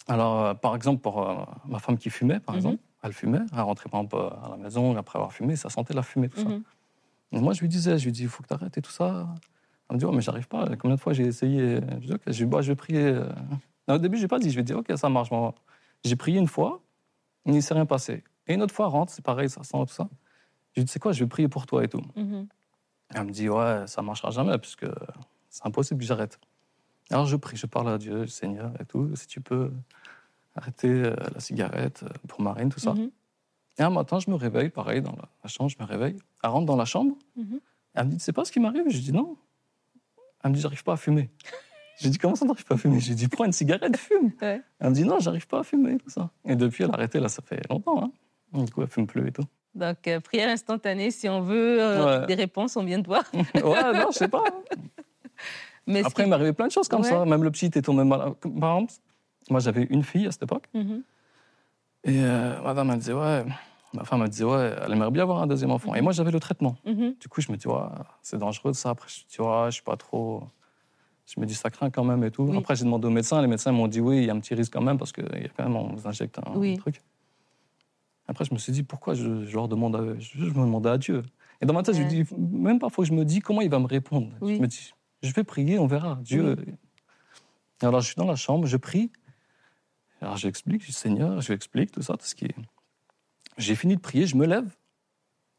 Alors, 0.08 0.46
euh, 0.46 0.54
par 0.54 0.76
exemple, 0.76 1.02
pour 1.02 1.28
euh, 1.28 1.44
ma 1.66 1.80
femme 1.80 1.98
qui 1.98 2.10
fumait, 2.10 2.40
par 2.40 2.54
mhm. 2.54 2.60
exemple, 2.60 2.84
elle 3.04 3.14
fumait, 3.14 3.42
elle 3.54 3.62
rentrait 3.62 3.90
par 3.90 4.02
exemple 4.02 4.38
à 4.44 4.50
la 4.50 4.58
maison 4.58 4.96
après 4.98 5.18
avoir 5.18 5.34
fumé, 5.34 5.56
ça 5.56 5.70
sentait 5.70 5.94
la 5.94 6.04
fumée, 6.04 6.30
tout 6.30 6.40
ça. 6.40 6.50
Mhm. 6.50 6.64
moi, 7.32 7.54
je 7.54 7.62
lui 7.62 7.68
disais, 7.68 7.98
je 7.98 8.06
lui 8.06 8.12
dis, 8.12 8.24
il 8.24 8.30
faut 8.30 8.44
que 8.44 8.48
tu 8.48 8.54
arrêtes 8.54 8.78
et 8.78 8.82
tout 8.82 8.92
ça. 8.92 9.28
Elle 9.90 9.96
me 9.96 10.00
dit, 10.00 10.06
oh, 10.06 10.12
mais 10.12 10.22
j'arrive 10.22 10.48
pas. 10.48 10.68
Combien 10.78 10.96
de 10.96 11.02
fois 11.02 11.14
j'ai 11.14 11.26
essayé? 11.26 11.80
Je 12.02 12.08
dis, 12.08 12.14
ok, 12.14 12.22
je, 12.28 12.46
bah, 12.46 12.62
je 12.62 12.72
vais 12.72 12.76
prier. 12.76 13.04
Euh. 13.04 13.30
au 13.88 13.98
début, 13.98 14.18
j'ai 14.18 14.28
pas 14.28 14.40
dit, 14.40 14.50
je 14.50 14.56
lui 14.56 14.62
ai 14.62 14.64
dit, 14.64 14.74
ok, 14.74 14.92
ça 14.96 15.10
marche. 15.10 15.30
J'ai 16.04 16.16
prié 16.16 16.40
une 16.40 16.48
fois, 16.48 16.82
il 17.46 17.54
ne 17.54 17.62
s'est 17.62 17.74
rien 17.74 17.86
passé. 17.86 18.24
Et 18.48 18.54
une 18.54 18.62
autre 18.62 18.74
fois, 18.74 18.88
rentre, 18.88 19.12
c'est 19.12 19.24
pareil, 19.24 19.50
ça 19.50 19.64
sent 19.64 19.78
tout 19.88 19.94
ça. 19.94 20.08
Je 20.74 20.82
lui 20.82 20.86
dis, 20.86 20.92
c'est 20.92 21.00
quoi, 21.00 21.12
je 21.12 21.24
vais 21.24 21.30
prier 21.30 21.48
pour 21.48 21.66
toi 21.66 21.84
et 21.84 21.88
tout. 21.88 22.02
Mhm. 22.16 22.48
Elle 23.14 23.24
me 23.24 23.32
dit, 23.32 23.50
ouais, 23.50 23.86
ça 23.88 24.02
marchera 24.02 24.32
jamais, 24.32 24.58
puisque 24.58 24.88
c'est 25.50 25.66
impossible 25.66 26.00
que 26.00 26.06
j'arrête. 26.06 26.40
Alors 27.12 27.26
je 27.26 27.36
prie, 27.36 27.58
je 27.58 27.66
parle 27.66 27.90
à 27.90 27.98
Dieu, 27.98 28.26
Seigneur 28.28 28.72
et 28.80 28.86
tout, 28.86 29.16
si 29.16 29.28
tu 29.28 29.42
peux 29.42 29.72
arrêter 30.56 30.90
euh, 30.90 31.16
la 31.34 31.40
cigarette 31.40 32.04
euh, 32.04 32.10
pour 32.28 32.42
Marine, 32.42 32.70
tout 32.70 32.80
ça. 32.80 32.94
Mhm. 32.94 33.12
Et 33.78 33.84
un 33.84 33.90
matin, 33.90 34.20
je 34.20 34.30
me 34.32 34.36
réveille, 34.36 34.70
pareil, 34.70 35.02
dans 35.02 35.16
la 35.44 35.50
chambre, 35.50 35.70
je 35.70 35.78
me 35.80 35.86
réveille. 35.86 36.16
Elle 36.44 36.50
rentre 36.50 36.66
dans 36.66 36.78
la 36.78 36.86
chambre, 36.86 37.16
mhm. 37.36 37.60
elle 37.94 38.06
me 38.06 38.12
dit, 38.12 38.18
tu 38.18 38.24
sais 38.24 38.34
pas 38.34 38.46
ce 38.46 38.52
qui 38.52 38.60
m'arrive? 38.60 38.86
Je 38.88 39.00
dis 39.00 39.12
non. 39.12 39.38
Elle 40.44 40.52
me 40.52 40.56
dit, 40.56 40.62
j'arrive 40.62 40.84
pas 40.84 40.94
à 40.94 40.98
fumer. 40.98 41.30
J'ai 42.00 42.10
dit, 42.10 42.18
comment 42.18 42.36
ça, 42.36 42.46
n'arrive 42.46 42.66
pas 42.66 42.76
à 42.76 42.78
fumer? 42.78 43.00
J'ai 43.00 43.16
dit, 43.16 43.28
prends 43.28 43.46
une 43.46 43.54
cigarette, 43.54 43.96
fume. 43.98 44.32
Elle 44.42 44.90
me 44.90 44.94
dit, 44.94 45.04
non, 45.04 45.20
j'arrive 45.20 45.48
pas 45.48 45.60
à 45.60 45.64
fumer, 45.64 45.98
tout 45.98 46.10
ça. 46.10 46.30
Et 46.44 46.56
depuis, 46.56 46.84
elle 46.84 46.92
a 46.92 46.96
arrêté, 46.96 47.20
là, 47.20 47.30
ça 47.30 47.42
fait 47.42 47.62
longtemps. 47.70 48.04
Hein. 48.04 48.64
Du 48.64 48.72
coup, 48.72 48.82
elle 48.82 48.90
fume 48.90 49.08
plus 49.08 49.28
et 49.28 49.32
tout. 49.32 49.46
Donc, 49.74 50.08
euh, 50.08 50.20
prière 50.20 50.50
instantanée, 50.50 51.10
si 51.12 51.28
on 51.30 51.42
veut 51.42 52.26
des 52.28 52.36
réponses, 52.36 52.76
on 52.76 52.84
vient 52.84 53.00
de 53.00 53.08
voir. 53.08 53.24
ouais, 53.34 53.94
non, 53.94 54.12
je 54.12 54.18
sais 54.18 54.28
pas. 54.28 54.44
Mais 55.88 56.04
Après, 56.04 56.24
il 56.24 56.30
m'est 56.30 56.36
arrivé 56.36 56.54
plein 56.54 56.68
de 56.68 56.72
choses 56.72 56.88
comme 56.88 57.04
ça. 57.04 57.26
Même 57.26 57.44
le 57.44 57.52
petit 57.52 57.68
était 57.68 57.82
tombé 57.82 58.04
malade. 58.04 58.34
Par 58.60 58.78
exemple, 58.78 58.94
moi, 59.50 59.60
j'avais 59.60 59.84
une 59.84 60.04
fille 60.04 60.28
à 60.28 60.32
cette 60.32 60.44
époque. 60.44 60.68
Mhm. 60.74 61.04
Et 62.06 62.20
euh, 62.24 62.62
madame, 62.62 62.92
elle 62.92 63.00
disait, 63.00 63.14
ouais, 63.14 63.46
ma 63.94 64.04
femme, 64.04 64.22
elle 64.24 64.30
disait, 64.30 64.44
ouais, 64.44 64.76
elle 64.84 64.92
aimerait 64.92 65.12
bien 65.12 65.24
avoir 65.24 65.42
un 65.42 65.48
deuxième 65.48 65.72
enfant. 65.72 65.94
Et 65.96 66.00
mhm. 66.00 66.04
moi, 66.04 66.14
j'avais 66.14 66.32
le 66.32 66.40
traitement. 66.40 66.76
Mhm. 66.86 67.16
Du 67.20 67.28
coup, 67.28 67.42
je 67.42 67.52
me 67.52 67.58
dis, 67.58 67.68
ouais, 67.68 67.80
c'est 68.22 68.38
dangereux 68.38 68.74
ça. 68.74 68.92
Après, 68.92 69.08
je 69.10 69.22
me 69.22 69.30
dis, 69.30 69.42
ouais, 69.42 69.66
je 69.68 69.72
suis 69.72 69.84
pas 69.84 69.98
trop. 69.98 70.44
Je 71.26 71.40
me 71.40 71.46
dis, 71.46 71.56
ça 71.56 71.70
craint 71.70 71.90
quand 71.90 72.04
même 72.04 72.24
et 72.24 72.32
tout. 72.32 72.52
Après, 72.56 72.76
j'ai 72.76 72.86
demandé 72.86 73.08
au 73.08 73.12
médecin. 73.12 73.42
Les 73.42 73.48
médecins 73.48 73.72
m'ont 73.72 73.88
dit, 73.88 74.00
oui, 74.00 74.18
il 74.18 74.26
y 74.26 74.30
a 74.30 74.34
un 74.34 74.40
petit 74.40 74.54
risque 74.54 74.74
quand 74.74 74.82
même 74.82 74.98
parce 74.98 75.12
qu'il 75.12 75.24
y 75.24 75.46
a 75.46 75.50
quand 75.50 75.64
même, 75.64 75.76
on 75.76 75.94
vous 75.94 76.08
injecte 76.08 76.38
un 76.40 76.76
truc. 76.78 77.02
Après, 78.28 78.46
je 78.46 78.54
me 78.54 78.60
suis 78.60 78.72
dit, 78.72 78.84
pourquoi 78.84 79.14
je, 79.14 79.46
je 79.46 79.54
leur 79.54 79.68
demande 79.68 79.96
à, 79.96 80.20
je, 80.20 80.40
me 80.40 80.66
demandais 80.66 80.90
à 80.90 80.98
Dieu. 80.98 81.24
Et 81.62 81.66
dans 81.66 81.74
ma 81.74 81.84
tête, 81.84 81.96
je 81.96 82.04
dis, 82.04 82.24
même 82.38 82.80
parfois, 82.80 83.06
je 83.06 83.14
me 83.14 83.24
dis, 83.24 83.40
comment 83.40 83.62
il 83.62 83.70
va 83.70 83.80
me 83.80 83.88
répondre? 83.88 84.30
Je 84.42 84.58
me 84.58 84.68
dis, 84.68 84.94
je 85.22 85.32
vais 85.34 85.44
prier, 85.44 85.80
on 85.80 85.88
verra. 85.88 86.20
Dieu. 86.22 86.56
Alors, 87.82 88.02
je 88.02 88.08
suis 88.08 88.16
dans 88.16 88.26
la 88.26 88.36
chambre, 88.36 88.68
je 88.68 88.78
prie. 88.78 89.12
Alors, 90.22 90.38
j'explique, 90.38 90.82
je 90.82 90.88
dis 90.88 90.94
Seigneur, 90.94 91.42
je 91.42 91.48
lui 91.48 91.56
explique 91.56 91.92
tout 91.92 92.02
ça, 92.02 92.16
tout 92.16 92.26
ce 92.26 92.36
qui 92.36 92.46
est. 92.46 92.56
J'ai 93.58 93.76
fini 93.76 93.96
de 93.96 94.02
prier, 94.02 94.28
je 94.28 94.36
me 94.36 94.46
lève, 94.46 94.76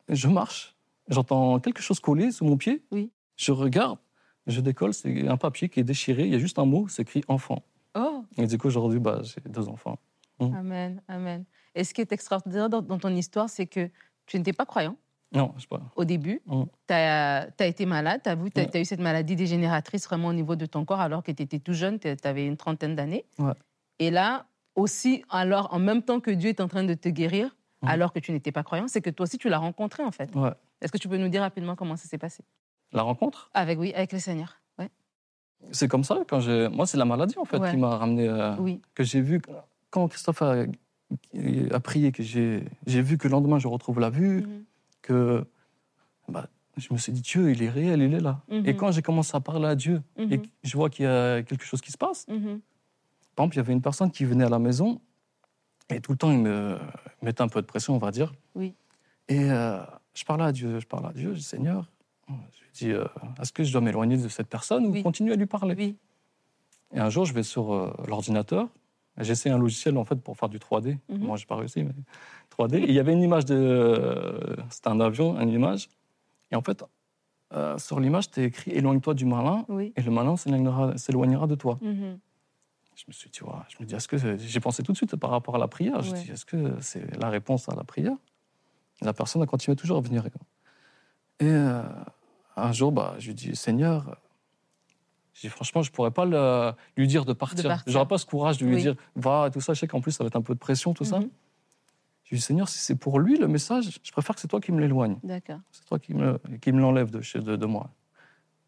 je 0.09 0.29
marche. 0.29 0.75
J'entends 1.09 1.61
quelque 1.61 1.81
chose 1.81 2.01
coller 2.01 2.31
sous 2.33 2.45
mon 2.45 2.57
pied. 2.57 2.83
Oui. 2.91 3.11
Je 3.37 3.53
regarde, 3.53 3.99
je 4.47 4.61
décolle, 4.61 4.93
c'est 4.93 5.29
un 5.29 5.37
papier 5.37 5.69
qui 5.69 5.81
est 5.81 5.85
déchiré, 5.85 6.25
il 6.25 6.33
y 6.33 6.35
a 6.35 6.39
juste 6.39 6.59
un 6.59 6.65
mot, 6.65 6.89
c'est 6.89 7.03
écrit 7.03 7.23
enfant. 7.29 7.63
Oh. 7.95 8.25
Et 8.37 8.47
du 8.47 8.59
coup, 8.59 8.67
aujourd'hui, 8.67 8.99
bah, 8.99 9.21
j'ai 9.23 9.41
deux 9.49 9.69
enfants. 9.69 9.99
Hum. 10.39 10.55
Amen, 10.55 11.03
amen. 11.09 11.45
Et 11.75 11.85
ce 11.85 11.95
qui 11.95 12.01
est 12.01 12.13
extraordinaire 12.13 12.69
dans, 12.69 12.83
dans 12.83 12.99
ton 12.99 13.15
histoire, 13.15 13.49
c'est 13.49 13.67
que 13.67 13.91
tu 14.27 14.37
n'étais 14.37 14.53
pas 14.53 14.67
croyant. 14.67 14.97
Non, 15.33 15.53
je 15.57 15.63
sais 15.63 15.69
pas. 15.69 15.81
Au 15.97 16.05
début, 16.05 16.41
mm. 16.47 16.63
tu 16.87 16.95
as, 16.95 17.49
été 17.61 17.87
malade, 17.87 18.21
tu 18.23 18.31
as, 18.31 18.69
as, 18.75 18.81
eu 18.81 18.85
cette 18.85 19.01
maladie 19.01 19.37
dégénératrice 19.37 20.07
vraiment 20.07 20.29
au 20.29 20.33
niveau 20.33 20.57
de 20.57 20.67
ton 20.67 20.85
corps 20.85 21.01
alors 21.01 21.23
que 21.23 21.33
tu 21.33 21.43
étais 21.43 21.59
tout 21.59 21.73
jeune, 21.73 21.99
tu 21.99 22.09
avais 22.25 22.47
une 22.47 22.57
trentaine 22.57 22.95
d'années. 22.95 23.25
Et 23.99 24.11
là, 24.11 24.47
aussi, 24.75 25.25
alors 25.31 25.73
en 25.73 25.79
même 25.79 26.03
temps 26.03 26.21
que 26.21 26.31
Dieu 26.31 26.51
est 26.51 26.61
en 26.61 26.69
train 26.69 26.85
de 26.85 26.95
te 26.95 27.09
guérir, 27.09 27.57
mm. 27.83 27.89
alors 27.89 28.13
que 28.13 28.19
tu 28.19 28.33
n'étais 28.33 28.53
pas 28.53 28.63
croyant, 28.63 28.89
c'est 28.89 29.01
que 29.01 29.11
toi 29.11 29.25
aussi 29.25 29.39
tu 29.39 29.49
l'as 29.49 29.59
rencontré 29.59 30.05
en 30.05 30.13
fait. 30.13 30.31
Est-ce 30.81 30.93
que 30.93 30.99
tu 30.99 31.09
peux 31.09 31.19
nous 31.19 31.29
dire 31.29 31.43
rapidement 31.43 31.75
comment 31.75 31.97
ça 31.97 32.09
s'est 32.09 32.19
passé? 32.19 32.45
La 32.93 33.03
rencontre? 33.03 33.51
Avec, 33.53 33.79
oui, 33.79 33.93
avec 33.95 34.13
le 34.13 34.21
Seigneur. 34.21 34.61
Ouais. 34.79 34.91
C'est 35.73 35.89
comme 35.89 36.05
ça, 36.05 36.19
quand 36.29 36.47
moi 36.71 36.87
c'est 36.87 36.99
la 36.99 37.05
maladie 37.05 37.37
en 37.39 37.45
fait 37.45 37.61
qui 37.71 37.77
m'a 37.77 37.97
ramené, 37.97 38.29
euh, 38.29 38.55
oui. 38.59 38.81
que 38.95 39.03
j'ai 39.03 39.21
vu, 39.21 39.43
quand 39.91 40.07
Christophe 40.07 40.43
a, 40.43 40.65
a 41.73 41.81
prié, 41.81 42.13
que 42.13 42.23
j'ai 42.23 42.63
vu 42.87 43.19
que 43.19 43.27
le 43.27 43.33
lendemain 43.33 43.59
je 43.59 43.67
retrouve 43.67 43.99
la 43.99 44.11
vue. 44.11 44.43
Mm 44.43 44.65
que 45.07 45.47
bah, 46.29 46.49
je 46.77 46.93
me 46.93 46.99
suis 46.99 47.13
dit, 47.13 47.23
Dieu, 47.23 47.51
il 47.51 47.63
est 47.63 47.71
réel, 47.71 48.03
il 48.03 48.13
est 48.13 48.21
là. 48.21 48.43
Et 48.51 48.61
mhm. 48.61 48.77
quand 48.77 48.91
j'ai 48.91 49.03
commencé 49.03 49.35
à 49.37 49.41
parler 49.41 49.67
à 49.67 49.75
Dieu 49.75 50.03
et 50.19 50.37
mhm. 50.39 50.43
je 50.63 50.77
vois 50.77 50.91
qu'il 50.91 51.05
y 51.05 51.09
a 51.09 51.43
quelque 51.43 51.65
chose 51.65 51.81
qui 51.81 51.93
se 51.93 51.99
passe, 51.99 52.27
mhm. 52.29 52.61
par 53.35 53.45
exemple, 53.45 53.55
il 53.55 53.59
y 53.59 53.61
avait 53.61 53.73
une 53.73 53.83
personne 53.83 54.11
qui 54.11 54.25
venait 54.25 54.45
à 54.45 54.49
la 54.51 54.59
maison 54.59 55.01
et 55.89 56.01
tout 56.01 56.13
le 56.13 56.19
temps, 56.19 56.33
il 56.33 56.41
me 56.41 56.79
mettait 57.23 57.43
un 57.43 57.49
peu 57.49 57.63
de 57.63 57.67
pression, 57.67 57.95
on 57.95 57.99
va 57.99 58.11
dire. 58.11 58.33
Oui. 58.55 58.75
Et 59.29 59.51
euh, 59.51 59.79
je 60.15 60.25
parlais 60.25 60.45
à 60.45 60.53
Dieu, 60.53 60.81
je 60.81 60.87
parlais 60.87 61.09
à 61.09 61.13
Dieu, 61.13 61.33
je 61.33 61.39
dis, 61.39 61.45
Seigneur, 61.45 61.91
je 62.29 62.33
lui 62.35 62.71
dis, 62.73 62.91
euh, 62.91 63.05
est-ce 63.41 63.53
que 63.53 63.63
je 63.63 63.73
dois 63.73 63.81
m'éloigner 63.81 64.17
de 64.17 64.29
cette 64.29 64.49
personne 64.49 64.87
ou 64.87 65.03
continuer 65.03 65.33
à 65.33 65.37
lui 65.37 65.47
parler? 65.47 65.75
Oui. 65.77 65.97
Et 66.93 66.99
un 66.99 67.11
jour, 67.11 67.25
je 67.25 67.33
vais 67.33 67.43
sur 67.43 67.73
euh, 67.73 67.93
l'ordinateur, 68.07 68.69
j'essaie 69.25 69.51
un 69.51 69.59
logiciel 69.59 69.97
en 69.97 70.05
fait 70.05 70.17
pour 70.17 70.37
faire 70.37 70.49
du 70.49 70.59
3D. 70.59 70.99
Moi, 71.09 71.37
je 71.37 71.43
n'ai 71.43 71.47
pas 71.47 71.57
réussi, 71.57 71.83
mais 71.83 71.93
3D. 72.57 72.77
Et 72.77 72.89
il 72.89 72.95
y 72.95 72.99
avait 72.99 73.13
une 73.13 73.23
image 73.23 73.45
de. 73.45 74.57
C'était 74.71 74.89
un 74.89 75.01
avion, 75.01 75.39
une 75.41 75.51
image. 75.51 75.89
Et 76.51 76.57
en 76.57 76.63
fait, 76.63 76.85
euh, 77.55 77.79
sur 77.79 78.01
l'image, 78.01 78.25
c'était 78.25 78.45
écrit 78.45 78.73
Éloigne-toi 78.73 79.15
du 79.15 79.25
malin, 79.25 79.65
et 79.97 80.03
le 80.03 80.11
malin 80.11 80.37
s'éloignera 80.37 81.47
de 81.47 81.55
toi. 81.55 81.79
Mhm. 81.81 82.19
Je 82.97 83.05
me 83.09 83.13
suis 83.13 83.29
dit, 83.29 83.41
je 83.69 83.77
me 83.79 83.85
dis, 83.87 83.95
est-ce 83.95 84.09
que 84.09 84.17
j'ai 84.39 84.61
pensé 84.61 84.83
tout 84.83 84.93
de 84.93 84.97
suite 84.97 85.17
par 85.17 85.29
rapport 85.29 85.55
à 85.55 85.59
la 85.59 85.69
prière 85.69 86.01
Je 86.01 86.13
me 86.13 86.17
dis, 86.17 86.31
est-ce 86.31 86.47
que 86.47 86.75
c'est 86.81 87.15
la 87.21 87.29
réponse 87.29 87.69
à 87.69 87.75
la 87.75 87.85
prière? 87.85 88.17
La 89.03 89.13
personne 89.13 89.43
a 89.43 89.47
continué 89.47 89.77
toujours 89.77 89.99
à 89.99 90.01
venir. 90.01 90.25
Et 91.39 91.45
euh, 91.45 91.83
un 92.57 92.73
jour, 92.73 92.93
bah, 92.93 93.15
je 93.19 93.27
lui 93.27 93.35
dis, 93.35 93.55
Seigneur, 93.55 94.17
franchement, 95.49 95.83
je 95.83 95.91
pourrais 95.91 96.11
pas 96.11 96.77
lui 96.97 97.07
dire 97.07 97.25
de 97.25 97.33
partir. 97.33 97.83
Je 97.87 97.93
n'aurais 97.93 98.09
pas 98.09 98.19
ce 98.19 98.27
courage 98.27 98.59
de 98.59 98.67
lui 98.67 98.81
dire, 98.81 98.95
va, 99.15 99.51
tout 99.53 99.61
ça. 99.61 99.75
Je 99.75 99.81
sais 99.81 99.87
qu'en 99.87 100.01
plus, 100.01 100.13
ça 100.13 100.25
va 100.25 100.29
être 100.29 100.37
un 100.37 100.43
peu 100.43 100.55
de 100.55 100.59
pression, 100.59 100.95
tout 100.95 101.05
ça. 101.05 101.21
Mhm. 101.21 101.29
Je 102.25 102.35
dis, 102.35 102.41
Seigneur, 102.41 102.69
si 102.69 102.79
c'est 102.79 102.97
pour 102.97 103.21
lui 103.21 103.39
le 103.39 103.47
message, 103.47 104.01
je 104.03 104.13
préfère 104.13 104.35
que 104.35 104.41
c'est 104.41 104.49
toi 104.49 104.61
qui 104.61 104.73
me 104.73 104.81
l'éloigne. 104.81 105.17
D'accord. 105.23 105.61
C'est 105.71 105.85
toi 105.85 105.99
qui 105.99 106.13
me, 106.13 106.41
qui 106.61 106.73
me 106.73 106.81
l'enlève 106.81 107.11
de, 107.11 107.21
de, 107.39 107.57
de, 107.57 107.67
moi. 107.67 107.91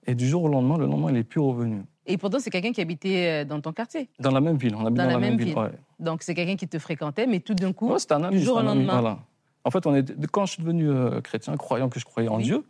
Et 0.06 0.14
du 0.14 0.28
jour 0.28 0.44
au 0.44 0.48
lendemain, 0.48 0.78
le 0.78 0.86
lendemain, 0.86 1.08
il 1.08 1.14
n'est 1.14 1.24
plus 1.24 1.40
revenu. 1.40 1.82
Et 2.06 2.16
pourtant, 2.18 2.38
c'est 2.38 2.50
quelqu'un 2.50 2.72
qui 2.72 2.80
habitait 2.80 3.42
euh, 3.42 3.44
dans 3.44 3.60
ton 3.60 3.72
quartier 3.72 4.08
Dans 4.20 4.30
la 4.30 4.40
même 4.40 4.56
ville. 4.56 4.76
On 4.76 4.86
habite 4.86 4.96
dans, 4.96 5.06
la, 5.06 5.18
même, 5.18 5.36
ville. 5.36 5.56
Donc, 5.98 6.22
c'est 6.22 6.34
quelqu'un 6.34 6.56
qui 6.56 6.68
te 6.68 6.78
fréquentait, 6.78 7.26
mais 7.26 7.40
tout 7.40 7.54
d'un 7.54 7.72
coup, 7.72 7.92
un 7.92 8.22
ami, 8.22 8.38
du 8.38 8.44
jour 8.44 8.58
au 8.58 8.62
lendemain. 8.62 9.00
Voilà. 9.00 9.18
En 9.64 9.70
fait, 9.70 9.86
on 9.86 9.94
est, 9.94 10.26
quand 10.28 10.46
je 10.46 10.52
suis 10.52 10.62
devenu 10.62 10.88
euh, 10.88 11.20
chrétien, 11.20 11.56
croyant 11.56 11.88
que 11.88 11.98
je 11.98 12.04
croyais 12.04 12.28
en 12.28 12.38
Dieu, 12.38 12.64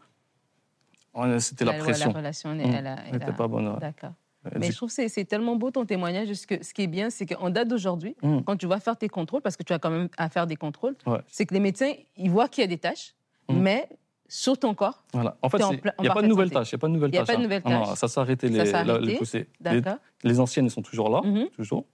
c'était 1.38 1.64
la, 1.64 1.72
pression. 1.74 2.12
La 2.12 2.18
relation, 2.18 2.54
n'était 2.54 3.32
pas 3.32 3.48
bonne. 3.48 3.76
D'accord. 3.78 4.12
Mais 4.58 4.70
je 4.70 4.76
trouve 4.76 4.94
que 4.94 5.08
c'est 5.08 5.24
tellement 5.24 5.56
beau 5.56 5.70
ton 5.70 5.84
témoignage. 5.84 6.32
Ce, 6.32 6.46
que, 6.46 6.62
ce 6.62 6.72
qui 6.72 6.82
est 6.82 6.86
bien, 6.86 7.10
c'est 7.10 7.26
qu'en 7.26 7.50
date 7.50 7.68
d'aujourd'hui, 7.68 8.16
mm. 8.22 8.40
quand 8.42 8.56
tu 8.56 8.66
vas 8.66 8.80
faire 8.80 8.96
tes 8.96 9.08
contrôles, 9.08 9.42
parce 9.42 9.56
que 9.56 9.62
tu 9.62 9.72
as 9.72 9.78
quand 9.78 9.90
même 9.90 10.08
à 10.16 10.28
faire 10.28 10.46
des 10.46 10.56
contrôles, 10.56 10.96
c'est 11.26 11.46
que 11.46 11.54
les 11.54 11.60
médecins, 11.60 11.92
ils 12.16 12.30
voient 12.30 12.48
qu'il 12.48 12.62
y 12.62 12.64
a 12.64 12.68
des 12.68 12.78
tâches, 12.78 13.14
mm. 13.48 13.58
mais 13.58 13.88
sur 14.28 14.58
ton 14.58 14.74
corps. 14.74 15.04
Voilà. 15.12 15.36
En 15.42 15.48
fait, 15.48 15.58
il 15.58 15.80
n'y 16.02 16.08
a, 16.08 16.14
pas 16.14 16.22
de 16.22 16.28
nouvelles 16.28 16.50
tâches. 16.50 16.72
Il 16.72 16.74
n'y 16.74 16.78
a 16.78 16.80
pas 16.80 16.88
de 16.88 16.92
nouvelles 16.92 17.10
tâches. 17.10 17.36
De 17.36 17.42
nouvelles 17.42 17.62
tâches. 17.62 17.88
Non, 17.88 17.94
ça 17.94 18.08
s'est 18.08 18.20
arrêté, 18.20 18.48
les, 18.48 18.64
les, 18.64 19.18
les, 19.60 19.82
les, 20.22 20.40
anciennes 20.40 20.68
sont 20.68 20.82
toujours 20.82 21.10
là, 21.10 21.22
toujours. 21.56 21.86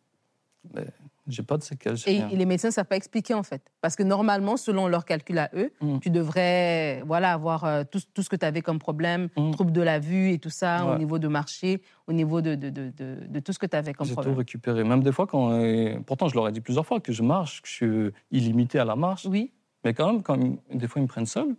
Mais 0.74 0.86
j'ai 1.26 1.42
pas 1.42 1.56
de 1.56 1.62
séquelles. 1.62 1.96
Et, 2.06 2.22
les 2.36 2.46
médecins 2.46 2.68
ne 2.68 2.72
savent 2.72 2.86
pas 2.86 2.96
expliquer 2.96 3.34
en 3.34 3.42
fait. 3.42 3.62
Parce 3.80 3.96
que 3.96 4.02
normalement, 4.02 4.56
selon 4.56 4.88
leurs 4.88 5.04
calculs 5.04 5.38
à 5.38 5.50
eux, 5.54 5.72
mm. 5.80 5.98
tu 6.00 6.10
devrais 6.10 7.02
voilà, 7.06 7.32
avoir 7.32 7.64
euh, 7.64 7.84
tout, 7.90 8.00
tout, 8.12 8.22
ce 8.22 8.28
que 8.28 8.36
tu 8.36 8.44
avais 8.44 8.60
comme 8.60 8.78
problème, 8.78 9.28
mm. 9.36 9.52
trouble 9.52 9.72
de 9.72 9.80
la 9.80 9.98
vue 9.98 10.32
et 10.32 10.38
tout 10.38 10.50
ça, 10.50 10.84
au 10.86 10.98
niveau 10.98 11.18
de 11.18 11.28
marché, 11.28 11.80
au 12.06 12.12
niveau 12.12 12.40
de, 12.40 12.54
de, 12.54 12.70
de, 12.70 12.90
de 12.90 13.40
tout 13.40 13.52
ce 13.52 13.58
que 13.58 13.66
tu 13.66 13.76
avais 13.76 13.94
comme 13.94 14.08
problème. 14.08 14.32
J'ai 14.32 14.34
tout 14.34 14.38
récupéré. 14.38 14.84
Même 14.84 15.02
des 15.02 15.12
fois, 15.12 15.26
quand, 15.26 15.52
euh, 15.52 15.98
pourtant 16.06 16.28
je 16.28 16.34
leur 16.34 16.48
ai 16.48 16.52
dit 16.52 16.60
plusieurs 16.60 16.86
fois 16.86 17.00
que 17.00 17.12
je 17.12 17.22
marche, 17.22 17.62
que 17.62 17.68
je 17.68 17.72
suis 17.72 18.12
illimité 18.30 18.78
à 18.78 18.84
la 18.84 18.96
marche. 18.96 19.26
Oui. 19.26 19.52
Mais 19.84 19.94
quand 19.94 20.12
même, 20.12 20.22
quand, 20.22 20.38
des 20.72 20.88
fois 20.88 21.00
ils 21.00 21.04
me 21.04 21.08
prennent 21.08 21.26
seul, 21.26 21.56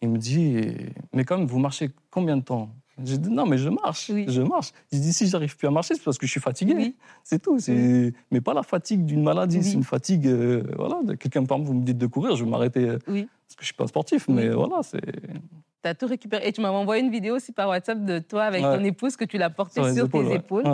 ils 0.00 0.08
me 0.08 0.18
disent 0.18 0.74
Mais 1.12 1.24
quand 1.24 1.38
même, 1.38 1.46
vous 1.46 1.58
marchez 1.58 1.90
combien 2.10 2.36
de 2.36 2.42
temps? 2.42 2.70
J'ai 3.04 3.18
dit 3.18 3.30
non, 3.30 3.46
mais 3.46 3.58
je 3.58 3.68
marche, 3.68 4.10
je 4.10 4.42
marche. 4.42 4.72
J'ai 4.92 4.98
dit 4.98 5.12
si 5.12 5.28
j'arrive 5.28 5.56
plus 5.56 5.68
à 5.68 5.70
marcher, 5.70 5.94
c'est 5.94 6.02
parce 6.02 6.18
que 6.18 6.26
je 6.26 6.30
suis 6.30 6.40
fatigué. 6.40 6.94
C'est 7.22 7.40
tout. 7.40 7.58
Mais 8.30 8.40
pas 8.40 8.54
la 8.54 8.62
fatigue 8.62 9.04
d'une 9.04 9.22
maladie, 9.22 9.62
c'est 9.62 9.74
une 9.74 9.84
fatigue. 9.84 10.26
Euh, 10.26 10.64
voilà, 10.76 11.00
quelqu'un 11.16 11.44
par 11.44 11.58
exemple, 11.58 11.72
vous 11.72 11.80
me 11.80 11.84
dites 11.84 11.98
de 11.98 12.06
courir, 12.06 12.36
je 12.36 12.44
vais 12.44 12.50
m'arrêter 12.50 12.88
euh, 12.88 12.98
parce 13.06 13.56
que 13.56 13.60
je 13.60 13.66
suis 13.66 13.74
pas 13.74 13.86
sportif, 13.86 14.28
mais 14.28 14.48
voilà, 14.48 14.82
c'est. 14.82 15.00
Tu 15.00 15.88
as 15.88 15.94
tout 15.94 16.06
récupéré. 16.06 16.48
Et 16.48 16.52
tu 16.52 16.60
m'as 16.60 16.70
envoyé 16.70 17.02
une 17.02 17.10
vidéo 17.10 17.36
aussi 17.36 17.52
par 17.52 17.68
WhatsApp 17.68 18.04
de 18.04 18.18
toi 18.18 18.44
avec 18.44 18.62
ton 18.62 18.82
épouse 18.82 19.16
que 19.16 19.24
tu 19.24 19.38
l'as 19.38 19.50
portée 19.50 19.82
sur, 19.94 20.08
tes 20.08 20.34
épaules. 20.34 20.64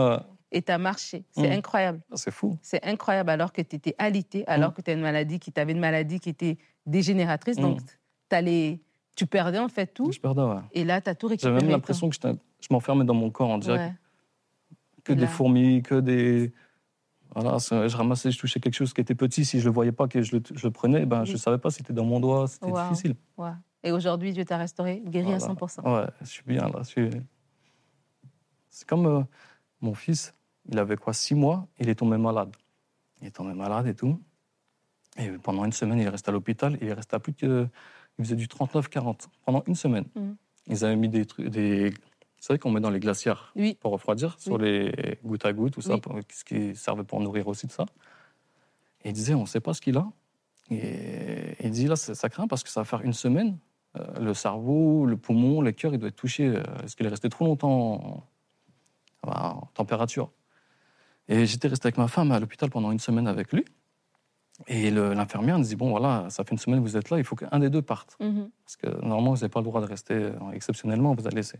Et 0.50 0.62
tu 0.62 0.70
as 0.70 0.78
marché. 0.78 1.24
C'est 1.32 1.48
mmh. 1.48 1.58
incroyable. 1.58 2.00
Ah, 2.12 2.16
c'est 2.16 2.30
fou. 2.30 2.56
C'est 2.62 2.84
incroyable 2.84 3.28
alors 3.30 3.52
que 3.52 3.60
tu 3.60 3.74
étais 3.74 3.96
alité, 3.98 4.44
alors 4.46 4.70
mmh. 4.70 4.74
que 4.74 4.82
tu 4.82 4.90
as 4.92 4.94
une 4.94 5.00
maladie, 5.00 5.40
qui 5.40 5.52
avais 5.56 5.72
une 5.72 5.80
maladie 5.80 6.20
qui 6.20 6.28
était 6.28 6.58
dégénératrice. 6.86 7.56
Donc, 7.56 7.80
mmh. 7.80 7.84
tu 8.30 8.36
allais 8.36 8.80
tu 9.14 9.26
perdais 9.26 9.58
en 9.58 9.68
fait 9.68 9.86
tout. 9.86 10.10
Je 10.12 10.20
perdais, 10.20 10.42
ouais. 10.42 10.60
Et 10.72 10.84
là, 10.84 11.00
tu 11.00 11.10
as 11.10 11.14
tout 11.14 11.28
récupéré. 11.28 11.54
J'avais 11.54 11.64
même 11.64 11.72
l'impression 11.72 12.08
que 12.08 12.16
je 12.16 12.68
m'enfermais 12.70 13.04
dans 13.04 13.14
mon 13.14 13.30
corps 13.30 13.50
en 13.50 13.58
direct. 13.58 13.94
Que 15.04 15.12
des 15.12 15.26
fourmis, 15.26 15.82
que 15.82 16.00
des. 16.00 16.52
Voilà, 17.34 17.58
je 17.58 17.96
ramassais, 17.96 18.30
je 18.30 18.38
touchais 18.38 18.60
quelque 18.60 18.74
chose 18.74 18.92
qui 18.92 19.00
était 19.00 19.14
petit. 19.14 19.44
Si 19.44 19.58
je 19.58 19.64
ne 19.64 19.70
le 19.70 19.74
voyais 19.74 19.92
pas, 19.92 20.06
que 20.06 20.22
je 20.22 20.36
le, 20.36 20.42
je 20.54 20.68
prenais, 20.68 21.04
ben, 21.04 21.24
je 21.24 21.32
ne 21.32 21.36
savais 21.36 21.58
pas 21.58 21.70
si 21.70 21.78
c'était 21.78 21.92
dans 21.92 22.04
mon 22.04 22.20
doigt. 22.20 22.46
C'était 22.46 22.70
difficile. 22.70 23.16
Et 23.82 23.92
aujourd'hui, 23.92 24.32
Dieu 24.32 24.44
t'a 24.44 24.56
restauré, 24.56 25.02
guéri 25.04 25.32
à 25.34 25.38
100%. 25.38 25.82
Ouais, 25.82 26.06
je 26.22 26.26
suis 26.26 26.42
bien 26.46 26.68
là. 26.68 26.84
Suis... 26.84 27.10
C'est 28.70 28.88
comme 28.88 29.06
euh, 29.06 29.20
mon 29.82 29.94
fils, 29.94 30.32
il 30.70 30.78
avait 30.78 30.96
quoi, 30.96 31.12
six 31.12 31.34
mois, 31.34 31.66
il 31.78 31.88
est 31.90 31.94
tombé 31.96 32.16
malade. 32.16 32.56
Il 33.20 33.26
est 33.26 33.30
tombé 33.30 33.52
malade 33.52 33.86
et 33.86 33.94
tout. 33.94 34.18
Et 35.18 35.28
pendant 35.30 35.64
une 35.64 35.72
semaine, 35.72 35.98
il 35.98 36.08
reste 36.08 36.28
à 36.28 36.32
l'hôpital. 36.32 36.78
Il 36.80 36.92
reste 36.92 37.12
à 37.12 37.20
plus 37.20 37.34
que 37.34 37.68
ils 38.18 38.24
faisaient 38.24 38.36
du 38.36 38.46
39-40 38.46 39.26
pendant 39.44 39.62
une 39.66 39.74
semaine. 39.74 40.06
Mm. 40.14 40.32
Ils 40.68 40.84
avaient 40.84 40.96
mis 40.96 41.08
des 41.08 41.26
trucs, 41.26 41.48
des... 41.48 41.90
Vous 41.90 42.48
savez 42.48 42.58
qu'on 42.58 42.70
met 42.70 42.80
dans 42.80 42.90
les 42.90 43.00
glacières 43.00 43.54
pour 43.80 43.92
refroidir, 43.92 44.38
sur 44.38 44.58
les 44.58 45.18
gouttes 45.24 45.46
à 45.46 45.52
gouttes, 45.52 45.72
tout 45.72 45.80
ça, 45.80 45.96
ce 46.30 46.44
qui 46.44 46.76
servait 46.76 47.04
pour 47.04 47.20
nourrir 47.20 47.48
aussi 47.48 47.66
de 47.66 47.72
ça. 47.72 47.86
Et 49.02 49.10
il 49.10 49.12
disait, 49.14 49.34
on 49.34 49.42
ne 49.42 49.46
sait 49.46 49.60
pas 49.60 49.72
ce 49.72 49.80
qu'il 49.80 49.96
a. 49.96 50.06
Et 50.70 51.56
il 51.64 51.70
dit, 51.70 51.86
là, 51.86 51.96
ça 51.96 52.28
craint 52.28 52.46
parce 52.46 52.62
que 52.62 52.68
ça 52.68 52.80
va 52.80 52.84
faire 52.84 53.00
une 53.00 53.14
semaine. 53.14 53.58
Euh, 53.96 54.20
le 54.20 54.34
cerveau, 54.34 55.06
le 55.06 55.16
poumon, 55.16 55.60
le 55.60 55.72
cœur, 55.72 55.94
il 55.94 55.98
doit 55.98 56.08
être 56.08 56.16
touché. 56.16 56.46
Euh, 56.46 56.62
est-ce 56.82 56.96
qu'il 56.96 57.06
est 57.06 57.10
resté 57.10 57.28
trop 57.28 57.44
longtemps 57.44 58.26
en 59.22 59.66
température? 59.74 60.30
Et 61.28 61.46
j'étais 61.46 61.68
resté 61.68 61.86
avec 61.86 61.96
ma 61.96 62.08
femme 62.08 62.32
à 62.32 62.40
l'hôpital 62.40 62.70
pendant 62.70 62.92
une 62.92 62.98
semaine 62.98 63.26
avec 63.26 63.52
lui. 63.52 63.64
Et 64.68 64.90
l'infirmière 64.90 65.58
nous 65.58 65.64
dit 65.64 65.76
Bon, 65.76 65.90
voilà, 65.90 66.26
ça 66.30 66.44
fait 66.44 66.52
une 66.52 66.58
semaine 66.58 66.80
que 66.80 66.84
vous 66.84 66.96
êtes 66.96 67.10
là, 67.10 67.18
il 67.18 67.24
faut 67.24 67.34
qu'un 67.34 67.58
des 67.58 67.70
deux 67.70 67.82
parte. 67.82 68.16
Mhm. 68.20 68.50
Parce 68.64 68.76
que 68.76 68.86
normalement, 69.04 69.30
vous 69.30 69.38
n'avez 69.38 69.48
pas 69.48 69.60
le 69.60 69.64
droit 69.64 69.80
de 69.80 69.86
rester. 69.86 70.14
Euh, 70.14 70.50
exceptionnellement, 70.52 71.14
vous 71.14 71.26
allez 71.26 71.36
laisser. 71.36 71.58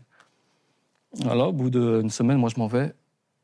Alors, 1.25 1.49
au 1.49 1.53
bout 1.53 1.69
d'une 1.69 2.09
semaine, 2.09 2.37
moi, 2.37 2.49
je 2.53 2.59
m'en 2.59 2.67
vais. 2.67 2.95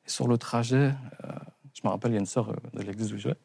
Et 0.06 0.10
sur 0.10 0.28
le 0.28 0.38
trajet, 0.38 0.94
euh, 1.26 1.32
je 1.74 1.82
me 1.84 1.90
rappelle, 1.90 2.12
il 2.12 2.16
y 2.16 2.18
a 2.18 2.20
une 2.20 2.26
sœur 2.26 2.50
euh, 2.50 2.56
de 2.74 2.82
l'église 2.82 3.14
où 3.14 3.18
je 3.18 3.30
vais, 3.30 3.36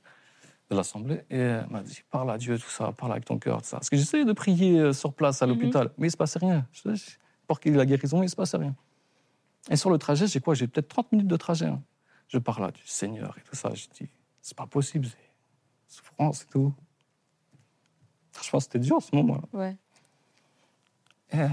de 0.71 0.77
l'Assemblée, 0.77 1.23
et 1.29 1.39
elle 1.39 1.67
m'a 1.71 1.83
dit 1.83 2.03
Parle 2.11 2.31
à 2.31 2.39
Dieu, 2.39 2.57
tout 2.57 2.71
ça, 2.71 2.93
parle 2.93 3.13
avec 3.13 3.25
ton 3.25 3.39
cœur, 3.39 3.61
tout 3.63 3.69
ça. 3.69 3.79
Parce 3.79 3.91
que 3.91 3.97
j'essayais 3.97 4.25
de 4.25 4.33
prier 4.33 4.93
sur 4.93 5.13
place 5.13 5.43
à 5.43 5.47
mhm. 5.47 5.55
l'hôpital, 5.55 5.91
mais 5.99 6.07
il 6.07 6.09
ne 6.09 6.13
se 6.13 6.17
passait 6.17 6.39
rien. 6.39 6.67
Pour 7.49 7.59
qu'il 7.59 7.75
ait 7.75 7.77
la 7.77 7.87
guérison, 7.87 8.19
il 8.19 8.27
ne 8.27 8.31
se 8.31 8.37
passait 8.37 8.57
rien. 8.57 8.75
Et 9.71 9.77
sur 9.77 9.91
le 9.91 9.99
trajet, 9.99 10.29
j'ai 10.29 10.41
quoi? 10.41 10.55
J'ai 10.55 10.69
peut-être 10.69 10.89
30 10.89 11.13
minutes 11.13 11.27
de 11.27 11.37
trajet. 11.37 11.67
Hein. 11.67 11.83
Je 12.29 12.39
parle 12.39 12.65
à 12.65 12.71
du 12.71 12.83
Seigneur 12.85 13.37
et 13.39 13.43
tout 13.43 13.57
ça. 13.57 13.71
Je 13.75 13.87
dis 13.93 14.09
C'est 14.41 14.57
pas 14.57 14.67
possible 14.67 15.09
souffrance 15.87 16.43
et 16.43 16.47
tout. 16.47 16.73
Je 18.43 18.51
pense 18.51 18.67
que 18.67 18.73
c'était 18.73 18.85
dur 18.87 19.03
ce 19.03 19.15
moment-là. 19.17 19.43
Ouais. 19.53 19.77
Et, 21.33 21.41
euh, 21.41 21.49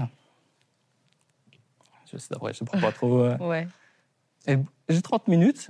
je 2.12 2.18
sais, 2.18 2.36
ouais, 2.38 2.52
je 2.52 2.62
ne 2.62 2.66
prends 2.66 2.80
pas 2.80 2.92
trop. 2.92 3.20
Euh. 3.20 3.36
ouais. 3.38 3.66
Et 4.46 4.56
j'ai 4.88 5.02
30 5.02 5.28
minutes. 5.28 5.68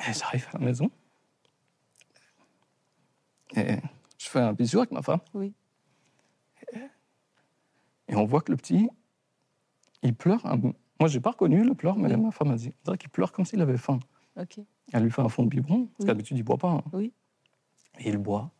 Et 0.00 0.12
j'arrive 0.12 0.46
à 0.52 0.58
la 0.58 0.64
maison. 0.64 0.90
Et 3.56 3.76
je 4.18 4.28
fais 4.28 4.40
un 4.40 4.52
bisou 4.52 4.78
avec 4.78 4.90
ma 4.90 5.02
femme. 5.02 5.20
Oui. 5.32 5.54
Et, 8.08 8.16
on 8.16 8.24
voit 8.24 8.42
que 8.42 8.52
le 8.52 8.56
petit, 8.56 8.88
il 10.02 10.14
pleure. 10.14 10.44
Moi, 11.00 11.08
je 11.08 11.14
n'ai 11.16 11.20
pas 11.20 11.30
reconnu 11.30 11.64
le 11.64 11.74
pleur, 11.74 11.96
mais 11.96 12.14
ma 12.16 12.30
femme 12.30 12.50
a 12.50 12.56
dit 12.56 12.72
qu'il 12.98 13.08
pleure 13.10 13.32
comme 13.32 13.44
s'il 13.44 13.60
avait 13.60 13.78
faim. 13.78 13.98
Ok. 14.36 14.60
Elle 14.92 15.02
lui 15.02 15.10
fait 15.10 15.22
un 15.22 15.28
fond 15.28 15.44
de 15.44 15.48
biberon, 15.48 15.86
parce 15.86 16.06
qu'habitude, 16.06 16.36
il 16.36 16.40
ne 16.40 16.44
boit 16.44 16.58
pas. 16.58 16.70
Hein. 16.70 16.84
Oui. 16.92 17.12
Et 17.98 18.08
il 18.08 18.18
boit. 18.18 18.50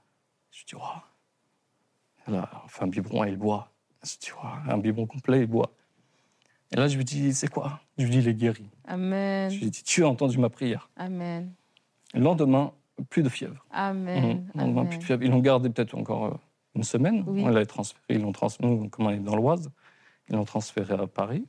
Je 0.51 0.65
dis, 0.65 0.75
oh. 0.77 0.81
Elle 2.27 2.43
fait 2.69 2.85
un 2.85 2.87
biberon 2.87 3.25
et 3.25 3.31
il 3.31 3.37
boit. 3.37 3.71
Je 4.03 4.17
dis, 4.19 4.31
un 4.69 4.79
biberon 4.79 5.07
complet, 5.07 5.41
il 5.41 5.47
boit. 5.47 5.73
Et 6.73 6.77
là, 6.77 6.89
je 6.89 6.97
lui 6.97 7.05
dis, 7.05 7.35
c'est 7.35 7.49
quoi? 7.49 7.81
Je 7.99 8.05
lui 8.05 8.11
dis, 8.11 8.19
il 8.19 8.29
est 8.29 8.35
guéri. 8.35 8.69
Amen. 8.87 9.51
Je 9.51 9.61
lui 9.61 9.71
dis, 9.71 9.83
tu 9.83 10.05
as 10.05 10.09
entendu 10.09 10.39
ma 10.39 10.49
prière. 10.49 10.89
Amen. 10.97 11.53
Le 12.15 12.21
lendemain, 12.21 12.73
plus 13.11 13.23
de 13.23 13.29
fièvre. 13.29 13.65
Amen. 13.71 14.51
Le 14.55 14.61
lendemain, 14.61 14.87
plus 14.87 14.99
de 14.99 15.05
fièvre. 15.05 15.23
Ils 15.23 15.31
l'ont 15.31 15.41
gardé 15.41 15.69
peut-être 15.71 15.95
encore 15.97 16.25
euh, 16.27 16.35
une 16.75 16.85
semaine. 16.85 17.25
On 17.27 17.49
l'a 17.49 17.67
transféré. 17.67 18.03
Ils 18.09 18.21
l'ont 18.21 18.33
transféré, 18.33 18.89
comme 18.91 19.07
on 19.07 19.11
est 19.11 19.19
dans 19.19 19.37
l'Oise, 19.37 19.71
ils 20.29 20.35
l'ont 20.35 20.45
transféré 20.45 20.95
à 20.95 21.07
Paris. 21.07 21.47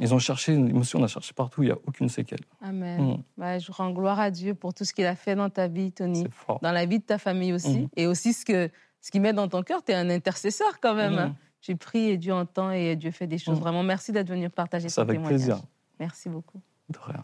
Ils 0.00 0.14
ont 0.14 0.18
cherché, 0.18 0.54
émotion, 0.54 1.00
on 1.00 1.04
a 1.04 1.06
cherché 1.06 1.34
partout, 1.34 1.62
il 1.62 1.66
n'y 1.66 1.72
a 1.72 1.78
aucune 1.86 2.08
séquelle. 2.08 2.40
Amen. 2.62 3.00
Mm. 3.00 3.22
Bah, 3.36 3.58
je 3.58 3.70
rends 3.70 3.90
gloire 3.90 4.18
à 4.18 4.30
Dieu 4.30 4.54
pour 4.54 4.72
tout 4.72 4.84
ce 4.84 4.94
qu'il 4.94 5.04
a 5.04 5.14
fait 5.14 5.34
dans 5.34 5.50
ta 5.50 5.68
vie, 5.68 5.92
Tony. 5.92 6.26
Dans 6.62 6.72
la 6.72 6.86
vie 6.86 6.98
de 6.98 7.04
ta 7.04 7.18
famille 7.18 7.52
aussi. 7.52 7.80
Mm. 7.80 7.88
Et 7.96 8.06
aussi 8.06 8.32
ce 8.32 8.44
que 8.44 8.70
ce 9.02 9.10
qu'il 9.10 9.20
met 9.20 9.32
dans 9.32 9.48
ton 9.48 9.62
cœur, 9.62 9.84
tu 9.84 9.92
es 9.92 9.94
un 9.94 10.08
intercesseur 10.08 10.80
quand 10.80 10.94
même. 10.94 11.14
Mm. 11.14 11.34
tu 11.60 11.76
pries 11.76 12.08
et 12.08 12.16
Dieu 12.16 12.32
entend 12.32 12.70
et 12.70 12.96
Dieu 12.96 13.10
fait 13.10 13.26
des 13.26 13.38
choses. 13.38 13.58
Mm. 13.58 13.62
Vraiment, 13.62 13.82
merci 13.82 14.12
d'être 14.12 14.28
venu 14.28 14.48
partager 14.48 14.88
ton 14.88 15.02
avec 15.02 15.22
plaisir. 15.22 15.60
Merci 16.00 16.28
beaucoup. 16.28 16.60
De 16.88 16.98
rien. 16.98 17.20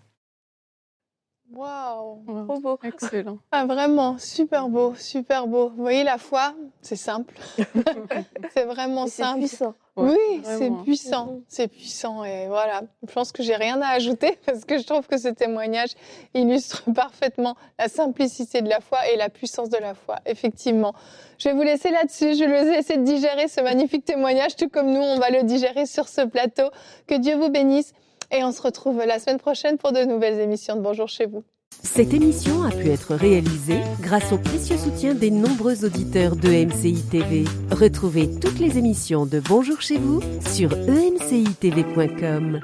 Waouh, 1.54 2.44
trop 2.44 2.60
beau. 2.60 2.78
Excellent. 2.82 3.38
Ah, 3.52 3.64
vraiment, 3.64 4.18
super 4.18 4.68
beau, 4.68 4.94
super 4.96 5.46
beau. 5.46 5.70
Vous 5.70 5.82
voyez, 5.82 6.04
la 6.04 6.18
foi, 6.18 6.54
c'est 6.82 6.96
simple. 6.96 7.34
c'est 8.54 8.64
vraiment 8.64 9.06
simple. 9.06 9.46
C'est 9.46 9.56
puissant. 9.56 9.74
oui, 9.96 10.42
c'est 10.44 10.70
puissant. 10.84 11.40
C'est 11.48 11.68
puissant. 11.68 12.22
Et 12.24 12.48
voilà, 12.48 12.82
je 13.06 13.12
pense 13.12 13.32
que 13.32 13.42
j'ai 13.42 13.56
rien 13.56 13.80
à 13.80 13.88
ajouter 13.88 14.38
parce 14.46 14.64
que 14.66 14.78
je 14.78 14.84
trouve 14.84 15.06
que 15.06 15.16
ce 15.16 15.28
témoignage 15.28 15.90
illustre 16.34 16.82
parfaitement 16.94 17.56
la 17.78 17.88
simplicité 17.88 18.60
de 18.60 18.68
la 18.68 18.80
foi 18.80 19.08
et 19.08 19.16
la 19.16 19.30
puissance 19.30 19.70
de 19.70 19.78
la 19.78 19.94
foi, 19.94 20.16
effectivement. 20.26 20.92
Je 21.38 21.48
vais 21.48 21.54
vous 21.54 21.62
laisser 21.62 21.90
là-dessus. 21.90 22.34
Je 22.34 22.44
vais 22.44 22.64
laisser 22.64 22.98
de 22.98 23.04
digérer 23.04 23.48
ce 23.48 23.62
magnifique 23.62 24.04
témoignage, 24.04 24.54
tout 24.54 24.68
comme 24.68 24.92
nous, 24.92 25.00
on 25.00 25.18
va 25.18 25.30
le 25.30 25.44
digérer 25.44 25.86
sur 25.86 26.08
ce 26.08 26.20
plateau. 26.20 26.68
Que 27.06 27.14
Dieu 27.14 27.36
vous 27.36 27.48
bénisse. 27.48 27.94
Et 28.30 28.44
on 28.44 28.52
se 28.52 28.60
retrouve 28.60 28.98
la 28.98 29.18
semaine 29.18 29.38
prochaine 29.38 29.78
pour 29.78 29.92
de 29.92 30.04
nouvelles 30.04 30.40
émissions 30.40 30.76
de 30.76 30.80
Bonjour 30.80 31.08
chez 31.08 31.26
vous. 31.26 31.44
Cette 31.82 32.12
émission 32.12 32.64
a 32.64 32.70
pu 32.70 32.90
être 32.90 33.14
réalisée 33.14 33.80
grâce 34.00 34.32
au 34.32 34.38
précieux 34.38 34.76
soutien 34.76 35.14
des 35.14 35.30
nombreux 35.30 35.84
auditeurs 35.84 36.34
de 36.34 36.48
MCI 36.48 37.02
TV. 37.08 37.44
Retrouvez 37.70 38.28
toutes 38.40 38.58
les 38.58 38.78
émissions 38.78 39.26
de 39.26 39.40
Bonjour 39.40 39.80
chez 39.80 39.96
vous 39.96 40.20
sur 40.46 40.72
emcitv.com. 40.72 42.60